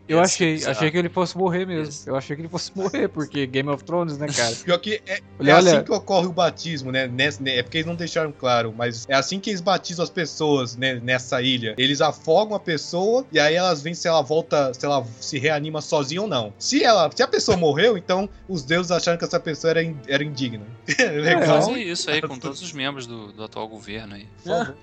Eu 0.08 0.20
achei, 0.20 0.64
achei 0.66 0.92
que 0.92 0.98
ele 0.98 1.10
fosse 1.10 1.38
morrer 1.38 1.66
mesmo. 1.66 1.90
Isso. 1.90 2.10
Eu 2.10 2.16
achei 2.16 2.36
que 2.36 2.42
ele 2.42 2.50
fosse 2.50 2.72
morrer, 2.76 3.08
porque 3.08 3.46
Game 3.46 3.70
of 3.70 3.84
Thrones, 3.84 4.18
né, 4.18 4.28
cara? 4.28 4.56
Pior 4.56 4.78
que 4.78 5.02
é, 5.06 5.20
Olha, 5.40 5.52
é 5.52 5.56
olha- 5.56 5.76
assim 5.78 5.84
que 5.86 5.92
ocorre 5.92 6.28
o 6.28 6.32
batismo, 6.34 6.92
né? 6.92 7.08
Né? 7.08 7.30
É 7.46 7.64
porque 7.64 7.78
eles 7.78 7.88
não 7.88 7.96
deixaram 7.96 8.32
claro, 8.32 8.74
mas 8.76 9.06
é 9.08 9.14
assim 9.16 9.40
que 9.40 9.50
eles 9.50 9.62
batizam 9.62 10.04
as 10.04 10.10
pessoas 10.10 10.76
né, 10.76 11.00
nessa 11.04 11.42
ilha. 11.42 11.76
Eles 11.78 12.02
afogam 12.02 12.56
a 12.56 12.60
pessoa 12.60 13.26
e 13.32 13.40
aí 13.40 13.56
elas 13.56 13.82
veem 13.82 13.94
se 13.94 14.08
ela 14.08 14.22
volta, 14.22 14.74
se 14.74 14.86
ela 14.86 15.06
se 15.20 15.38
reanima 15.40 15.82
sozinha 15.82 16.22
ou 16.22 16.28
não. 16.28 16.54
Se 16.58 16.84
ela, 16.84 17.10
se 17.14 17.22
a 17.24 17.28
pessoa 17.28 17.56
morreu, 17.58 17.98
então 17.98 18.30
os 18.48 18.64
deuses 18.64 18.92
acharam 18.92 19.18
que 19.18 19.24
essa 19.26 19.40
pessoa 19.40 19.72
era, 19.72 19.84
in- 19.84 19.98
era 20.08 20.24
indigna. 20.24 20.66
Legal. 21.00 21.62
Fazer 21.62 21.80
isso 21.80 22.10
aí 22.10 22.22
com 22.22 22.38
todos 22.40 22.62
os 22.62 22.72
membros 22.74 23.06
do, 23.08 23.32
do 23.32 23.44
atual 23.44 23.68
governo 23.68 24.16
aí. 24.16 24.28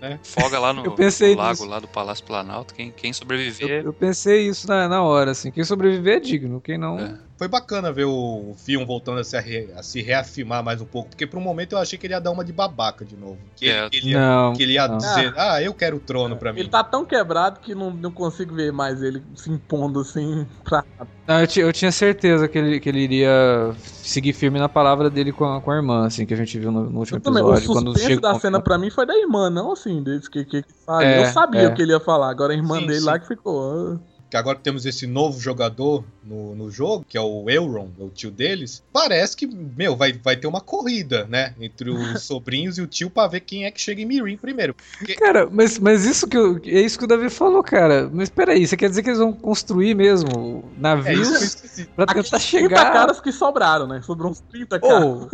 Né? 0.00 0.18
Foga 0.22 0.58
lá 0.58 0.72
no, 0.72 0.84
Eu 0.84 0.92
pensei 0.92 1.34
no 1.34 1.42
lago 1.42 1.64
lá 1.64 1.78
do 1.78 1.88
Palácio 1.88 2.24
Planalto. 2.24 2.74
Quem, 2.74 2.90
quem 2.90 3.10
Eu, 3.10 3.14
sobreviver. 3.14 3.84
eu 3.84 3.92
pensei 3.92 4.46
isso 4.46 4.66
na, 4.66 4.88
na 4.88 5.02
hora, 5.02 5.30
assim. 5.32 5.50
Quem 5.50 5.64
sobreviver 5.64 6.16
é 6.16 6.20
digno, 6.20 6.60
quem 6.60 6.78
não. 6.78 6.98
É. 6.98 7.29
Foi 7.40 7.48
bacana 7.48 7.90
ver 7.90 8.04
o 8.04 8.52
Fion 8.54 8.84
voltando 8.84 9.18
a 9.18 9.24
se, 9.24 9.34
arre- 9.34 9.70
a 9.74 9.82
se 9.82 10.02
reafirmar 10.02 10.62
mais 10.62 10.78
um 10.82 10.84
pouco, 10.84 11.08
porque 11.08 11.26
por 11.26 11.38
um 11.38 11.40
momento 11.42 11.72
eu 11.72 11.78
achei 11.78 11.98
que 11.98 12.06
ele 12.06 12.12
ia 12.12 12.20
dar 12.20 12.30
uma 12.32 12.44
de 12.44 12.52
babaca 12.52 13.02
de 13.02 13.16
novo. 13.16 13.38
Que, 13.56 13.64
ele- 13.64 13.78
É. 13.78 13.88
que 13.88 13.96
ele, 13.96 14.10
ia, 14.10 14.20
Não. 14.20 14.52
que 14.52 14.62
ele 14.62 14.72
ia 14.74 14.86
não. 14.86 14.98
dizer, 14.98 15.32
ah, 15.38 15.62
eu 15.62 15.72
quero 15.72 15.96
o 15.96 16.00
trono 16.00 16.36
pra 16.36 16.52
mim. 16.52 16.60
Ele 16.60 16.68
tá 16.68 16.84
tão 16.84 17.02
quebrado 17.02 17.58
que 17.60 17.74
não, 17.74 17.90
não 17.90 18.10
consigo 18.12 18.54
ver 18.54 18.70
mais 18.74 19.02
ele 19.02 19.22
se 19.34 19.50
impondo 19.50 20.00
assim 20.00 20.46
pra. 20.62 20.84
Não, 21.26 21.40
eu, 21.40 21.46
eu 21.56 21.72
tinha 21.72 21.90
certeza 21.90 22.46
que 22.46 22.58
ele, 22.58 22.78
que 22.78 22.90
ele 22.90 23.00
iria 23.00 23.72
seguir 24.02 24.34
firme 24.34 24.58
na 24.58 24.68
palavra 24.68 25.08
dele 25.08 25.32
com 25.32 25.46
a, 25.46 25.62
com 25.62 25.70
a 25.70 25.76
irmã, 25.76 26.04
assim, 26.06 26.26
que 26.26 26.34
a 26.34 26.36
gente 26.36 26.58
viu 26.58 26.70
no, 26.70 26.90
no 26.90 26.98
último 26.98 27.16
Eu 27.16 27.22
também, 27.22 27.42
o 27.42 27.54
episódio. 27.54 27.72
quando 27.72 27.92
suspense 27.92 28.06
chega 28.16 28.20
da 28.20 28.38
cena 28.38 28.60
pra 28.60 28.76
mim 28.76 28.90
foi 28.90 29.06
da 29.06 29.16
irmã, 29.16 29.48
não 29.48 29.72
assim, 29.72 30.02
desde 30.02 30.28
que, 30.28 30.44
que, 30.44 30.62
que 30.62 30.72
sabe? 30.84 31.04
É, 31.06 31.22
Eu 31.22 31.26
sabia 31.32 31.62
é. 31.62 31.68
o 31.68 31.74
que 31.74 31.80
ele 31.80 31.92
ia 31.92 32.00
falar, 32.00 32.28
agora 32.28 32.52
a 32.52 32.56
irmã 32.56 32.80
Sim, 32.80 32.86
dele 32.86 33.00
sim. 33.00 33.06
lá 33.06 33.18
que 33.18 33.26
ficou. 33.26 33.98
Que 34.30 34.36
agora 34.36 34.56
que 34.56 34.62
temos 34.62 34.86
esse 34.86 35.06
novo 35.06 35.40
jogador 35.40 36.04
no, 36.22 36.54
no 36.54 36.70
jogo, 36.70 37.04
que 37.08 37.18
é 37.18 37.20
o 37.20 37.50
Euron, 37.50 37.88
o 37.98 38.08
tio 38.08 38.30
deles, 38.30 38.82
parece 38.92 39.36
que, 39.36 39.46
meu, 39.46 39.96
vai, 39.96 40.12
vai 40.12 40.36
ter 40.36 40.46
uma 40.46 40.60
corrida, 40.60 41.26
né? 41.28 41.52
Entre 41.60 41.90
os 41.90 42.22
sobrinhos 42.24 42.78
e 42.78 42.82
o 42.82 42.86
tio 42.86 43.10
pra 43.10 43.26
ver 43.26 43.40
quem 43.40 43.64
é 43.64 43.70
que 43.70 43.80
chega 43.80 44.00
em 44.00 44.06
Mirim 44.06 44.36
primeiro. 44.36 44.74
Cara, 45.18 45.48
mas, 45.50 45.78
mas 45.78 46.04
isso 46.04 46.28
que 46.28 46.36
eu- 46.36 46.60
é 46.64 46.80
isso 46.80 46.96
que 46.98 47.04
o 47.04 47.08
Davi 47.08 47.28
falou, 47.28 47.62
cara. 47.62 48.08
Mas 48.12 48.28
peraí, 48.30 48.66
você 48.66 48.76
quer 48.76 48.88
dizer 48.88 49.02
que 49.02 49.08
eles 49.08 49.18
vão 49.18 49.32
construir 49.32 49.94
mesmo 49.94 50.64
É 50.76 50.80
navios 50.80 51.28
esqueci. 51.42 51.84
pra 51.96 52.06
tentar 52.06 52.22
30 52.22 52.38
chegar. 52.38 52.92
caras 52.92 53.20
que 53.20 53.32
sobraram, 53.32 53.86
né? 53.88 54.00
Sobrou 54.02 54.30
uns 54.30 54.40
30 54.40 54.78
caras. 54.78 55.02
Ou. 55.04 55.28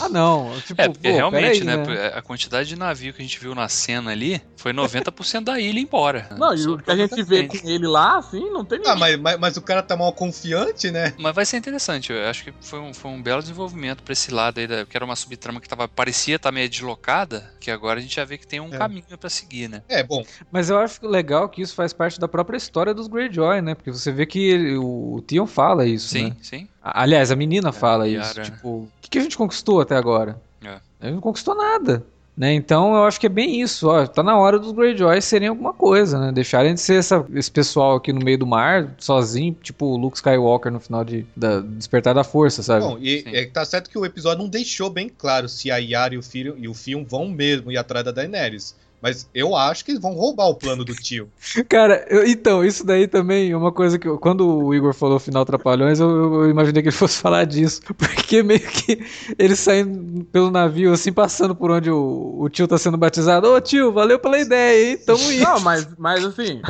ah, 0.00 0.08
não. 0.08 0.52
Tipo, 0.66 0.80
É, 0.80 0.88
porque 0.88 1.08
pô, 1.10 1.14
realmente, 1.14 1.64
peraí, 1.64 1.86
né, 1.86 2.12
A 2.14 2.22
quantidade 2.22 2.68
de 2.68 2.76
navio 2.76 3.12
que 3.12 3.20
a 3.20 3.24
gente 3.24 3.38
viu 3.38 3.54
na 3.54 3.68
cena 3.68 4.10
ali 4.10 4.40
foi 4.56 4.72
90% 4.72 5.44
da 5.44 5.60
ilha 5.60 5.80
embora. 5.80 6.28
Não, 6.38 6.54
e 6.54 6.66
o 6.66 6.78
que 6.78 6.90
a 6.90 6.96
gente 6.96 7.22
vê 7.22 7.46
com 7.46 7.68
ele 7.68 7.86
lá, 7.86 8.21
assim, 8.22 8.50
não 8.50 8.64
tem 8.64 8.80
Ah, 8.86 8.96
mas, 8.96 9.16
mas, 9.18 9.38
mas 9.38 9.56
o 9.56 9.62
cara 9.62 9.82
tá 9.82 9.96
mal 9.96 10.12
confiante, 10.12 10.90
né? 10.90 11.14
Mas 11.18 11.34
vai 11.34 11.44
ser 11.44 11.56
interessante, 11.58 12.12
eu 12.12 12.26
acho 12.28 12.44
que 12.44 12.54
foi 12.60 12.78
um, 12.80 12.94
foi 12.94 13.10
um 13.10 13.22
belo 13.22 13.42
desenvolvimento 13.42 14.02
pra 14.02 14.12
esse 14.12 14.30
lado 14.32 14.58
aí, 14.58 14.66
da- 14.66 14.86
que 14.86 14.96
era 14.96 15.04
uma 15.04 15.16
subtrama 15.16 15.60
que 15.60 15.68
tava, 15.68 15.86
parecia 15.88 16.36
estar 16.36 16.50
meio 16.52 16.68
deslocada, 16.68 17.52
que 17.60 17.70
agora 17.70 17.98
a 17.98 18.02
gente 18.02 18.14
já 18.16 18.24
vê 18.24 18.38
que 18.38 18.46
tem 18.46 18.60
um 18.60 18.72
É. 18.72 18.78
caminho 18.78 19.04
pra 19.18 19.28
seguir, 19.30 19.68
né? 19.68 19.82
É, 19.88 20.02
bom, 20.02 20.24
Mas 20.50 20.70
eu 20.70 20.78
acho 20.78 21.06
legal 21.06 21.48
que 21.48 21.60
isso 21.62 21.74
faz 21.74 21.92
parte 21.92 22.18
da 22.18 22.28
própria 22.28 22.56
história 22.56 22.94
dos 22.94 23.06
Greyjoy, 23.08 23.60
né? 23.60 23.74
Porque 23.74 23.90
você 23.90 24.10
vê 24.12 24.24
que 24.26 24.38
ele- 24.38 24.76
o, 24.76 25.14
o 25.16 25.22
Theon 25.22 25.46
fala 25.46 25.86
isso, 25.86 26.08
Sim, 26.08 26.30
né? 26.30 26.36
sim. 26.42 26.68
A- 26.82 27.02
Aliás, 27.02 27.30
a 27.30 27.36
menina 27.36 27.72
fala 27.72 28.04
a 28.04 28.08
isso. 28.08 28.38
Né? 28.38 28.44
Tipo, 28.44 28.68
o 28.68 28.88
que, 29.00 29.10
que 29.10 29.18
a 29.18 29.22
gente 29.22 29.36
conquistou 29.36 29.80
até 29.80 29.96
agora? 29.96 30.40
É. 30.64 30.80
A 31.00 31.04
gente 31.06 31.14
não 31.14 31.20
conquistou 31.20 31.54
nada. 31.54 32.04
Né? 32.34 32.54
Então 32.54 32.94
eu 32.94 33.04
acho 33.04 33.20
que 33.20 33.26
é 33.26 33.28
bem 33.28 33.60
isso, 33.60 33.88
ó, 33.90 34.06
tá 34.06 34.22
na 34.22 34.38
hora 34.38 34.58
dos 34.58 34.72
Greyjoys 34.72 35.22
serem 35.22 35.48
alguma 35.48 35.74
coisa, 35.74 36.18
né? 36.18 36.32
Deixarem 36.32 36.72
de 36.72 36.80
ser 36.80 36.94
essa- 36.94 37.26
esse 37.34 37.50
pessoal 37.50 37.96
aqui 37.96 38.10
no 38.10 38.24
meio 38.24 38.38
do 38.38 38.46
mar, 38.46 38.94
sozinho, 38.98 39.54
tipo 39.62 39.84
o 39.84 39.96
Luke 39.98 40.16
Skywalker 40.16 40.72
no 40.72 40.80
final 40.80 41.04
de 41.04 41.26
da- 41.36 41.60
Despertar 41.60 42.14
da 42.14 42.24
Força, 42.24 42.62
sabe? 42.62 42.86
Bom, 42.86 42.96
e 42.98 43.20
Sim. 43.20 43.36
é, 43.36 43.44
tá 43.44 43.64
certo 43.66 43.90
que 43.90 43.98
o 43.98 44.06
episódio 44.06 44.42
não 44.42 44.48
deixou 44.48 44.88
bem 44.88 45.10
claro 45.10 45.46
se 45.46 45.70
a 45.70 45.76
Yara 45.76 46.14
e 46.14 46.18
o 46.18 46.22
filho 46.22 46.56
e 46.58 46.66
o 46.66 46.72
Fion 46.72 47.04
vão 47.04 47.28
mesmo 47.28 47.70
ir 47.70 47.76
atrás 47.76 48.02
da 48.02 48.10
Daenerys. 48.10 48.74
Mas 49.02 49.28
eu 49.34 49.56
acho 49.56 49.84
que 49.84 49.90
eles 49.90 50.00
vão 50.00 50.12
roubar 50.12 50.46
o 50.46 50.54
plano 50.54 50.84
do 50.84 50.94
tio. 50.94 51.28
Cara, 51.68 52.06
eu- 52.08 52.24
então, 52.24 52.64
isso 52.64 52.86
daí 52.86 53.08
também 53.08 53.50
é 53.50 53.56
uma 53.56 53.72
coisa 53.72 53.98
que. 53.98 54.06
eu- 54.06 54.16
quando 54.16 54.46
o 54.46 54.72
Igor 54.72 54.94
falou 54.94 55.18
final 55.18 55.44
Trapalhões, 55.44 55.98
eu, 55.98 56.08
eu- 56.44 56.48
imaginei 56.50 56.82
que 56.82 56.88
ele 56.88 56.96
fosse 56.96 57.18
falar 57.20 57.44
disso. 57.44 57.82
Porque 57.82 58.42
meio 58.44 58.60
que 58.60 59.04
eles 59.36 59.58
saindo 59.58 60.24
pelo 60.26 60.50
navio, 60.52 60.92
assim, 60.92 61.12
passando 61.12 61.54
por 61.54 61.70
onde 61.72 61.90
o, 61.90 62.36
o 62.40 62.48
tio 62.48 62.68
tá 62.68 62.78
sendo 62.78 62.96
batizado. 62.96 63.48
Ô 63.52 63.60
tio, 63.60 63.92
valeu 63.92 64.20
pela 64.20 64.38
ideia, 64.38 64.90
hein? 64.92 64.98
Tamo 64.98 65.20
indo. 65.32 65.42
Não, 65.42 65.58
mas, 65.60 65.88
mas 65.98 66.24
assim, 66.24 66.62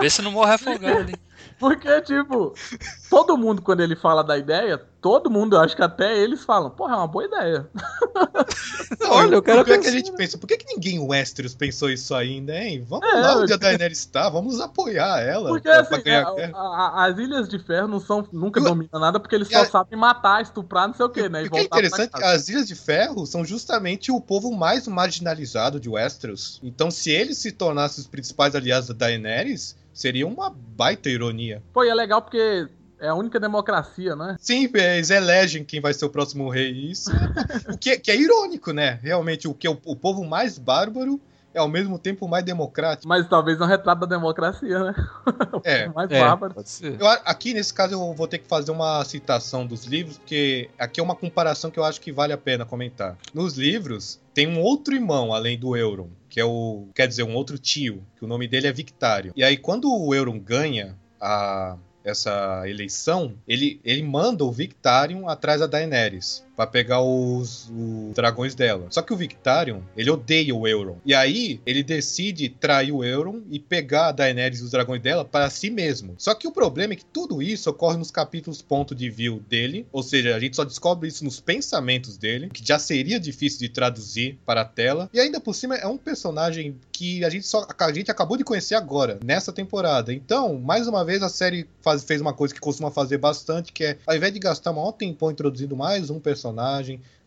Vê 0.00 0.08
se 0.08 0.22
não 0.22 0.32
morre 0.32 0.54
afogado 0.54 0.98
ali. 1.00 1.14
porque, 1.58 2.00
tipo, 2.02 2.54
todo 3.10 3.36
mundo, 3.36 3.60
quando 3.60 3.80
ele 3.82 3.94
fala 3.96 4.22
da 4.24 4.38
ideia, 4.38 4.80
todo 5.00 5.30
mundo, 5.30 5.56
eu 5.56 5.60
acho 5.60 5.76
que 5.76 5.82
até 5.82 6.16
eles 6.18 6.44
falam, 6.44 6.70
porra, 6.70 6.94
é 6.94 6.96
uma 6.96 7.06
boa 7.06 7.24
ideia. 7.24 7.68
Não, 9.00 9.10
Olha, 9.12 9.38
o 9.38 9.42
cara 9.42 9.60
o 9.60 9.64
pior 9.64 9.74
é 9.76 9.78
que 9.78 9.86
a 9.86 9.92
gente 9.92 10.12
pensa, 10.12 10.36
por 10.38 10.46
que, 10.46 10.56
que 10.56 10.66
ninguém 10.74 10.96
em 10.96 10.98
Westeros 10.98 11.54
pensou 11.54 11.90
isso 11.90 12.14
ainda, 12.14 12.56
hein? 12.58 12.84
Vamos 12.88 13.06
É, 13.08 13.12
lá 13.14 13.32
eu- 13.34 13.38
onde 13.42 13.52
a 13.52 13.56
Daenerys 13.56 13.98
está, 13.98 14.28
vamos 14.28 14.60
apoiar 14.60 15.20
ela 15.20 15.48
Porque, 15.48 15.68
pra, 15.68 15.80
assim, 15.80 15.88
pra 15.90 15.98
ganhar 16.02 16.26
a- 16.54 17.02
a 17.02 17.04
as 17.06 17.18
Ilhas 17.18 17.48
de 17.48 17.58
Ferro 17.58 17.88
não 17.88 18.00
são, 18.00 18.26
nunca 18.32 18.60
Eu- 18.60 18.64
dominam 18.64 19.00
nada, 19.00 19.20
porque 19.20 19.34
eles 19.34 19.48
E 19.48 19.52
só 19.54 19.62
a- 19.62 19.66
sabem 19.66 19.98
matar, 19.98 20.42
estuprar, 20.42 20.88
não 20.88 20.94
sei 20.94 21.06
o 21.06 21.10
que, 21.10 21.28
né? 21.28 21.42
O 21.42 21.46
E 21.46 21.50
que 21.50 21.58
é 21.58 21.62
interessante, 21.62 22.10
casa. 22.10 22.32
as 22.34 22.48
Ilhas 22.48 22.66
de 22.66 22.74
Ferro 22.74 23.26
são 23.26 23.44
justamente 23.44 24.10
o 24.10 24.20
povo 24.20 24.50
mais 24.52 24.86
marginalizado 24.88 25.78
de 25.80 25.88
Westeros. 25.88 26.60
Então, 26.62 26.90
se 26.90 27.10
eles 27.10 27.38
se 27.38 27.52
tornassem 27.52 28.02
os 28.02 28.08
principais 28.08 28.54
aliados 28.54 28.88
da 28.88 28.94
Daenerys, 28.94 29.76
seria 29.92 30.26
uma 30.26 30.50
baita 30.50 31.08
ironia. 31.08 31.62
Pô, 31.72 31.84
e 31.84 31.88
é 31.88 31.94
legal 31.94 32.22
porque 32.22 32.68
é 33.00 33.08
a 33.08 33.14
única 33.14 33.38
democracia, 33.40 34.14
né? 34.16 34.36
Sim, 34.40 34.68
eles 34.74 35.10
elegem 35.10 35.64
quem 35.64 35.80
vai 35.80 35.92
ser 35.94 36.04
o 36.04 36.10
próximo 36.10 36.48
rei. 36.48 36.70
e 36.72 36.90
Isso 36.90 37.10
é- 37.10 37.72
o 37.72 37.78
que, 37.78 37.90
é- 37.90 37.96
que 37.98 38.10
é 38.10 38.16
irônico, 38.16 38.72
né? 38.72 38.98
Realmente, 39.02 39.46
o 39.48 39.54
que 39.54 39.66
é 39.66 39.70
o, 39.70 39.78
o 39.84 39.96
povo 39.96 40.24
mais 40.24 40.58
bárbaro 40.58 41.20
é 41.54 41.58
ao 41.58 41.66
mesmo 41.68 41.98
tempo 41.98 42.26
o 42.26 42.28
mais 42.28 42.44
democrático. 42.44 43.08
Mas 43.08 43.26
talvez 43.28 43.58
um 43.60 43.64
retrato 43.64 44.00
da 44.00 44.06
democracia, 44.06 44.78
né? 44.84 44.94
É. 45.64 45.88
O 45.88 45.94
mais 45.94 46.10
É, 46.10 46.20
bárbaro. 46.20 46.54
pode 46.54 46.68
ser. 46.68 47.00
Eu, 47.00 47.06
aqui, 47.08 47.54
nesse 47.54 47.72
caso, 47.72 47.94
eu 47.94 48.12
vou 48.14 48.28
ter 48.28 48.38
que 48.38 48.46
fazer 48.46 48.70
uma 48.70 49.02
citação 49.04 49.66
dos 49.66 49.84
livros, 49.86 50.18
porque 50.18 50.68
aqui 50.78 51.00
é 51.00 51.02
uma 51.02 51.16
comparação 51.16 51.70
que 51.70 51.78
eu 51.78 51.84
acho 51.84 52.00
que 52.00 52.12
vale 52.12 52.32
a 52.32 52.38
pena 52.38 52.64
comentar. 52.66 53.16
Nos 53.32 53.56
livros, 53.56 54.20
tem 54.34 54.46
um 54.46 54.60
outro 54.60 54.94
irmão, 54.94 55.32
além 55.32 55.58
do 55.58 55.74
Euron, 55.76 56.10
que 56.28 56.38
é 56.38 56.44
o. 56.44 56.88
Quer 56.94 57.08
dizer, 57.08 57.22
um 57.24 57.34
outro 57.34 57.58
tio, 57.58 58.02
que 58.16 58.24
o 58.24 58.28
nome 58.28 58.46
dele 58.46 58.66
é 58.66 58.72
Victário. 58.72 59.32
E 59.34 59.42
aí, 59.42 59.56
quando 59.56 59.90
o 59.92 60.14
Euron 60.14 60.38
ganha 60.38 60.94
a. 61.20 61.76
Essa 62.04 62.62
eleição, 62.68 63.34
ele, 63.46 63.80
ele 63.84 64.02
manda 64.02 64.44
o 64.44 64.52
Victarion 64.52 65.28
atrás 65.28 65.60
da 65.60 65.66
Daenerys 65.66 66.47
pra 66.58 66.66
pegar 66.66 67.00
os, 67.00 67.70
os 67.70 68.12
dragões 68.14 68.52
dela. 68.52 68.88
Só 68.90 69.00
que 69.00 69.12
o 69.12 69.16
Victarion, 69.16 69.78
ele 69.96 70.10
odeia 70.10 70.52
o 70.52 70.66
Euron. 70.66 70.96
E 71.06 71.14
aí, 71.14 71.60
ele 71.64 71.84
decide 71.84 72.48
trair 72.48 72.90
o 72.90 73.04
Euron 73.04 73.42
e 73.48 73.60
pegar 73.60 74.08
a 74.08 74.12
Daenerys 74.12 74.58
e 74.58 74.64
os 74.64 74.72
dragões 74.72 75.00
dela 75.00 75.24
para 75.24 75.48
si 75.50 75.70
mesmo. 75.70 76.16
Só 76.18 76.34
que 76.34 76.48
o 76.48 76.50
problema 76.52 76.94
é 76.94 76.96
que 76.96 77.04
tudo 77.04 77.40
isso 77.40 77.70
ocorre 77.70 77.96
nos 77.96 78.10
capítulos 78.10 78.60
ponto 78.60 78.92
de 78.92 79.08
view 79.08 79.40
dele, 79.48 79.86
ou 79.92 80.02
seja, 80.02 80.34
a 80.34 80.40
gente 80.40 80.56
só 80.56 80.64
descobre 80.64 81.06
isso 81.08 81.24
nos 81.24 81.38
pensamentos 81.38 82.16
dele, 82.16 82.50
que 82.52 82.66
já 82.66 82.76
seria 82.76 83.20
difícil 83.20 83.60
de 83.60 83.68
traduzir 83.68 84.36
para 84.44 84.62
a 84.62 84.64
tela. 84.64 85.08
E 85.14 85.20
ainda 85.20 85.38
por 85.40 85.54
cima 85.54 85.76
é 85.76 85.86
um 85.86 85.96
personagem 85.96 86.74
que 86.90 87.24
a 87.24 87.30
gente 87.30 87.46
só 87.46 87.68
a 87.78 87.92
gente 87.92 88.10
acabou 88.10 88.36
de 88.36 88.42
conhecer 88.42 88.74
agora, 88.74 89.20
nessa 89.24 89.52
temporada. 89.52 90.12
Então, 90.12 90.58
mais 90.58 90.88
uma 90.88 91.04
vez 91.04 91.22
a 91.22 91.28
série 91.28 91.68
faz- 91.80 92.02
fez 92.02 92.20
uma 92.20 92.32
coisa 92.32 92.52
que 92.52 92.58
costuma 92.60 92.90
fazer 92.90 93.18
bastante, 93.18 93.72
que 93.72 93.84
é 93.84 93.98
ao 94.04 94.16
invés 94.16 94.32
de 94.32 94.40
gastar 94.40 94.72
maior 94.72 94.90
tempão 94.90 95.30
introduzindo 95.30 95.76
mais 95.76 96.10
um 96.10 96.18
personagem, 96.18 96.47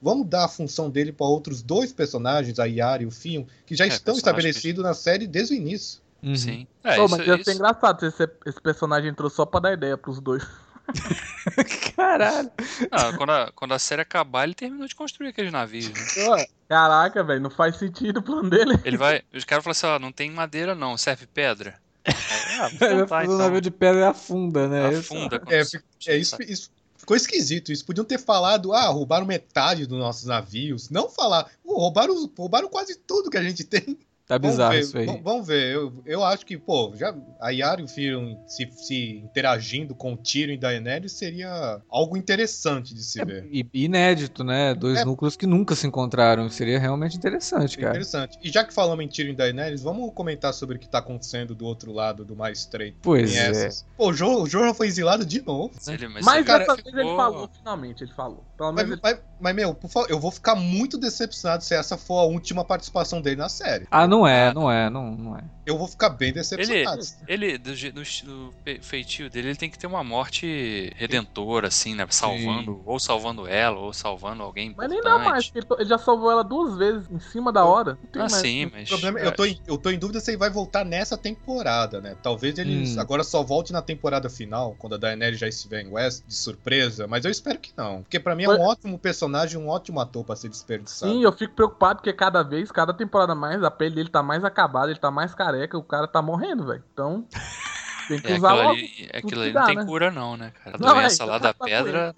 vamos 0.01 0.27
dar 0.27 0.45
a 0.45 0.47
função 0.47 0.89
dele 0.89 1.11
para 1.11 1.25
outros 1.27 1.61
dois 1.61 1.91
personagens, 1.93 2.59
a 2.59 2.65
Yara 2.65 3.03
e 3.03 3.05
o 3.05 3.11
Fion, 3.11 3.43
que 3.65 3.75
já 3.75 3.85
É, 3.85 3.87
estão 3.87 4.15
estabelecidos 4.15 4.83
na 4.83 4.93
série 4.93 5.27
desde 5.27 5.53
o 5.53 5.57
início. 5.57 6.01
Uhum. 6.23 6.35
Sim. 6.35 6.67
É, 6.83 6.97
Pô, 6.97 7.05
isso, 7.05 7.17
mas 7.17 7.27
ia 7.27 7.33
ser 7.35 7.41
isso- 7.41 7.51
engraçado 7.51 7.99
se 7.99 8.05
esse, 8.07 8.31
esse 8.45 8.61
personagem 8.61 9.09
entrou 9.09 9.29
só 9.29 9.45
pra 9.45 9.59
dar 9.59 9.73
ideia 9.73 9.97
pros 9.97 10.19
dois. 10.19 10.43
Caralho. 11.95 12.51
Ah, 12.91 13.13
quando, 13.17 13.29
a, 13.31 13.51
quando 13.55 13.73
a 13.73 13.79
série 13.79 14.01
acabar, 14.01 14.43
ele 14.43 14.53
terminou 14.53 14.87
de 14.87 14.95
construir 14.95 15.29
aqueles 15.29 15.51
navios. 15.51 15.89
né? 15.89 16.45
Caraca, 16.69 17.23
velho, 17.23 17.41
não 17.41 17.49
faz 17.49 17.77
sentido 17.77 18.17
o 18.19 18.23
plano 18.23 18.49
dele. 18.49 18.79
Ele 18.85 18.97
vai. 18.97 19.21
Os 19.33 19.43
caras 19.43 19.63
falam 19.63 19.71
assim: 19.71 19.85
ó, 19.87 19.99
não 19.99 20.11
tem 20.11 20.31
madeira 20.31 20.73
não, 20.75 20.97
serve 20.97 21.27
pedra. 21.27 21.75
Ah, 22.59 22.69
tentar, 22.69 23.07
fazer 23.07 23.29
um 23.29 23.33
então. 23.33 23.37
navio 23.37 23.61
de 23.61 23.71
pedra 23.71 24.09
afunda, 24.09 24.67
né? 24.67 24.97
Afunda. 24.97 25.41
É, 25.47 25.65
fica- 25.65 25.83
É 26.07 26.17
isso, 26.17 26.35
isso 26.43 26.69
ficou 27.01 27.17
esquisito. 27.17 27.71
Isso 27.71 27.85
podiam 27.85 28.05
ter 28.05 28.17
falado, 28.19 28.73
ah, 28.73 28.87
roubaram 28.87 29.25
metade 29.25 29.85
dos 29.85 29.99
nossos 29.99 30.25
navios. 30.25 30.89
Não 30.89 31.09
falar, 31.09 31.51
"Pô, 31.63 31.77
roubaram, 31.77 32.31
roubaram 32.37 32.69
quase 32.69 32.95
tudo 32.95 33.29
que 33.29 33.37
a 33.37 33.43
gente 33.43 33.63
tem. 33.63 33.97
Tá 34.31 34.37
Vamos 34.37 34.51
bizarro 34.55 34.73
ver, 34.73 34.79
isso 34.79 34.97
aí. 34.97 35.05
Vamos, 35.05 35.21
vamos 35.23 35.47
ver. 35.47 35.73
Eu, 35.75 35.93
eu 36.05 36.23
acho 36.23 36.45
que, 36.45 36.57
pô, 36.57 36.93
já 36.95 37.13
a 37.39 37.49
Yara 37.49 37.81
e 37.81 37.83
o 37.83 37.87
Fion 37.87 38.35
se, 38.47 38.65
se 38.71 39.17
interagindo 39.23 39.93
com 39.93 40.13
o 40.13 40.17
Tyrion 40.17 40.53
e 40.53 40.57
Daenerys 40.57 41.11
seria 41.11 41.81
algo 41.89 42.15
interessante 42.15 42.93
de 42.93 43.03
se 43.03 43.19
É, 43.21 43.25
ver. 43.25 43.49
e- 43.51 43.65
inédito, 43.73 44.43
né? 44.43 44.73
Dois 44.73 44.99
É. 44.99 45.05
núcleos 45.05 45.35
que 45.35 45.45
nunca 45.45 45.75
se 45.75 45.85
encontraram. 45.85 46.49
Seria 46.49 46.79
realmente 46.79 47.17
interessante, 47.17 47.77
cara. 47.77 47.91
Interessante. 47.91 48.37
E 48.41 48.49
já 48.49 48.63
que 48.63 48.73
falamos 48.73 49.03
em 49.03 49.07
Tyrion 49.07 49.33
e 49.33 49.35
Daenerys, 49.35 49.81
vamos 49.81 50.11
comentar 50.13 50.53
sobre 50.53 50.77
o 50.77 50.79
que 50.79 50.87
tá 50.87 50.99
acontecendo 50.99 51.53
do 51.53 51.65
outro 51.65 51.91
lado 51.91 52.23
do 52.23 52.35
mais 52.35 52.59
estreito. 52.59 52.99
Pois 53.01 53.35
é. 53.35 53.69
Pô, 53.97 54.09
o 54.09 54.13
Jorah, 54.13 54.41
o 54.43 54.47
Jorah 54.47 54.73
foi 54.73 54.87
exilado 54.87 55.25
de 55.25 55.41
novo. 55.41 55.71
Ele, 55.87 56.07
mas 56.07 56.23
Mas 56.25 56.45
cara, 56.45 56.59
dessa 56.59 56.75
vez 56.75 56.87
ele 56.87 56.97
ficou- 57.01 57.15
falou, 57.17 57.49
finalmente, 57.57 58.03
ele 58.03 58.13
falou. 58.13 58.45
Pelo 58.57 58.71
Mas, 58.71 58.85
menos 58.87 58.91
ele... 58.91 59.01
mas- 59.03 59.31
mas, 59.43 59.55
meu, 59.55 59.73
por 59.73 59.89
favor, 59.89 60.07
eu 60.09 60.19
vou 60.19 60.29
ficar 60.31 60.53
muito 60.55 60.99
decepcionado 60.99 61.63
se 61.63 61.73
essa 61.73 61.97
for 61.97 62.19
a 62.19 62.23
última 62.25 62.63
participação 62.63 63.19
dele 63.19 63.37
na 63.37 63.49
série. 63.49 63.87
Ah, 63.89 64.07
não 64.07 64.20
é, 64.27 64.53
não 64.53 64.71
é, 64.71 64.89
não, 64.89 65.11
não 65.11 65.37
é. 65.37 65.43
Eu 65.65 65.77
vou 65.77 65.87
ficar 65.87 66.09
bem 66.09 66.29
Ele, 66.29 66.35
decepcionado. 66.39 67.01
ele 67.27 67.57
do, 67.57 67.75
je- 67.75 67.91
do, 67.91 68.01
do 68.01 68.53
feitio 68.81 69.29
dele, 69.29 69.49
ele 69.49 69.55
tem 69.55 69.69
que 69.69 69.77
ter 69.77 69.85
uma 69.87 70.03
morte 70.03 70.91
redentora, 70.95 71.67
assim, 71.67 71.93
né? 71.93 72.05
Salvando, 72.09 72.81
ou 72.85 72.99
salvando 72.99 73.47
ela, 73.47 73.77
ou 73.77 73.93
salvando 73.93 74.41
alguém 74.41 74.73
Mas 74.75 74.91
importante. 74.91 74.91
nem 74.91 75.01
dá 75.03 75.19
mais, 75.29 75.45
porque 75.49 75.59
ele 75.59 75.81
ele 75.81 75.89
já 75.89 75.97
salvou 75.99 76.31
ela 76.31 76.43
duas 76.43 76.75
vezes 76.75 77.09
em 77.11 77.19
cima 77.19 77.51
da 77.53 77.63
hora. 77.63 77.97
Não 78.01 78.09
tem 78.09 78.21
Ah, 78.23 78.29
mais. 78.29 78.41
sim, 78.41 78.65
O 78.65 78.71
mas. 78.71 78.89
problema, 78.89 79.19
é, 79.19 79.25
eu, 79.27 79.31
tô 79.31 79.45
em, 79.45 79.61
eu 79.67 79.77
tô 79.77 79.89
em 79.91 79.99
dúvida 79.99 80.19
se 80.19 80.31
ele 80.31 80.37
vai 80.37 80.49
voltar 80.49 80.83
nessa 80.83 81.15
temporada, 81.17 82.01
né? 82.01 82.15
Talvez 82.21 82.57
ele 82.57 82.83
Hum. 82.83 82.99
agora 82.99 83.23
só 83.23 83.43
volte 83.43 83.71
na 83.71 83.81
temporada 83.83 84.29
final, 84.29 84.75
quando 84.79 84.95
a 84.95 84.97
Daenerys 84.97 85.39
já 85.39 85.47
estiver 85.47 85.81
em 85.83 85.89
West, 85.89 86.23
de 86.27 86.35
surpresa, 86.35 87.07
mas 87.07 87.23
eu 87.23 87.31
espero 87.31 87.59
que 87.59 87.71
não. 87.77 88.01
Porque 88.01 88.19
pra 88.19 88.35
mim 88.35 88.43
é 88.43 88.49
um 88.49 88.55
Foi- 88.57 88.65
ótimo 88.65 88.97
personagem, 88.99 89.59
um 89.59 89.69
ótimo 89.69 89.99
ator 89.99 90.23
pra 90.25 90.35
ser 90.35 90.49
desperdiçado. 90.49 91.11
Sim, 91.11 91.23
eu 91.23 91.31
fico 91.31 91.53
preocupado 91.53 91.99
porque 91.99 92.13
cada 92.13 92.41
vez, 92.43 92.71
cada 92.71 92.93
temporada 92.93 93.35
mais, 93.35 93.63
a 93.63 93.71
pele 93.71 93.95
dele 93.95 94.09
tá 94.11 94.23
mais 94.23 94.43
acabada, 94.43 94.91
ele 94.91 94.99
tá 94.99 95.11
mais 95.11 95.33
careca, 95.35 95.77
o 95.77 95.83
cara 95.83 96.07
tá 96.07 96.21
morrendo, 96.21 96.67
velho. 96.67 96.83
Então, 96.93 97.27
tem 98.07 98.21
que 98.21 98.31
É, 98.31 98.33
usar 98.33 98.55
aquilo 98.55 98.59
ali, 98.59 99.09
aquilo 99.13 99.41
tudo 99.41 99.41
ali 99.43 99.51
que 99.51 99.53
não 99.53 99.61
dá, 99.61 99.65
tem 99.65 99.75
né? 99.75 99.85
cura, 99.85 100.11
não, 100.11 100.37
né, 100.37 100.51
cara? 100.63 100.77
A 100.77 100.79
Não, 100.79 101.01
é, 101.01 101.09
doença 101.09 101.25
lá 101.25 101.37
então 101.37 101.39
da 101.39 101.53
tá 101.53 101.65
pedra, 101.65 102.15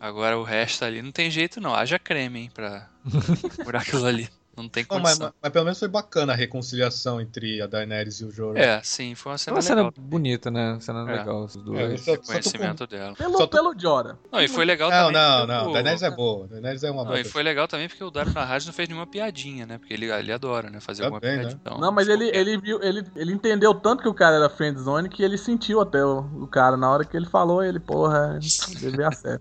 agora 0.00 0.38
o 0.38 0.42
resto 0.44 0.84
ali 0.84 1.02
não 1.02 1.12
tem 1.12 1.30
jeito, 1.30 1.60
não. 1.60 1.74
Haja 1.74 1.98
creme, 1.98 2.40
hein, 2.40 2.50
pra 2.54 2.88
curar 3.64 3.82
aquilo 3.82 4.06
ali. 4.06 4.28
Não 4.54 4.68
tem 4.68 4.84
Não, 4.90 4.98
mas, 5.00 5.12
condição. 5.12 5.26
mas- 5.28 5.34
mas 5.42 5.52
pelo 5.52 5.64
menos 5.64 5.78
foi 5.78 5.88
bacana 5.88 6.34
a 6.34 6.36
reconciliação 6.36 7.18
entre 7.20 7.62
a 7.62 7.66
Daenerys 7.66 8.20
e 8.20 8.24
o 8.26 8.30
Jorah. 8.30 8.60
É, 8.60 8.82
sim, 8.82 9.14
foi 9.14 9.32
uma 9.32 9.36
É 9.36 9.38
cena 9.38 9.56
uma 9.56 9.62
cena 9.62 9.76
legal. 9.82 9.92
bonita, 9.96 10.50
né? 10.50 10.76
Cena 10.80 11.10
É. 11.10 11.16
legal, 11.18 11.46
esses 11.46 11.56
É, 11.56 11.64
dois. 11.64 12.00
só- 12.02 12.10
só 12.14 12.16
tô 12.20 12.26
Conhecimento 12.26 12.86
dela. 12.86 13.14
Pelo, 13.16 13.32
Só 13.38 13.46
tô- 13.46 13.56
pelo 13.56 13.74
Jora. 13.78 14.18
Não, 14.30 14.42
e 14.42 14.48
foi 14.48 14.66
legal 14.66 14.90
Não, 14.90 15.06
também. 15.06 15.12
não, 15.22 15.46
não. 15.46 15.70
o- 15.70 15.72
Daenerys 15.72 16.02
é 16.02 16.10
boa. 16.10 16.46
Daenerys 16.48 16.82
é 16.84 16.90
uma 16.90 17.02
Não, 17.02 17.12
boa. 17.12 17.20
e 17.20 17.24
foi 17.24 17.42
legal 17.42 17.66
também 17.66 17.88
porque 17.88 18.04
o 18.04 18.10
Dario 18.10 18.32
Naharis 18.34 18.66
não 18.66 18.74
fez 18.74 18.88
nenhuma 18.90 19.06
piadinha, 19.06 19.64
né? 19.64 19.78
Porque 19.78 19.94
ele, 19.94 20.10
ele 20.12 20.32
adora, 20.32 20.68
né? 20.68 20.80
Fazer 20.80 21.04
alguma 21.04 21.20
Também, 21.20 21.36
né? 21.38 21.42
piadinha. 21.44 21.60
Então, 21.64 21.78
Não, 21.80 21.90
mas 21.90 22.08
ele, 22.08 22.28
ele 22.36 22.58
viu, 22.58 22.82
ele, 22.82 23.02
ele 23.16 23.32
entendeu 23.32 23.72
tanto 23.72 24.02
que 24.02 24.08
o 24.08 24.14
cara 24.14 24.36
era 24.36 24.50
friendzone 24.50 25.08
que 25.08 25.22
ele 25.22 25.38
sentiu 25.38 25.80
até 25.80 26.04
o, 26.04 26.18
o 26.42 26.46
cara. 26.46 26.76
Na 26.76 26.90
hora 26.90 27.06
que 27.06 27.16
ele 27.16 27.26
falou, 27.26 27.64
ele, 27.64 27.80
porra, 27.80 28.38
devia 28.78 29.10
sério. 29.12 29.40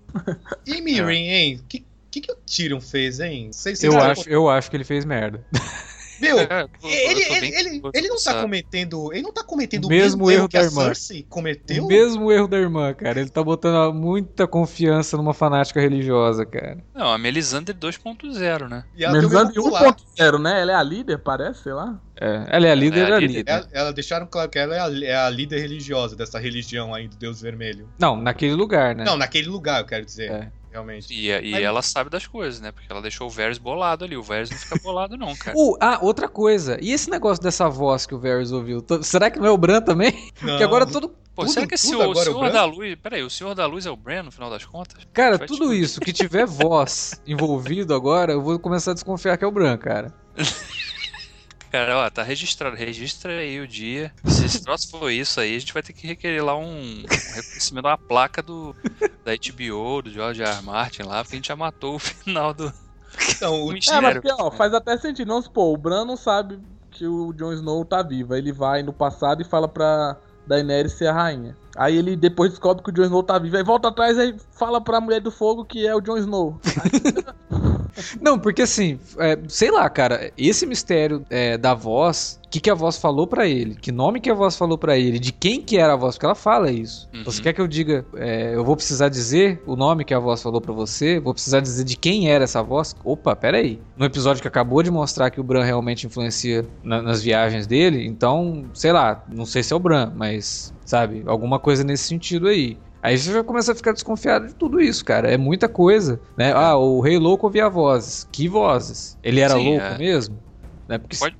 E 0.66 0.80
Mirin, 0.82 1.28
hein? 1.28 1.56
O 1.58 1.68
que, 1.68 1.86
que, 2.12 2.22
que 2.22 2.32
o 2.32 2.36
Tyrion 2.36 2.82
fez, 2.82 3.20
hein? 3.20 3.50
Sei 3.54 3.76
se 3.76 3.86
Eu 3.88 3.98
acho, 4.00 4.30
eu 4.30 4.50
acho 4.50 4.70
que 4.70 4.78
ele 4.78 4.84
fez 4.84 5.06
merda. 5.06 5.44
Meu, 6.20 6.38
É, 6.40 6.62
eu 6.62 6.68
tô- 6.68 6.88
eu 6.88 6.92
ele, 6.92 7.22
ele, 7.24 7.40
bem 7.40 7.56
ele, 7.56 7.82
ele 7.96 8.08
não 8.08 8.18
tá 8.24 8.40
cometendo. 8.42 9.12
Ele 9.12 9.24
não 9.24 9.34
tá 9.34 9.44
cometendo 9.44 9.86
O 9.86 9.88
mesmo 9.90 10.30
erro 10.30 10.48
que 10.48 10.54
da 10.56 10.62
a 10.62 10.66
irmã. 10.68 10.84
Cersei 10.84 11.26
cometeu. 11.28 11.84
O 11.84 11.88
mesmo 11.88 12.32
erro 12.32 12.48
da 12.48 12.58
irmã, 12.60 12.94
cara. 12.94 13.20
Ele 13.20 13.30
tá 13.30 13.44
botando 13.44 13.92
muita 13.92 14.46
confiança 14.46 15.18
numa 15.18 15.34
fanática 15.34 15.82
religiosa, 15.82 16.46
cara. 16.46 16.78
Não, 16.94 17.12
a 17.12 17.18
Melisandre 17.18 17.74
2.0, 17.74 18.70
né? 18.70 18.84
E 18.96 19.08
Melisandre 19.12 19.56
mesmo 19.56 19.64
pular. 19.64 19.96
1.0, 20.20 20.38
né? 20.40 20.62
Ela 20.62 20.72
é 20.74 20.76
a 20.76 20.84
líder, 20.84 21.18
parece, 21.18 21.64
sei 21.64 21.74
lá. 21.74 22.00
É, 22.20 22.46
ela 22.50 22.68
é 22.68 22.72
a 22.72 22.76
líder 22.76 23.00
Ela 23.00 23.08
é 23.08 23.12
a 23.12 23.16
da 23.16 23.20
líder. 23.20 23.34
líder. 23.38 23.52
Ela, 23.52 23.68
ela 23.72 23.92
deixaram 23.94 24.28
claro 24.28 24.48
que 24.48 24.60
ela 24.60 24.76
é 24.76 24.80
a, 24.80 25.06
é 25.06 25.16
a 25.16 25.30
líder 25.30 25.60
religiosa 25.60 26.16
dessa 26.16 26.38
religião 26.38 26.94
aí 26.94 27.08
do 27.08 27.16
Deus 27.16 27.42
Vermelho. 27.42 27.90
Não, 27.98 28.16
naquele 28.16 28.54
lugar, 28.54 28.94
né? 28.96 29.04
Não, 29.04 29.18
naquele 29.18 29.48
lugar, 29.50 29.82
eu 29.82 29.86
quero 29.88 30.06
dizer. 30.06 30.30
É. 30.30 30.52
realmente. 30.72 31.14
E, 31.14 31.30
e 31.30 31.52
Mas- 31.52 31.64
ela 31.64 31.82
sabe 31.82 32.10
das 32.10 32.26
coisas, 32.26 32.62
né? 32.62 32.72
Porque 32.72 32.92
ela 32.92 33.02
deixou 33.02 33.28
o 33.28 33.30
Varys 33.30 33.58
bolado 33.58 34.06
ali. 34.06 34.16
O 34.16 34.24
Varys 34.24 34.50
não 34.50 34.58
fica 34.58 34.80
bolado, 34.82 35.18
não, 35.18 35.36
cara. 35.36 35.58
Uh, 35.58 35.76
ah, 35.80 36.00
outra 36.02 36.28
coisa. 36.28 36.78
E 36.82 36.92
esse 36.92 37.10
negócio 37.10 37.44
dessa 37.44 37.70
voz 37.70 38.06
que 38.06 38.16
o 38.16 38.20
Varys 38.20 38.52
ouviu? 38.52 38.84
Será 39.04 39.30
que 39.30 39.40
não 39.40 39.48
é 39.48 39.52
o 39.52 39.58
Bran 39.58 39.82
também? 39.82 40.12
Porque 40.40 40.64
agora 40.64 40.86
todo. 40.86 41.10
Pô, 41.34 41.44
tudo- 41.44 41.54
será 41.54 41.68
que 41.68 41.76
esse 41.76 41.92
tudo 41.92 42.00
o, 42.00 42.04
agora 42.04 42.18
é 42.18 42.22
o 42.22 42.26
Senhor 42.26 42.40
Bran? 42.40 42.52
da 42.52 42.66
Luz. 42.66 42.96
Peraí, 43.02 43.24
o 43.24 43.30
Senhor 43.30 43.56
da 43.56 43.66
Luz 43.66 43.86
é 43.86 43.92
o 43.92 43.96
Bran 43.96 44.24
no 44.24 44.32
final 44.32 44.50
das 44.50 44.66
contas? 44.66 45.06
Cara, 45.14 45.40
tudo 45.40 45.70
discutir. 45.70 45.82
isso 45.82 46.00
que 46.02 46.14
tiver 46.14 46.46
voz 46.46 47.22
envolvido 47.26 47.94
agora, 47.94 48.34
eu 48.34 48.42
vou 48.42 48.60
começar 48.60 48.92
a 48.92 48.94
desconfiar 48.94 49.38
que 49.38 49.44
é 49.44 49.48
o 49.48 49.52
Bran, 49.52 49.78
cara. 49.78 50.14
Cara, 51.72 51.98
ó, 52.00 52.10
tá 52.10 52.22
registrado. 52.22 52.76
Registra 52.76 53.32
aí 53.32 53.60
o 53.62 53.68
dia. 53.68 54.12
Se 54.26 54.46
esse 54.46 54.62
troço 54.62 54.90
for 54.90 55.10
isso 55.10 55.40
aí, 55.40 55.56
a 55.56 55.60
gente 55.60 55.74
vai 55.74 55.82
ter 55.82 55.94
que 55.94 56.06
requerer 56.06 56.44
lá 56.44 56.56
um, 56.58 56.66
um 57.00 57.06
reconhecimento, 57.08 57.88
uma 57.88 57.98
placa 57.98 58.42
do, 58.42 58.76
da 59.24 59.32
HBO, 59.34 60.02
do 60.02 60.12
George 60.12 60.42
R. 60.44 60.50
R. 60.52 60.62
Martin 60.64 61.04
lá, 61.04 61.24
porque 61.24 61.36
a 61.36 61.38
gente 61.38 61.48
já 61.48 61.56
matou 61.56 61.96
o 61.96 62.00
final 62.00 62.54
do, 62.54 62.72
Então, 63.30 63.64
o, 63.64 63.72
É, 63.72 63.74
mistério. 63.74 64.02
mas 64.02 64.14
porque, 64.16 64.34
ó, 64.38 64.52
faz 64.52 64.74
até 64.74 64.98
sentido. 64.98 65.30
Vamos 65.30 65.46
supor, 65.46 65.74
o 65.74 65.78
Bran 65.78 66.04
não 66.04 66.18
sabe 66.18 66.60
que 66.92 67.08
o 67.08 67.32
Jon 67.34 67.54
Snow 67.54 67.86
tá 67.86 68.02
vivo. 68.04 68.34
Aí 68.34 68.42
ele 68.42 68.52
vai 68.52 68.84
no 68.84 68.92
passado 68.92 69.42
e 69.42 69.46
fala 69.46 69.68
pra 69.68 70.18
Daenerys 70.46 70.92
ser 70.94 71.08
a 71.08 71.14
rainha. 71.14 71.56
Aí 71.76 71.98
ele 71.98 72.16
depois 72.16 72.52
descobre 72.52 72.84
que 72.84 72.90
o 72.90 72.94
Jon 72.94 73.04
Snow 73.04 73.24
tá 73.24 73.40
vivo. 73.40 73.58
Aí 73.58 73.64
volta 73.64 73.88
atrás 73.88 74.18
e 74.18 74.36
fala 74.52 74.82
pra 74.82 75.00
Mulher 75.02 75.22
do 75.22 75.32
Fogo 75.32 75.64
que 75.64 75.86
é 75.88 75.96
o 75.96 76.02
Jon 76.02 76.18
Snow. 76.18 76.60
Não, 78.22 78.40
porque 78.40 78.64
assim, 78.64 79.00
é, 79.18 79.38
sei 79.48 79.70
lá, 79.72 79.90
cara, 79.90 80.32
esse 80.38 80.66
mistério 80.66 81.26
é, 81.30 81.58
da 81.58 81.74
voz, 81.74 82.40
que, 82.52 82.60
que 82.60 82.70
a 82.70 82.76
voz 82.76 82.98
falou 82.98 83.26
pra 83.26 83.48
ele, 83.48 83.74
que 83.76 83.92
nome 83.92 84.20
que 84.20 84.30
a 84.30 84.34
voz 84.34 84.56
falou 84.58 84.78
pra 84.78 84.98
ele, 84.98 85.18
de 85.18 85.32
quem 85.32 85.62
que 85.62 85.78
era 85.78 85.94
a 85.94 85.96
voz, 85.96 86.16
porque 86.16 86.26
ela 86.26 86.36
fala 86.36 86.70
isso. 86.70 87.10
Uhum. 87.14 87.24
Você 87.24 87.42
quer 87.42 87.54
que 87.54 87.62
eu 87.62 87.68
diga, 87.68 88.06
é, 88.16 88.54
eu 88.54 88.64
vou 88.64 88.76
precisar 88.76 89.08
dizer 89.10 89.64
o 89.66 89.76
nome 89.76 90.04
que 90.06 90.14
a 90.14 90.20
voz 90.20 90.42
falou 90.44 90.60
pra 90.62 90.74
você, 90.74 91.20
vou 91.20 91.34
precisar 91.34 91.62
dizer 91.62 91.84
de 91.86 91.96
quem 91.96 92.30
era 92.30 92.44
essa 92.44 92.62
voz? 92.62 92.96
Opa, 93.04 93.36
peraí. 93.36 93.80
No 93.98 94.06
episódio 94.06 94.42
que 94.42 94.48
acabou 94.48 94.84
de 94.84 94.92
mostrar 94.92 95.30
que 95.32 95.40
o 95.40 95.44
Bran 95.44 95.64
realmente 95.64 96.06
influencia 96.06 96.66
na- 96.84 97.02
nas 97.02 97.24
viagens 97.24 97.66
dele, 97.66 98.06
então, 98.06 98.66
sei 98.74 98.92
lá, 98.92 99.24
não 99.34 99.46
sei 99.46 99.64
se 99.64 99.72
é 99.72 99.76
o 99.76 99.80
Bran, 99.80 100.12
mas, 100.16 100.74
sabe, 100.86 101.24
alguma 101.26 101.58
coisa 101.58 101.84
nesse 101.84 102.04
sentido 102.04 102.48
aí. 102.50 102.78
Aí 103.02 103.18
você 103.18 103.32
já 103.34 103.44
começa 103.44 103.72
a 103.72 103.76
ficar 103.76 103.94
desconfiado 103.94 104.46
de 104.48 104.54
tudo 104.54 104.80
isso, 104.80 105.04
cara. 105.04 105.32
É 105.32 105.36
muita 105.38 105.68
coisa, 105.68 106.20
né? 106.38 106.52
Ah, 106.54 106.76
o 106.78 107.00
Rei 107.00 107.18
Louco 107.18 107.48
ouvia 107.48 107.68
vozes. 107.68 108.28
Que 108.32 108.48
vozes? 108.48 109.18
Ele 109.24 109.40
era 109.40 109.56
Sim, 109.56 109.70
louco 109.70 109.86
é. 109.86 109.98
mesmo? 109.98 110.38
Né? 110.88 110.98
Porque 111.00 111.18
Pode- 111.18 111.36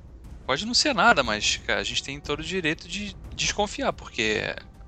Pode 0.46 0.66
não 0.66 0.74
ser 0.74 0.94
nada, 0.94 1.22
mas 1.22 1.60
cara, 1.66 1.80
a 1.80 1.84
gente 1.84 2.02
tem 2.02 2.20
todo 2.20 2.40
o 2.40 2.44
direito 2.44 2.88
de 2.88 3.16
desconfiar, 3.34 3.92
porque 3.92 4.42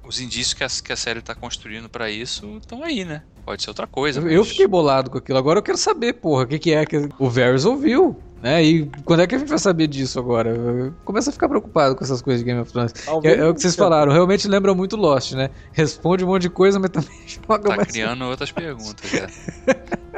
os 0.06 0.20
indícios 0.20 0.52
que 0.54 0.64
a, 0.64 0.68
que 0.68 0.92
a 0.92 0.96
série 0.96 1.22
tá 1.22 1.34
construindo 1.34 1.88
pra 1.88 2.10
isso 2.10 2.58
estão 2.58 2.82
aí, 2.82 3.04
né? 3.04 3.22
Pode 3.44 3.62
ser 3.62 3.70
outra 3.70 3.86
coisa. 3.86 4.20
eu, 4.20 4.28
eu 4.30 4.40
mas- 4.40 4.48
fiquei 4.50 4.66
bolado 4.66 5.10
com 5.10 5.18
aquilo. 5.18 5.38
Agora 5.38 5.58
eu 5.58 5.62
quero 5.62 5.78
saber, 5.78 6.14
porra, 6.14 6.44
o 6.44 6.46
que, 6.46 6.58
que 6.58 6.72
é 6.72 6.84
que 6.84 7.08
o 7.18 7.28
Varys 7.30 7.64
ouviu. 7.64 8.20
Né? 8.42 8.62
E 8.62 8.90
quando 9.06 9.20
é 9.20 9.26
que 9.26 9.34
a 9.34 9.38
gente 9.38 9.48
vai 9.48 9.58
saber 9.58 9.86
disso 9.86 10.18
agora? 10.18 10.50
Eu 10.50 10.92
começo 11.02 11.30
a 11.30 11.32
ficar 11.32 11.48
preocupado 11.48 11.96
com 11.96 12.04
essas 12.04 12.20
coisas 12.20 12.42
de 12.42 12.44
Game 12.46 12.60
of 12.60 12.70
Thrones. 12.70 12.92
É, 13.22 13.36
é 13.36 13.48
o 13.48 13.54
que 13.54 13.60
vocês 13.62 13.74
falaram, 13.74 14.12
realmente 14.12 14.46
lembra 14.46 14.74
muito 14.74 14.96
Lost, 14.96 15.32
né? 15.32 15.48
Responde 15.72 16.24
um 16.24 16.26
monte 16.26 16.42
de 16.42 16.50
coisa, 16.50 16.78
mas 16.78 16.90
também 16.90 17.08
joga 17.26 17.70
Tá 17.70 17.76
mais. 17.76 17.88
criando 17.88 18.22
outras 18.26 18.52
perguntas, 18.52 19.08
já. 19.10 19.26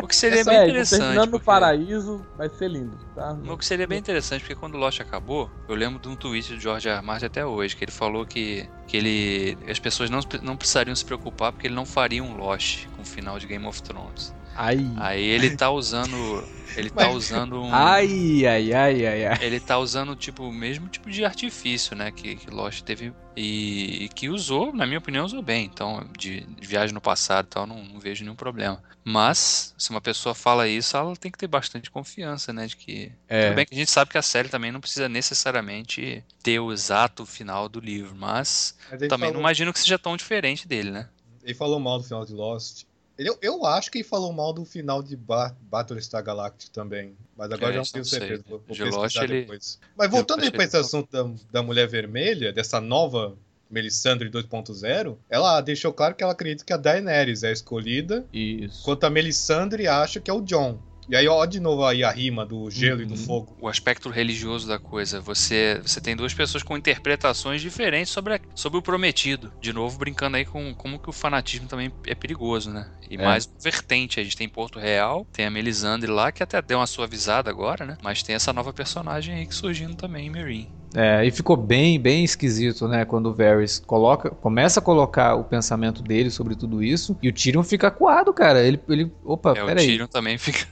O 0.07 0.09
que 0.09 0.15
seria 0.15 0.41
Essa 0.43 0.51
bem 0.51 0.61
é, 0.61 0.63
interessante. 0.69 1.01
terminando 1.01 1.25
no 1.27 1.31
porque- 1.33 1.47
paraíso, 1.47 2.25
vai 2.39 2.49
ser 2.49 2.69
lindo, 2.69 2.97
tá? 3.13 3.37
O 3.45 3.59
que 3.59 3.67
seria 3.67 3.89
bem 3.89 3.99
interessante, 3.99 4.41
porque 4.43 4.55
quando 4.55 4.77
Lost 4.79 5.01
acabou, 5.01 5.51
eu 5.69 5.75
lembro 5.75 5.99
de 5.99 6.07
um 6.07 6.15
tweet 6.15 6.55
do 6.55 6.61
George. 6.61 6.89
R. 6.89 7.03
Martin 7.03 7.25
até 7.27 7.45
hoje, 7.45 7.75
que 7.75 7.85
ele 7.85 7.91
falou 7.91 8.25
que, 8.25 8.69
que 8.87 8.97
ele, 8.97 9.59
as 9.69 9.81
pessoas 9.81 10.09
não, 10.09 10.21
não 10.43 10.57
precisariam 10.57 10.95
se 10.95 11.05
preocupar 11.05 11.51
porque 11.53 11.67
ele 11.67 11.75
não 11.75 11.85
faria 11.85 12.23
um 12.23 12.37
Lost 12.37 12.87
com 12.95 13.03
o 13.03 13.05
final 13.05 13.37
de 13.41 13.49
Game 13.49 13.67
of 13.67 13.83
Thrones. 13.83 14.33
Ai. 14.57 14.79
Aí 14.97 15.23
ele 15.25 15.57
tá 15.57 15.71
usando. 15.71 16.45
Ele 16.77 16.91
tá 16.91 17.07
Mas- 17.07 17.15
usando 17.15 17.63
um. 17.63 17.73
Ai, 17.73 18.47
ai, 18.47 18.73
ai, 18.73 19.07
ai, 19.07 19.27
ai. 19.27 19.39
Ele 19.41 19.59
tá 19.61 19.79
usando 19.79 20.15
tipo, 20.15 20.43
o 20.45 20.53
mesmo 20.53 20.89
tipo 20.89 21.11
de 21.11 21.25
artifício, 21.25 21.97
né? 21.97 22.11
Que, 22.11 22.37
que 22.37 22.51
Lost 22.51 22.83
teve. 22.83 23.13
E, 23.37 24.05
e 24.05 24.09
que 24.09 24.29
usou, 24.29 24.73
na 24.73 24.87
minha 24.87 24.99
opinião, 24.99 25.25
usou 25.25 25.43
bem. 25.43 25.65
Então, 25.65 26.07
de, 26.19 26.41
de 26.41 26.67
viagem 26.67 26.93
no 26.93 27.01
passado 27.01 27.47
e 27.47 27.49
tal, 27.51 27.67
não, 27.67 27.83
não 27.85 27.99
vejo 28.01 28.25
nenhum 28.25 28.37
problema. 28.37 28.83
Mas, 29.05 29.75
se 29.79 29.91
uma 29.91 30.01
pessoa 30.01 30.35
fala 30.35 30.67
isso, 30.69 30.97
ela 30.97 31.15
tem 31.17 31.31
que 31.31 31.39
ter 31.39 31.47
bastante 31.47 31.91
confiança, 31.91 32.53
né? 32.53 32.67
De 32.67 32.77
que. 32.77 33.13
É. 33.29 33.47
Tudo 33.49 33.57
bem 33.57 33.67
que 33.67 33.75
a 33.75 33.79
gente 33.79 33.91
sabe 33.91 34.11
que 34.11 34.19
a 34.19 34.23
série 34.23 34.49
também 34.49 34.73
não 34.73 34.81
precisa 34.81 35.09
necessariamente 35.09 36.23
ter 36.43 36.59
o 36.59 36.73
exato 36.73 37.25
final 37.25 37.69
do 37.69 37.81
livro, 37.81 38.15
mas 38.17 38.77
mas 38.91 39.01
também 39.01 39.29
não 39.29 39.35
falou, 39.35 39.41
imagino 39.41 39.73
que 39.73 39.79
seja 39.79 39.99
tão 39.99 40.17
diferente 40.17 40.67
dele, 40.67 40.91
né? 40.91 41.09
ele 41.43 41.55
falou 41.55 41.79
mal 41.79 41.99
do 41.99 42.05
final 42.05 42.25
de 42.25 42.33
Lost. 42.33 42.83
Eu, 43.19 43.39
eu 43.41 43.65
acho 43.65 43.91
que 43.91 43.99
ele 43.99 44.05
falou 44.05 44.33
mal 44.33 44.53
do 44.53 44.65
final 44.65 45.03
de 45.03 45.17
ba 45.17 45.55
Battlestar 45.63 46.23
Galactica 46.23 46.73
também. 46.73 47.17
Mas 47.37 47.51
agora 47.51 47.71
É, 47.71 47.75
já 47.75 47.79
não 47.81 47.87
tenho 47.87 48.05
sei. 48.05 48.19
certeza. 48.21 48.45
Vou, 48.49 48.59
vou 48.59 48.77
pesquisar 48.77 48.97
Lost, 48.97 49.17
ele- 49.17 49.41
depois. 49.41 49.79
Mas 49.97 50.11
voltando 50.11 50.43
aí 50.43 50.51
que 50.51 50.63
esse 50.63 50.77
assunto 50.77 51.11
da, 51.11 51.35
da 51.51 51.63
Mulher 51.63 51.89
Vermelha, 51.89 52.53
dessa 52.53 52.81
nova 52.81 53.37
Melisandre 53.71 54.31
2.0, 54.31 55.17
ela 55.29 55.61
deixou 55.61 55.93
claro 55.93 56.15
que 56.15 56.23
ela 56.23 56.33
acredita 56.33 56.65
que 56.65 56.73
a 56.73 56.77
Daenerys 56.77 57.43
é 57.43 57.49
a 57.49 57.53
escolhida, 57.53 58.25
Isso. 58.33 58.81
enquanto 58.83 59.05
a 59.05 59.11
Melisandre 59.11 59.89
acha 59.89 60.21
que 60.21 60.31
é 60.31 60.35
o 60.35 60.41
John. 60.41 60.79
E 61.09 61.15
aí, 61.15 61.29
ó, 61.29 61.45
de 61.47 61.61
novo 61.61 61.85
aí 61.85 62.03
a 62.03 62.11
rima 62.11 62.45
do 62.45 62.69
gelo 62.71 63.01
e 63.03 63.07
do 63.07 63.15
Uhum. 63.15 63.17
fogo. 63.27 63.57
o 63.61 63.69
aspecto 63.69 64.09
religioso 64.11 64.67
da 64.67 64.79
coisa. 64.79 65.21
Você, 65.21 65.81
você 65.83 66.01
tem 66.01 66.17
duas 66.17 66.35
pessoas 66.35 66.63
com 66.65 66.77
interpretações 66.77 67.61
diferentes 67.63 68.13
sobre, 68.13 68.35
a- 68.35 68.41
sobre 68.55 68.79
o 68.79 68.83
prometido. 68.83 69.53
De 69.61 69.73
novo, 69.73 69.99
brincando 69.99 70.37
aí 70.37 70.45
com 70.45 70.75
como 70.75 70.99
que 70.99 71.09
o 71.09 71.13
fanatismo 71.13 71.69
também 71.69 71.93
é 72.07 72.15
perigoso, 72.15 72.71
né? 72.71 72.91
E 73.09 73.15
É. 73.15 73.25
mais 73.25 73.49
vertente. 73.63 74.19
A 74.19 74.25
gente 74.25 74.37
tem 74.37 74.49
Porto 74.49 74.79
Real, 74.79 75.25
tem 75.33 75.47
a 75.47 75.51
Melisandre 75.51 76.11
lá, 76.11 76.33
que 76.33 76.43
até 76.43 76.61
deu 76.61 76.79
uma 76.79 76.87
suavizada 76.87 77.49
agora, 77.51 77.87
né? 77.87 77.97
Mas 78.03 78.23
tem 78.23 78.35
essa 78.35 78.53
nova 78.53 78.73
personagem 78.73 79.35
aí 79.37 79.47
que 79.47 79.55
surgindo 79.55 79.95
também 79.95 80.27
em 80.27 80.31
Meereen. 80.31 80.69
É, 80.95 81.25
e 81.27 81.31
ficou 81.31 81.57
bem, 81.57 82.01
bem 82.01 82.25
esquisito, 82.25 82.89
né? 82.89 83.05
Quando 83.05 83.27
o 83.27 83.35
Varys 83.35 83.79
coloca, 83.79 84.31
começa 84.31 84.81
a 84.81 84.83
colocar 84.83 85.35
o 85.35 85.45
pensamento 85.45 86.03
dele 86.03 86.31
sobre 86.31 86.55
tudo 86.55 86.83
isso 86.83 87.17
e 87.23 87.29
o 87.29 87.33
Tyrion 87.33 87.63
fica 87.63 87.89
acuado, 87.89 88.33
cara. 88.33 88.63
Ele, 88.63 88.81
ele 88.89 89.13
opa, 89.25 89.55
é, 89.57 89.63
o 89.63 89.67
peraí. 89.67 89.87
Tyrion 89.87 90.07
também 90.07 90.39
fica... 90.39 90.67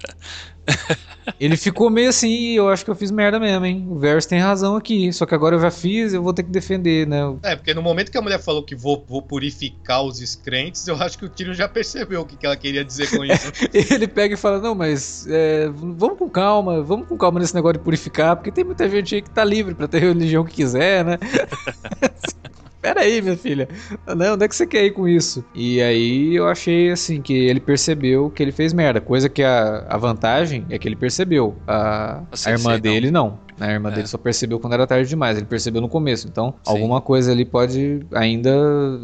Ele 1.40 1.56
ficou 1.56 1.90
meio 1.90 2.10
assim, 2.10 2.28
"Ih, 2.28 2.56
eu 2.56 2.68
acho 2.68 2.84
que 2.84 2.90
eu 2.90 2.94
fiz 2.94 3.10
merda 3.10 3.40
mesmo, 3.40 3.64
hein? 3.64 3.86
O 3.88 3.98
Varys 3.98 4.26
tem 4.26 4.38
razão 4.38 4.76
aqui, 4.76 5.12
só 5.12 5.24
que 5.24 5.34
agora 5.34 5.56
eu 5.56 5.60
já 5.60 5.70
fiz, 5.70 6.12
eu 6.12 6.22
vou 6.22 6.32
ter 6.34 6.42
que 6.42 6.50
defender, 6.50 7.06
né? 7.06 7.20
É, 7.42 7.56
porque 7.56 7.72
no 7.72 7.82
momento 7.82 8.10
que 8.10 8.18
a 8.18 8.22
mulher 8.22 8.38
falou 8.38 8.62
que 8.62 8.74
vou, 8.74 9.04
vou 9.08 9.22
purificar 9.22 10.02
os 10.02 10.18
descrentes, 10.18 10.86
eu 10.86 10.96
acho 10.96 11.18
que 11.18 11.24
o 11.24 11.28
Tyrion 11.28 11.54
já 11.54 11.68
percebeu 11.68 12.20
o 12.22 12.26
que, 12.26 12.36
que 12.36 12.44
ela 12.44 12.56
queria 12.56 12.84
dizer 12.84 13.10
com 13.10 13.24
isso. 13.24 13.52
Ele 13.72 14.06
pega 14.06 14.34
e 14.34 14.36
fala, 14.36 14.60
não, 14.60 14.74
mas 14.74 15.26
é, 15.28 15.68
vamos 15.72 16.18
com 16.18 16.28
calma, 16.28 16.82
vamos 16.82 17.08
com 17.08 17.16
calma 17.16 17.40
nesse 17.40 17.54
negócio 17.54 17.78
de 17.78 17.84
purificar, 17.84 18.36
porque 18.36 18.52
tem 18.52 18.64
muita 18.64 18.88
gente 18.88 19.14
aí 19.14 19.22
que 19.22 19.30
tá 19.30 19.44
livre 19.44 19.74
pra 19.74 19.88
ter 19.88 19.98
a 19.98 20.00
religião 20.00 20.44
que 20.44 20.54
quiser, 20.54 21.04
né? 21.04 21.18
Pera 22.85 23.01
aí, 23.01 23.22
minha 23.22 23.35
filha. 23.35 23.66
Não, 24.07 24.35
onde 24.35 24.45
é 24.45 24.49
que 24.49 24.55
você 24.55 24.66
quer 24.66 24.85
ir 24.85 24.91
com 24.91 25.09
isso? 25.09 25.43
E 25.55 25.80
aí 25.80 26.35
eu 26.35 26.47
achei, 26.47 26.91
assim, 26.91 27.22
que 27.22 27.32
ele 27.32 27.59
percebeu 27.59 28.28
que 28.28 28.43
ele 28.43 28.53
fez 28.53 28.74
merda. 28.74 29.01
Coisa 29.01 29.26
que 29.26 29.43
a, 29.43 29.87
a 29.89 29.97
vantagem 29.97 30.66
é 30.68 30.78
que 30.78 30.87
ele 30.87 30.95
percebeu. 30.95 31.57
A, 31.66 32.20
A 32.45 32.51
irmã 32.51 32.72
não. 32.72 32.80
dele 32.80 33.11
não. 33.11 33.39
A 33.61 33.70
irmã 33.70 33.90
É. 33.90 33.94
dele 33.94 34.07
só 34.09 34.18
percebeu 34.18 34.59
quando 34.59 34.72
era 34.72 34.86
tarde 34.86 35.09
demais. 35.09 35.36
Ele 35.36 35.46
percebeu 35.46 35.80
no 35.80 35.88
começo. 35.88 36.26
Então, 36.26 36.55
Sim. 36.64 36.72
alguma 36.72 37.00
coisa 37.00 37.30
ali 37.30 37.44
pode 37.44 38.05
ainda 38.12 38.50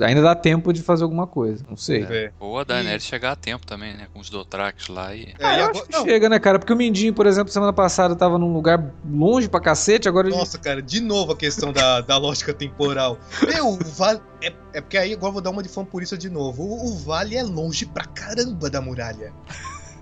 ainda 0.01 0.21
dá 0.23 0.35
tempo 0.35 0.73
de 0.73 0.83
fazer 0.83 1.05
alguma 1.05 1.27
coisa. 1.27 1.65
Não 1.69 1.77
sei. 1.77 2.03
É. 2.11 2.33
Ou 2.41 2.59
a 2.59 2.65
Daenerys 2.65 3.05
chegar 3.05 3.33
a 3.33 3.37
tempo 3.37 3.65
também, 3.67 3.95
né? 3.97 4.09
Com 4.13 4.19
os 4.21 4.29
Dothrax 4.29 4.89
lá 4.89 5.15
e... 5.15 5.35
É, 5.39 5.45
Ah, 5.47 5.57
e 5.57 5.61
eu 5.61 5.71
acho 5.71 5.85
que 5.85 5.93
não, 5.93 6.05
chega, 6.05 6.29
né, 6.29 6.39
cara? 6.39 6.59
Porque 6.59 6.73
o 6.73 6.77
Mindinho, 6.77 7.15
por 7.15 7.27
exemplo, 7.27 7.53
semana 7.53 7.73
passada 7.73 8.17
tava 8.17 8.39
num 8.39 8.53
lugar 8.53 8.93
longe 9.09 9.49
pra 9.49 9.61
cacete, 9.61 10.09
agora 10.09 10.29
ele. 10.29 10.37
Nossa, 10.37 10.59
cara, 10.59 10.83
de 10.83 11.01
novo 11.01 11.33
a 11.33 11.37
questão 11.37 11.73
da, 11.73 12.01
da 12.01 12.17
lógica 12.19 12.53
temporal. 12.53 13.19
Meu, 13.47 13.69
o 13.69 13.79
Vale. 13.85 14.21
É, 14.43 14.53
é 14.75 14.81
porque 14.81 14.97
aí 14.99 15.13
agora 15.13 15.29
eu 15.29 15.33
vou 15.35 15.43
dar 15.43 15.51
uma 15.51 15.63
de 15.63 15.69
fampurista 15.69 16.17
de 16.19 16.29
novo. 16.31 16.63
O, 16.63 16.87
o 16.87 16.97
Vale 16.99 17.37
é 17.37 17.43
longe 17.43 17.87
pra 17.87 18.05
caramba 18.05 18.69
da 18.71 18.81
muralha. 18.81 19.33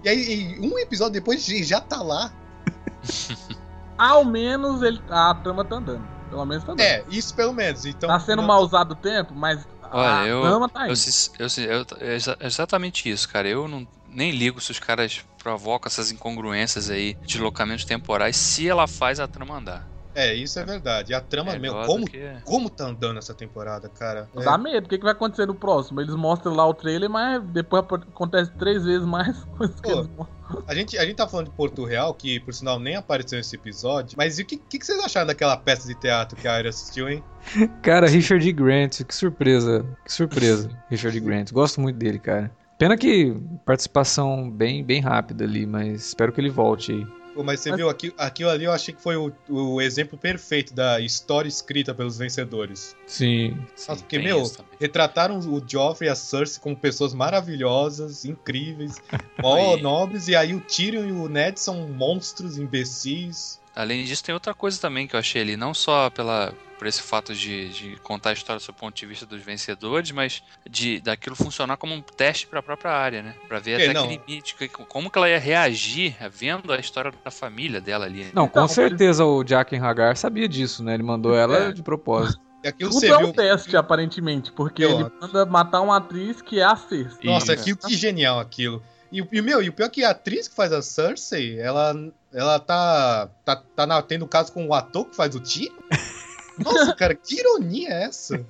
E 0.04 0.08
aí, 0.08 0.56
e 0.58 0.60
um 0.60 0.78
episódio 0.78 1.12
depois 1.14 1.48
ele 1.48 1.62
já 1.64 1.80
tá 1.80 2.00
lá. 2.02 2.32
Ao 3.98 4.24
menos 4.24 4.80
ele, 4.82 5.02
a 5.08 5.34
trama 5.34 5.64
tá 5.64 5.76
andando. 5.76 6.08
Pelo 6.30 6.44
menos 6.46 6.62
tá 6.62 6.72
andando. 6.72 6.86
É, 6.86 7.04
isso 7.08 7.34
pelo 7.34 7.52
menos. 7.52 7.84
Então, 7.84 8.08
tá 8.08 8.20
sendo 8.20 8.42
não- 8.42 8.46
mal 8.48 8.62
usado 8.62 8.92
o 8.92 8.96
tempo, 8.96 9.34
mas 9.34 9.66
Olha, 9.90 10.20
a 10.20 10.26
eu- 10.26 10.42
trama 10.42 10.68
tá 10.68 10.88
indo. 10.88 10.94
Eu, 11.38 11.46
eu, 11.58 11.72
eu- 11.72 11.86
é 12.00 12.14
exa- 12.14 12.36
exatamente 12.40 13.08
isso, 13.10 13.28
cara. 13.28 13.48
Eu 13.48 13.66
não 13.66 13.86
nem 14.06 14.30
ligo 14.30 14.60
se 14.60 14.70
os 14.70 14.78
caras 14.78 15.22
provocam 15.38 15.88
essas 15.88 16.10
incongruências 16.10 16.90
aí 16.90 17.14
de 17.22 17.34
deslocamentos 17.34 17.84
temporais 17.84 18.36
se 18.36 18.68
ela 18.68 18.86
faz 18.86 19.18
a 19.20 19.26
trama 19.26 19.56
andar. 19.56 19.88
É, 20.14 20.34
isso 20.34 20.58
é 20.58 20.64
verdade. 20.64 21.12
E 21.12 21.14
a 21.14 21.20
trama, 21.20 21.52
meu, 21.52 21.60
Melhor 21.60 21.86
como, 21.86 22.06
que- 22.06 22.40
como 22.44 22.68
tá 22.68 22.86
andando 22.86 23.18
essa 23.18 23.34
temporada, 23.34 23.88
cara? 23.88 24.28
É. 24.36 24.44
Dá 24.44 24.58
medo, 24.58 24.86
o 24.86 24.88
que, 24.88 24.98
que 24.98 25.04
vai 25.04 25.12
acontecer 25.12 25.46
no 25.46 25.54
próximo? 25.54 26.00
Eles 26.00 26.14
mostram 26.14 26.54
lá 26.54 26.66
o 26.66 26.74
trailer, 26.74 27.08
mas 27.08 27.42
depois 27.52 27.84
acontece 27.84 28.50
três 28.58 28.84
vezes 28.84 29.06
mais 29.06 29.44
coisas 29.50 29.80
que 29.80 29.90
eles 29.90 30.08
mostram. 30.08 30.37
A 30.66 30.74
gente, 30.74 30.96
a 30.98 31.04
gente 31.04 31.16
tá 31.16 31.28
falando 31.28 31.46
de 31.46 31.52
Porto 31.52 31.84
Real, 31.84 32.12
que 32.14 32.40
por 32.40 32.54
sinal 32.54 32.78
nem 32.78 32.96
apareceu 32.96 33.36
nesse 33.38 33.56
episódio. 33.56 34.16
Mas 34.16 34.38
o 34.38 34.44
que, 34.44 34.56
que, 34.56 34.78
que 34.78 34.86
vocês 34.86 34.98
acharam 35.00 35.26
daquela 35.26 35.56
peça 35.56 35.86
de 35.86 35.94
teatro 35.94 36.36
que 36.36 36.48
a 36.48 36.54
Arya 36.54 36.70
assistiu, 36.70 37.08
hein? 37.08 37.22
Cara, 37.82 38.08
Richard 38.08 38.52
Grant, 38.52 39.02
que 39.02 39.14
surpresa. 39.14 39.84
Que 40.04 40.12
surpresa, 40.12 40.70
Richard 40.90 41.18
Grant. 41.20 41.52
Gosto 41.52 41.80
muito 41.80 41.96
dele, 41.96 42.18
cara. 42.18 42.50
Pena 42.78 42.96
que 42.96 43.34
participação 43.66 44.48
bem, 44.48 44.84
bem 44.84 45.00
rápida 45.00 45.44
ali, 45.44 45.66
mas 45.66 46.06
espero 46.06 46.32
que 46.32 46.40
ele 46.40 46.50
volte 46.50 46.92
aí. 46.92 47.17
Mas 47.44 47.60
você 47.60 47.74
viu, 47.74 47.88
aquilo, 47.88 48.14
aquilo 48.18 48.50
ali 48.50 48.64
eu 48.64 48.72
achei 48.72 48.94
que 48.94 49.02
foi 49.02 49.16
o, 49.16 49.32
o 49.48 49.80
exemplo 49.80 50.18
perfeito 50.18 50.74
da 50.74 51.00
história 51.00 51.48
escrita 51.48 51.94
pelos 51.94 52.18
vencedores. 52.18 52.96
Sim. 53.06 53.56
Sim, 53.74 53.88
Nossa, 53.88 53.96
porque, 53.96 54.18
meu, 54.18 54.50
retrataram 54.80 55.38
o 55.38 55.62
Joffrey 55.66 56.08
e 56.08 56.12
a 56.12 56.14
Cersei 56.14 56.60
como 56.60 56.76
pessoas 56.76 57.14
maravilhosas, 57.14 58.24
incríveis, 58.24 58.96
mó 59.40 59.76
nobres, 59.76 60.28
e 60.28 60.36
aí 60.36 60.54
o 60.54 60.60
Tyrion 60.60 61.06
e 61.06 61.12
o 61.12 61.28
Ned 61.28 61.58
são 61.58 61.88
monstros, 61.88 62.58
imbecis. 62.58 63.60
Além 63.74 64.04
disso, 64.04 64.24
tem 64.24 64.32
outra 64.34 64.52
coisa 64.54 64.80
também 64.80 65.06
que 65.06 65.14
eu 65.14 65.20
achei 65.20 65.40
ali, 65.42 65.56
não 65.56 65.72
só 65.72 66.10
pela, 66.10 66.52
por 66.78 66.86
esse 66.86 67.00
fato 67.02 67.34
de, 67.34 67.68
de 67.68 67.96
contar 68.02 68.30
a 68.30 68.32
história 68.32 68.58
do 68.58 68.62
seu 68.62 68.74
ponto 68.74 68.94
de 68.96 69.06
vista 69.06 69.24
dos 69.24 69.40
vencedores, 69.42 70.10
mas 70.10 70.42
de 70.68 71.00
daquilo 71.00 71.36
funcionar 71.36 71.76
como 71.76 71.94
um 71.94 72.00
teste 72.02 72.46
para 72.46 72.58
a 72.58 72.62
própria 72.62 72.90
área, 72.90 73.22
né? 73.22 73.34
Pra 73.46 73.58
ver 73.60 73.80
É, 73.80 73.84
até 73.84 73.92
não. 73.94 74.08
que 74.08 74.16
limite, 74.26 74.54
que- 74.56 74.68
como 74.68 75.10
que 75.10 75.16
ela 75.18 75.28
ia 75.28 75.38
reagir 75.38 76.16
vendo 76.32 76.72
a 76.72 76.78
história 76.78 77.12
da 77.24 77.30
família 77.30 77.80
dela 77.80 78.04
ali. 78.06 78.24
né? 78.24 78.30
Não, 78.34 78.46
com 78.48 78.58
Então, 78.58 78.68
certeza 78.68 79.24
o 79.24 79.44
Jaqen 79.46 79.80
Hagar 79.80 80.16
sabia 80.16 80.48
disso, 80.48 80.82
né? 80.82 80.94
Ele 80.94 81.02
mandou 81.04 81.34
ela 81.34 81.56
É. 81.68 81.72
de 81.72 81.82
propósito. 81.82 82.40
Aquilo 82.66 82.90
Tudo 82.90 82.98
você 83.00 83.06
é 83.08 83.16
um 83.16 83.30
teste, 83.32 83.76
aparentemente, 83.76 84.50
porque 84.50 84.82
Eu 84.84 84.90
ele 84.90 85.02
acho. 85.04 85.12
manda 85.20 85.46
matar 85.46 85.80
uma 85.80 85.96
atriz 85.98 86.42
que 86.42 86.58
é 86.58 86.64
a 86.64 86.74
sexta. 86.74 87.20
Nossa, 87.22 87.52
Isso. 87.52 87.62
aquilo 87.62 87.76
que 87.78 87.96
genial 87.96 88.40
aquilo. 88.40 88.82
E, 89.10 89.22
o- 89.22 89.28
e, 89.32 89.40
meu, 89.40 89.62
e 89.62 89.68
o 89.68 89.72
pior 89.72 89.86
é 89.86 89.90
que 89.90 90.04
a 90.04 90.10
atriz 90.10 90.48
que 90.48 90.54
faz 90.54 90.72
a 90.72 90.82
Cersei, 90.82 91.58
ela, 91.58 91.94
ela 92.32 92.58
tá, 92.58 93.28
tá, 93.44 93.56
tá 93.74 93.86
na- 93.86 94.02
tendo 94.02 94.26
caso 94.26 94.52
com 94.52 94.66
o 94.66 94.74
ator 94.74 95.06
que 95.06 95.16
faz 95.16 95.34
o 95.34 95.40
Tyrion? 95.40 95.72
Nossa, 96.58 96.92
cara, 96.94 97.14
que 97.14 97.38
ironia 97.38 97.88
é 97.88 98.02
essa? 98.04 98.44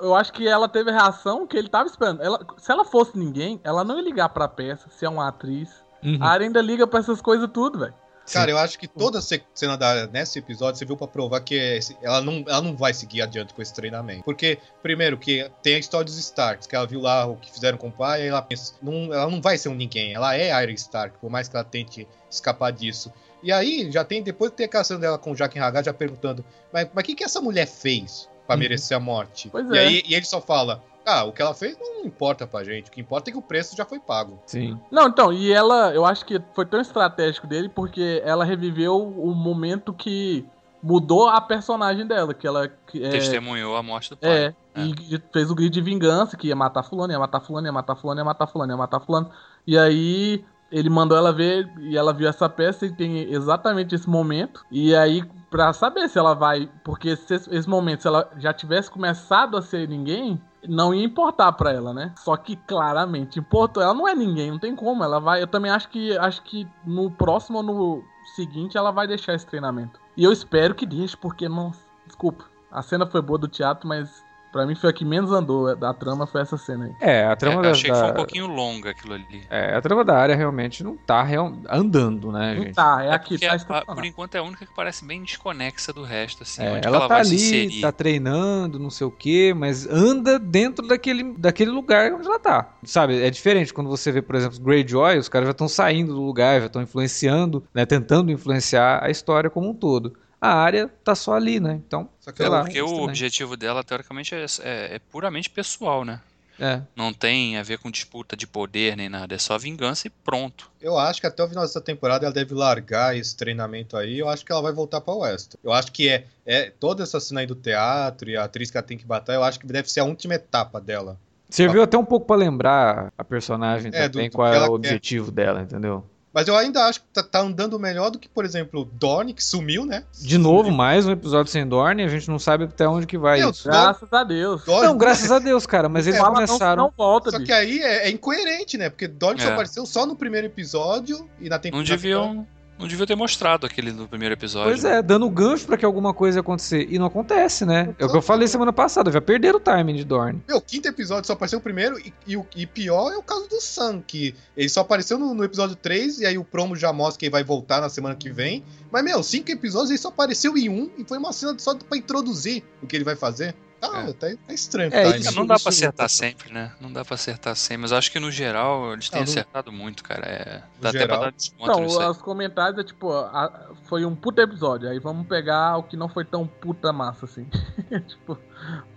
Eu 0.00 0.14
acho 0.16 0.32
que 0.32 0.46
ela 0.48 0.68
teve 0.68 0.90
a 0.90 0.94
reação 0.94 1.46
que 1.46 1.56
ele 1.56 1.68
tava 1.68 1.88
esperando. 1.88 2.20
Ela, 2.20 2.44
se 2.58 2.70
ela 2.72 2.84
fosse 2.84 3.16
ninguém, 3.16 3.60
ela 3.62 3.84
não 3.84 3.96
ia 3.98 4.02
ligar 4.02 4.28
pra 4.30 4.48
peça, 4.48 4.88
se 4.90 5.06
é 5.06 5.08
uma 5.08 5.28
atriz. 5.28 5.70
Uhum. 6.02 6.18
A 6.20 6.28
área 6.30 6.44
ainda 6.44 6.60
liga 6.60 6.86
pra 6.88 6.98
essas 6.98 7.20
coisas 7.22 7.48
tudo, 7.52 7.78
velho. 7.78 7.94
Cara, 8.32 8.50
eu 8.50 8.58
acho 8.58 8.78
que 8.78 8.88
toda 8.88 9.20
ce- 9.20 9.42
cena 9.54 9.76
da, 9.76 10.06
nesse 10.06 10.38
episódio 10.38 10.78
você 10.78 10.84
viu 10.84 10.96
pra 10.96 11.06
provar 11.06 11.40
que 11.40 11.78
ela, 12.02 12.20
não, 12.22 12.44
ela 12.48 12.62
não 12.62 12.74
vai 12.76 12.94
seguir 12.94 13.20
adiante 13.22 13.52
com 13.52 13.60
esse 13.60 13.74
treinamento. 13.74 14.22
Porque, 14.24 14.58
primeiro, 14.82 15.18
que 15.18 15.50
tem 15.62 15.74
a 15.74 15.78
história 15.78 16.04
dos 16.06 16.16
Starks, 16.18 16.66
que 16.66 16.74
ela 16.74 16.86
viu 16.86 17.00
lá 17.00 17.26
o 17.26 17.36
que 17.36 17.50
fizeram 17.52 17.76
com 17.76 17.88
o 17.88 17.92
pai, 17.92 18.22
e 18.24 18.28
ela 18.28 18.40
pensa, 18.42 18.74
não, 18.82 19.12
ela 19.12 19.30
não 19.30 19.40
vai 19.42 19.58
ser 19.58 19.68
um 19.68 19.74
ninguém, 19.74 20.14
ela 20.14 20.34
é 20.36 20.50
Arya 20.50 20.74
Stark, 20.74 21.18
por 21.18 21.28
mais 21.30 21.48
que 21.48 21.56
ela 21.56 21.64
tente 21.64 22.08
escapar 22.30 22.70
disso. 22.72 23.12
E 23.42 23.52
aí, 23.52 23.90
já 23.92 24.02
tem, 24.04 24.22
depois 24.22 24.50
de 24.50 24.56
ter 24.56 24.74
a 24.74 24.82
cena 24.82 25.00
dela 25.00 25.18
com 25.18 25.32
o 25.32 25.36
Jaqen 25.36 25.60
Hagar, 25.60 25.84
já 25.84 25.92
perguntando, 25.92 26.42
mas 26.72 26.88
o 26.94 27.02
que, 27.02 27.14
que 27.14 27.24
essa 27.24 27.40
mulher 27.42 27.66
fez 27.66 28.28
pra 28.46 28.54
Uhum. 28.56 28.60
merecer 28.60 28.96
a 28.96 29.00
morte? 29.00 29.48
Pois 29.50 29.66
e 29.70 29.76
é. 29.76 29.80
aí 29.80 30.02
e 30.06 30.14
ele 30.14 30.24
só 30.24 30.40
fala, 30.40 30.82
ah, 31.04 31.24
o 31.24 31.32
que 31.32 31.42
ela 31.42 31.54
fez 31.54 31.78
não 31.78 32.04
importa 32.04 32.46
pra 32.46 32.64
gente, 32.64 32.88
o 32.88 32.92
que 32.92 33.00
importa 33.00 33.30
é 33.30 33.32
que 33.32 33.38
o 33.38 33.42
preço 33.42 33.76
já 33.76 33.84
foi 33.84 33.98
pago. 33.98 34.38
Sim. 34.46 34.78
Não, 34.90 35.08
então, 35.08 35.32
e 35.32 35.52
ela, 35.52 35.94
eu 35.94 36.04
acho 36.04 36.24
que 36.24 36.40
foi 36.54 36.64
tão 36.64 36.80
estratégico 36.80 37.46
dele 37.46 37.68
porque 37.68 38.22
ela 38.24 38.44
reviveu 38.44 38.96
o 38.96 39.34
momento 39.34 39.92
que 39.92 40.46
mudou 40.82 41.28
a 41.28 41.40
personagem 41.40 42.06
dela, 42.06 42.34
que 42.34 42.46
ela 42.46 42.68
que, 42.86 43.02
é, 43.02 43.10
Testemunhou 43.10 43.74
a 43.74 43.82
morte 43.82 44.10
do 44.10 44.16
pai. 44.18 44.30
é, 44.30 44.54
e 44.76 45.22
fez 45.32 45.50
o 45.50 45.54
grito 45.54 45.72
de 45.72 45.80
vingança, 45.80 46.36
que 46.36 46.48
ia 46.48 46.56
matar 46.56 46.82
fulano, 46.82 47.12
ia 47.12 47.18
matar 47.18 47.40
fulano, 47.40 47.66
ia 47.66 47.72
matar 47.72 47.96
fulano, 47.96 48.20
ia 48.20 48.24
matar 48.24 48.46
fulano, 48.46 48.72
ia 48.72 48.76
matar 48.76 49.00
fulano. 49.00 49.30
E 49.66 49.78
aí 49.78 50.44
ele 50.70 50.90
mandou 50.90 51.16
ela 51.16 51.32
ver 51.32 51.70
e 51.78 51.96
ela 51.96 52.12
viu 52.12 52.28
essa 52.28 52.48
peça 52.48 52.84
e 52.84 52.92
tem 52.92 53.32
exatamente 53.32 53.94
esse 53.94 54.08
momento. 54.08 54.64
E 54.70 54.94
aí, 54.94 55.22
pra 55.48 55.72
saber 55.72 56.08
se 56.08 56.18
ela 56.18 56.34
vai. 56.34 56.68
Porque 56.84 57.16
se 57.16 57.34
esse, 57.34 57.54
esse 57.54 57.68
momento, 57.68 58.02
se 58.02 58.08
ela 58.08 58.28
já 58.38 58.52
tivesse 58.52 58.90
começado 58.90 59.56
a 59.56 59.62
ser 59.62 59.88
ninguém, 59.88 60.40
não 60.68 60.94
ia 60.94 61.04
importar 61.04 61.52
pra 61.52 61.72
ela, 61.72 61.92
né? 61.92 62.12
Só 62.16 62.36
que 62.36 62.56
claramente 62.56 63.38
importou. 63.38 63.82
Ela 63.82 63.94
não 63.94 64.08
é 64.08 64.14
ninguém, 64.14 64.50
não 64.50 64.58
tem 64.58 64.74
como. 64.74 65.04
Ela 65.04 65.20
vai. 65.20 65.42
Eu 65.42 65.46
também 65.46 65.70
acho 65.70 65.88
que 65.88 66.16
acho 66.18 66.42
que 66.42 66.66
no 66.84 67.10
próximo 67.10 67.58
ou 67.58 67.64
no 67.64 68.04
seguinte 68.34 68.76
ela 68.76 68.90
vai 68.90 69.06
deixar 69.06 69.34
esse 69.34 69.46
treinamento. 69.46 70.00
E 70.16 70.24
eu 70.24 70.32
espero 70.32 70.74
que 70.74 70.86
deixe, 70.86 71.16
porque 71.16 71.48
não. 71.48 71.72
Desculpa. 72.06 72.44
A 72.70 72.82
cena 72.82 73.06
foi 73.06 73.22
boa 73.22 73.38
do 73.38 73.48
teatro, 73.48 73.88
mas 73.88 74.24
pra 74.54 74.64
mim 74.64 74.76
foi 74.76 74.88
a 74.90 74.92
que 74.92 75.04
menos 75.04 75.32
andou 75.32 75.74
da 75.74 75.92
trama, 75.92 76.28
foi 76.28 76.40
essa 76.42 76.56
cena 76.56 76.84
aí. 76.84 76.92
É, 77.00 77.24
a 77.26 77.32
É, 77.32 77.36
trama 77.36 77.56
eu 77.58 77.62
da, 77.64 77.70
achei 77.72 77.90
que 77.90 77.96
foi 77.96 78.04
um 78.04 78.10
da- 78.10 78.14
pouquinho 78.14 78.46
longa 78.46 78.90
aquilo 78.90 79.14
ali. 79.14 79.42
é, 79.50 79.74
a 79.74 79.80
trama 79.82 80.04
da 80.04 80.16
área 80.16 80.36
realmente 80.36 80.84
não 80.84 80.96
tá 80.96 81.22
real- 81.24 81.52
andando, 81.68 82.30
né, 82.30 82.54
Não 82.54 82.62
gente? 82.62 82.74
tá, 82.76 83.02
é 83.02 83.08
É 83.08 83.12
aqui, 83.14 83.36
porque, 83.38 83.46
tá 83.66 83.78
a- 83.86 83.94
por 83.94 84.04
enquanto 84.04 84.36
é 84.36 84.38
a 84.38 84.42
única 84.44 84.64
que 84.64 84.72
parece 84.72 85.04
bem 85.04 85.22
desconexa 85.22 85.92
do 85.92 86.04
resto, 86.04 86.44
assim. 86.44 86.62
É, 86.62 86.70
onde 86.70 86.80
que 86.82 86.86
ela, 86.86 86.96
ela 86.98 87.08
tá 87.08 87.14
vai 87.16 87.24
se 87.24 87.30
ali, 87.34 87.42
inserir. 87.66 87.80
tá 87.80 87.90
treinando, 87.92 88.78
não 88.78 88.90
sei 88.90 89.06
o 89.06 89.10
que, 89.10 89.52
mas 89.52 89.86
anda 89.88 90.38
dentro 90.38 90.86
daquele, 90.86 91.34
daquele 91.36 91.72
lugar 91.72 92.12
onde 92.12 92.26
ela 92.28 92.38
tá. 92.38 92.76
Sabe, 92.84 93.20
é 93.20 93.30
diferente 93.30 93.74
quando 93.74 93.90
você 93.90 94.12
vê, 94.12 94.22
por 94.22 94.36
exemplo, 94.36 94.60
Greyjoy, 94.60 95.18
os 95.18 95.28
caras 95.28 95.48
já 95.48 95.52
estão 95.52 95.66
saindo 95.66 96.14
do 96.14 96.22
lugar, 96.22 96.60
já 96.60 96.66
estão 96.66 96.80
influenciando, 96.80 97.64
né, 97.74 97.84
tentando 97.84 98.30
influenciar 98.30 99.00
a 99.02 99.10
história 99.10 99.50
como 99.50 99.68
um 99.70 99.74
todo. 99.74 100.14
A 100.44 100.54
área 100.54 100.88
tá 101.02 101.14
só 101.14 101.32
ali, 101.34 101.58
né? 101.58 101.80
Então, 101.86 102.08
Só 102.20 102.30
que 102.32 102.42
lá. 102.42 102.62
Porque 102.62 102.80
o 102.80 102.84
estranho. 102.84 103.04
objetivo 103.04 103.56
dela, 103.56 103.82
teoricamente, 103.82 104.34
é, 104.34 104.44
é- 104.62 104.94
é 104.96 104.98
puramente 104.98 105.48
pessoal, 105.48 106.04
né? 106.04 106.20
É. 106.60 106.82
Não 106.94 107.12
tem 107.12 107.56
a 107.56 107.62
ver 107.64 107.78
com 107.78 107.90
disputa 107.90 108.36
de 108.36 108.46
poder 108.46 108.96
nem 108.96 109.08
nada. 109.08 109.34
É 109.34 109.38
só 109.38 109.58
vingança 109.58 110.06
e 110.06 110.10
pronto. 110.10 110.70
Eu 110.80 110.96
acho 110.98 111.20
que 111.20 111.26
até 111.26 111.42
o 111.42 111.48
final 111.48 111.64
dessa 111.64 111.80
temporada 111.80 112.26
ela 112.26 112.32
deve 112.34 112.54
largar 112.54 113.16
esse 113.16 113.34
treinamento 113.36 113.96
aí. 113.96 114.18
Eu 114.20 114.28
acho 114.28 114.44
que 114.44 114.52
ela 114.52 114.62
vai 114.62 114.72
voltar 114.72 115.00
pra 115.00 115.14
West. 115.14 115.54
Eu 115.64 115.72
acho 115.72 115.90
que 115.90 116.08
é, 116.08 116.26
é 116.46 116.70
toda 116.70 117.02
essa 117.02 117.18
cena 117.18 117.40
aí 117.40 117.46
do 117.46 117.56
teatro 117.56 118.30
e 118.30 118.36
a 118.36 118.44
atriz 118.44 118.70
que 118.70 118.76
ela 118.76 118.86
tem 118.86 118.96
que 118.96 119.04
bater, 119.04 119.34
eu 119.34 119.42
acho 119.42 119.58
que 119.58 119.66
deve 119.66 119.90
ser 119.90 120.00
a 120.00 120.04
última 120.04 120.34
etapa 120.34 120.80
dela. 120.80 121.18
Serviu 121.50 121.82
até 121.82 121.96
um 121.98 122.04
pouco 122.04 122.26
pra 122.26 122.36
lembrar 122.36 123.12
a 123.18 123.24
personagem 123.24 123.90
É, 123.92 124.08
também, 124.08 124.28
do- 124.28 124.32
do 124.32 124.36
qual 124.36 124.46
é 124.52 124.58
o 124.58 124.62
quer. 124.62 124.70
objetivo 124.70 125.30
dela, 125.32 125.62
entendeu? 125.62 126.04
Mas 126.34 126.48
eu 126.48 126.56
ainda 126.56 126.84
acho 126.86 127.00
que 127.00 127.06
tá, 127.12 127.22
tá 127.22 127.40
andando 127.40 127.78
melhor 127.78 128.10
do 128.10 128.18
que, 128.18 128.28
por 128.28 128.44
exemplo, 128.44 128.84
Dorne, 128.94 129.32
que 129.32 129.42
sumiu, 129.44 129.86
né? 129.86 130.02
De 130.20 130.36
novo, 130.36 130.72
mais 130.72 131.06
um 131.06 131.12
episódio 131.12 131.52
sem 131.52 131.64
Dorne, 131.64 132.02
a 132.02 132.08
gente 132.08 132.28
não 132.28 132.40
sabe 132.40 132.64
até 132.64 132.88
onde 132.88 133.06
que 133.06 133.16
vai 133.16 133.38
Meu, 133.38 133.50
isso. 133.50 133.68
Graças 133.68 134.12
a 134.12 134.24
Deus. 134.24 134.64
Dorne, 134.64 134.88
Não, 134.88 134.98
graças 134.98 135.30
a 135.30 135.38
Deus, 135.38 135.64
cara, 135.64 135.88
mas 135.88 136.08
eles 136.08 136.18
É, 136.18 136.22
Fala 136.22 136.40
não, 136.40 136.46
começaram... 136.46 136.82
não 136.82 136.92
volta, 136.96 137.30
Só 137.30 137.38
bicho. 137.38 137.46
que 137.46 137.52
aí 137.52 137.78
é, 137.80 138.08
é 138.08 138.10
incoerente, 138.10 138.76
né? 138.76 138.90
Porque 138.90 139.06
Dorne 139.06 139.40
só 139.40 139.50
É. 139.50 139.52
apareceu 139.52 139.86
só 139.86 140.04
no 140.04 140.16
primeiro 140.16 140.48
episódio 140.48 141.28
e 141.40 141.48
na 141.48 141.58
temporada. 141.60 141.88
Não 141.88 141.96
deviam, 141.96 142.44
não 142.78 142.88
deviam 142.88 143.06
ter 143.06 143.14
mostrado 143.14 143.64
aquele 143.66 143.92
do 143.92 144.08
primeiro 144.08 144.34
episódio. 144.34 144.70
Pois 144.70 144.84
é, 144.84 145.00
dando 145.00 145.28
gancho 145.30 145.66
pra 145.66 145.76
que 145.76 145.84
alguma 145.84 146.12
coisa 146.12 146.40
acontecer. 146.40 146.86
E 146.90 146.98
não 146.98 147.06
acontece, 147.06 147.64
né? 147.64 147.94
É 147.98 148.04
o 148.04 148.10
que 148.10 148.16
eu 148.16 148.22
falei 148.22 148.48
semana 148.48 148.72
passada, 148.72 149.10
já 149.12 149.20
perderam 149.20 149.58
o 149.58 149.60
timing 149.60 149.94
de 149.94 150.04
Dorne. 150.04 150.42
Meu, 150.48 150.56
o 150.58 150.60
quinto 150.60 150.88
episódio 150.88 151.26
só 151.26 151.34
apareceu 151.34 151.58
o 151.58 151.62
primeiro 151.62 151.98
e, 151.98 152.12
e, 152.26 152.36
o- 152.36 152.46
e 152.56 152.66
pior 152.66 153.12
é 153.12 153.16
o 153.16 153.22
caso 153.22 153.48
do 153.48 153.60
Sam, 153.60 154.02
que 154.06 154.34
ele 154.56 154.68
só 154.68 154.80
apareceu 154.80 155.18
no, 155.18 155.34
no 155.34 155.44
episódio 155.44 155.76
3 155.76 156.20
e 156.20 156.26
aí 156.26 156.36
o 156.36 156.44
promo 156.44 156.74
já 156.76 156.92
mostra 156.92 157.18
que 157.20 157.26
ele 157.26 157.30
vai 157.32 157.44
voltar 157.44 157.80
na 157.80 157.88
semana 157.88 158.14
que 158.14 158.30
vem. 158.30 158.64
Mas, 158.90 159.04
meu, 159.04 159.22
cinco 159.22 159.50
episódios 159.50 159.90
ele 159.90 159.98
só 159.98 160.08
apareceu 160.08 160.56
em 160.56 160.68
um 160.68 160.90
e 160.98 161.04
foi 161.04 161.18
uma 161.18 161.32
cena 161.32 161.54
só 161.58 161.74
pra 161.74 161.96
introduzir 161.98 162.62
o 162.82 162.86
que 162.86 162.96
ele 162.96 163.04
vai 163.04 163.16
fazer. 163.16 163.54
Tá, 163.90 164.00
É. 164.08 164.12
tá, 164.12 164.26
tá 164.46 164.52
estranho. 164.54 164.88
É, 164.94 165.10
tá, 165.10 165.16
isso- 165.16 165.28
É, 165.28 165.32
não 165.32 165.46
dá 165.46 165.54
pra 165.54 165.58
isso- 165.58 165.68
acertar 165.68 166.08
sempre, 166.08 166.52
né? 166.52 166.72
Não 166.80 166.92
dá 166.92 167.04
pra 167.04 167.14
acertar 167.14 167.54
sempre. 167.56 167.82
Mas 167.82 167.90
eu 167.92 167.98
acho 167.98 168.10
que 168.12 168.18
no 168.20 168.30
geral 168.30 168.92
eles 168.92 169.08
têm 169.08 169.20
Não, 169.20 169.26
no- 169.26 169.30
acertado 169.30 169.72
muito, 169.72 170.02
cara. 170.02 170.26
É, 170.26 170.62
No 170.76 170.82
dá 170.82 170.88
até 170.90 170.98
geral. 170.98 171.18
pra 171.18 171.26
dar 171.26 171.32
desconto 171.32 171.70
Então, 171.82 172.10
os 172.10 172.18
comentários 172.22 172.78
é 172.78 172.84
tipo, 172.84 173.12
a- 173.12 173.70
foi 173.88 174.04
um 174.04 174.14
puta 174.14 174.42
episódio. 174.42 174.88
Aí 174.88 174.98
vamos 174.98 175.26
pegar 175.26 175.76
o 175.78 175.82
que 175.82 175.96
não 175.96 176.08
foi 176.08 176.24
tão 176.24 176.46
puta 176.46 176.92
massa 176.92 177.24
assim. 177.26 177.46
tipo, 178.06 178.38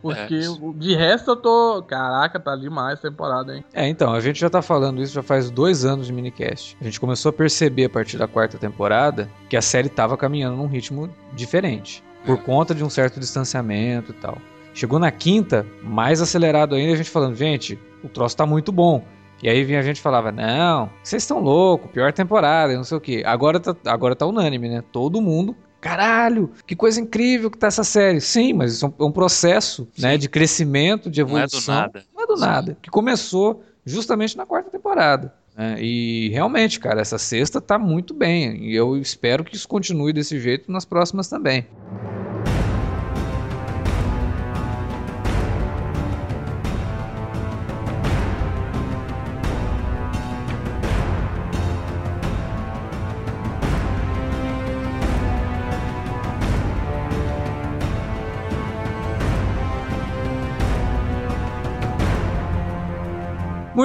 porque 0.01 0.35
É. 0.35 0.73
de 0.79 0.95
resto 0.95 1.31
eu 1.31 1.35
tô. 1.35 1.83
Caraca, 1.83 2.39
tá 2.39 2.55
demais 2.55 2.99
essa 2.99 3.09
temporada, 3.09 3.55
hein? 3.55 3.65
É, 3.73 3.87
então, 3.87 4.13
a 4.13 4.19
gente 4.21 4.39
já 4.39 4.49
tá 4.49 4.61
falando 4.61 5.01
isso 5.01 5.13
já 5.13 5.23
faz 5.23 5.49
dois 5.49 5.85
anos 5.85 6.07
de 6.07 6.13
minicast. 6.13 6.77
A 6.79 6.83
gente 6.83 6.99
começou 6.99 7.29
a 7.29 7.33
perceber 7.33 7.85
a 7.85 7.89
partir 7.89 8.17
da 8.17 8.27
quarta 8.27 8.57
temporada 8.57 9.29
que 9.49 9.57
a 9.57 9.61
série 9.61 9.89
tava 9.89 10.17
caminhando 10.17 10.55
num 10.57 10.67
ritmo 10.67 11.13
diferente. 11.33 12.03
Por 12.25 12.37
É. 12.37 12.41
conta 12.41 12.75
de 12.75 12.83
um 12.83 12.89
certo 12.89 13.19
distanciamento 13.19 14.11
e 14.11 14.15
tal. 14.15 14.37
Chegou 14.77 14.99
na 14.99 15.09
quinta, 15.09 15.65
mais 15.81 16.21
acelerado 16.21 16.75
ainda, 16.75 16.93
a 16.93 16.95
gente 16.95 17.09
falando, 17.09 17.35
gente, 17.35 17.79
o 18.03 18.07
troço 18.07 18.37
tá 18.37 18.45
muito 18.45 18.71
bom. 18.71 19.03
E 19.41 19.49
aí 19.49 19.63
vinha 19.63 19.79
a 19.79 19.81
gente 19.81 19.97
e 19.97 20.01
falava, 20.01 20.31
não, 20.31 20.87
vocês 21.01 21.23
estão 21.23 21.39
loucos, 21.39 21.89
pior 21.89 22.13
temporada, 22.13 22.71
e 22.71 22.75
não 22.75 22.83
sei 22.83 22.95
o 22.95 23.01
quê. 23.01 23.23
Agora 23.25 23.59
tá, 23.59 23.75
agora 23.87 24.15
tá 24.15 24.27
unânime, 24.27 24.69
né? 24.69 24.83
Todo 24.91 25.19
mundo, 25.19 25.55
caralho, 25.81 26.51
que 26.67 26.75
coisa 26.75 27.01
incrível 27.01 27.49
que 27.49 27.57
tá 27.57 27.65
essa 27.65 27.83
série. 27.83 28.21
Sim, 28.21 28.53
mas 28.53 28.73
isso 28.73 28.85
é 28.85 29.03
um, 29.03 29.09
é 29.09 29.11
processo, 29.11 29.87
né, 29.97 30.15
de 30.15 30.29
crescimento, 30.29 31.09
de 31.09 31.23
Não 31.23 31.39
é 31.39 31.43
evolução. 31.45 31.73
do 31.73 31.79
nada. 31.81 32.03
Não 32.15 32.23
é 32.23 32.27
do 32.27 32.37
Sim. 32.37 32.45
nada. 32.45 32.77
Que 32.79 32.91
começou 32.91 33.63
justamente 33.83 34.37
na 34.37 34.45
quarta 34.45 34.69
temporada. 34.69 35.33
né? 35.57 35.77
E 35.81 36.29
realmente, 36.29 36.79
cara, 36.79 37.01
essa 37.01 37.17
sexta 37.17 37.59
tá 37.59 37.79
muito 37.79 38.13
bem. 38.13 38.63
E 38.63 38.75
eu 38.75 38.95
espero 38.95 39.43
que 39.43 39.55
isso 39.55 39.67
continue 39.67 40.13
desse 40.13 40.39
jeito 40.39 40.71
nas 40.71 40.85
próximas 40.85 41.27
também. 41.27 41.65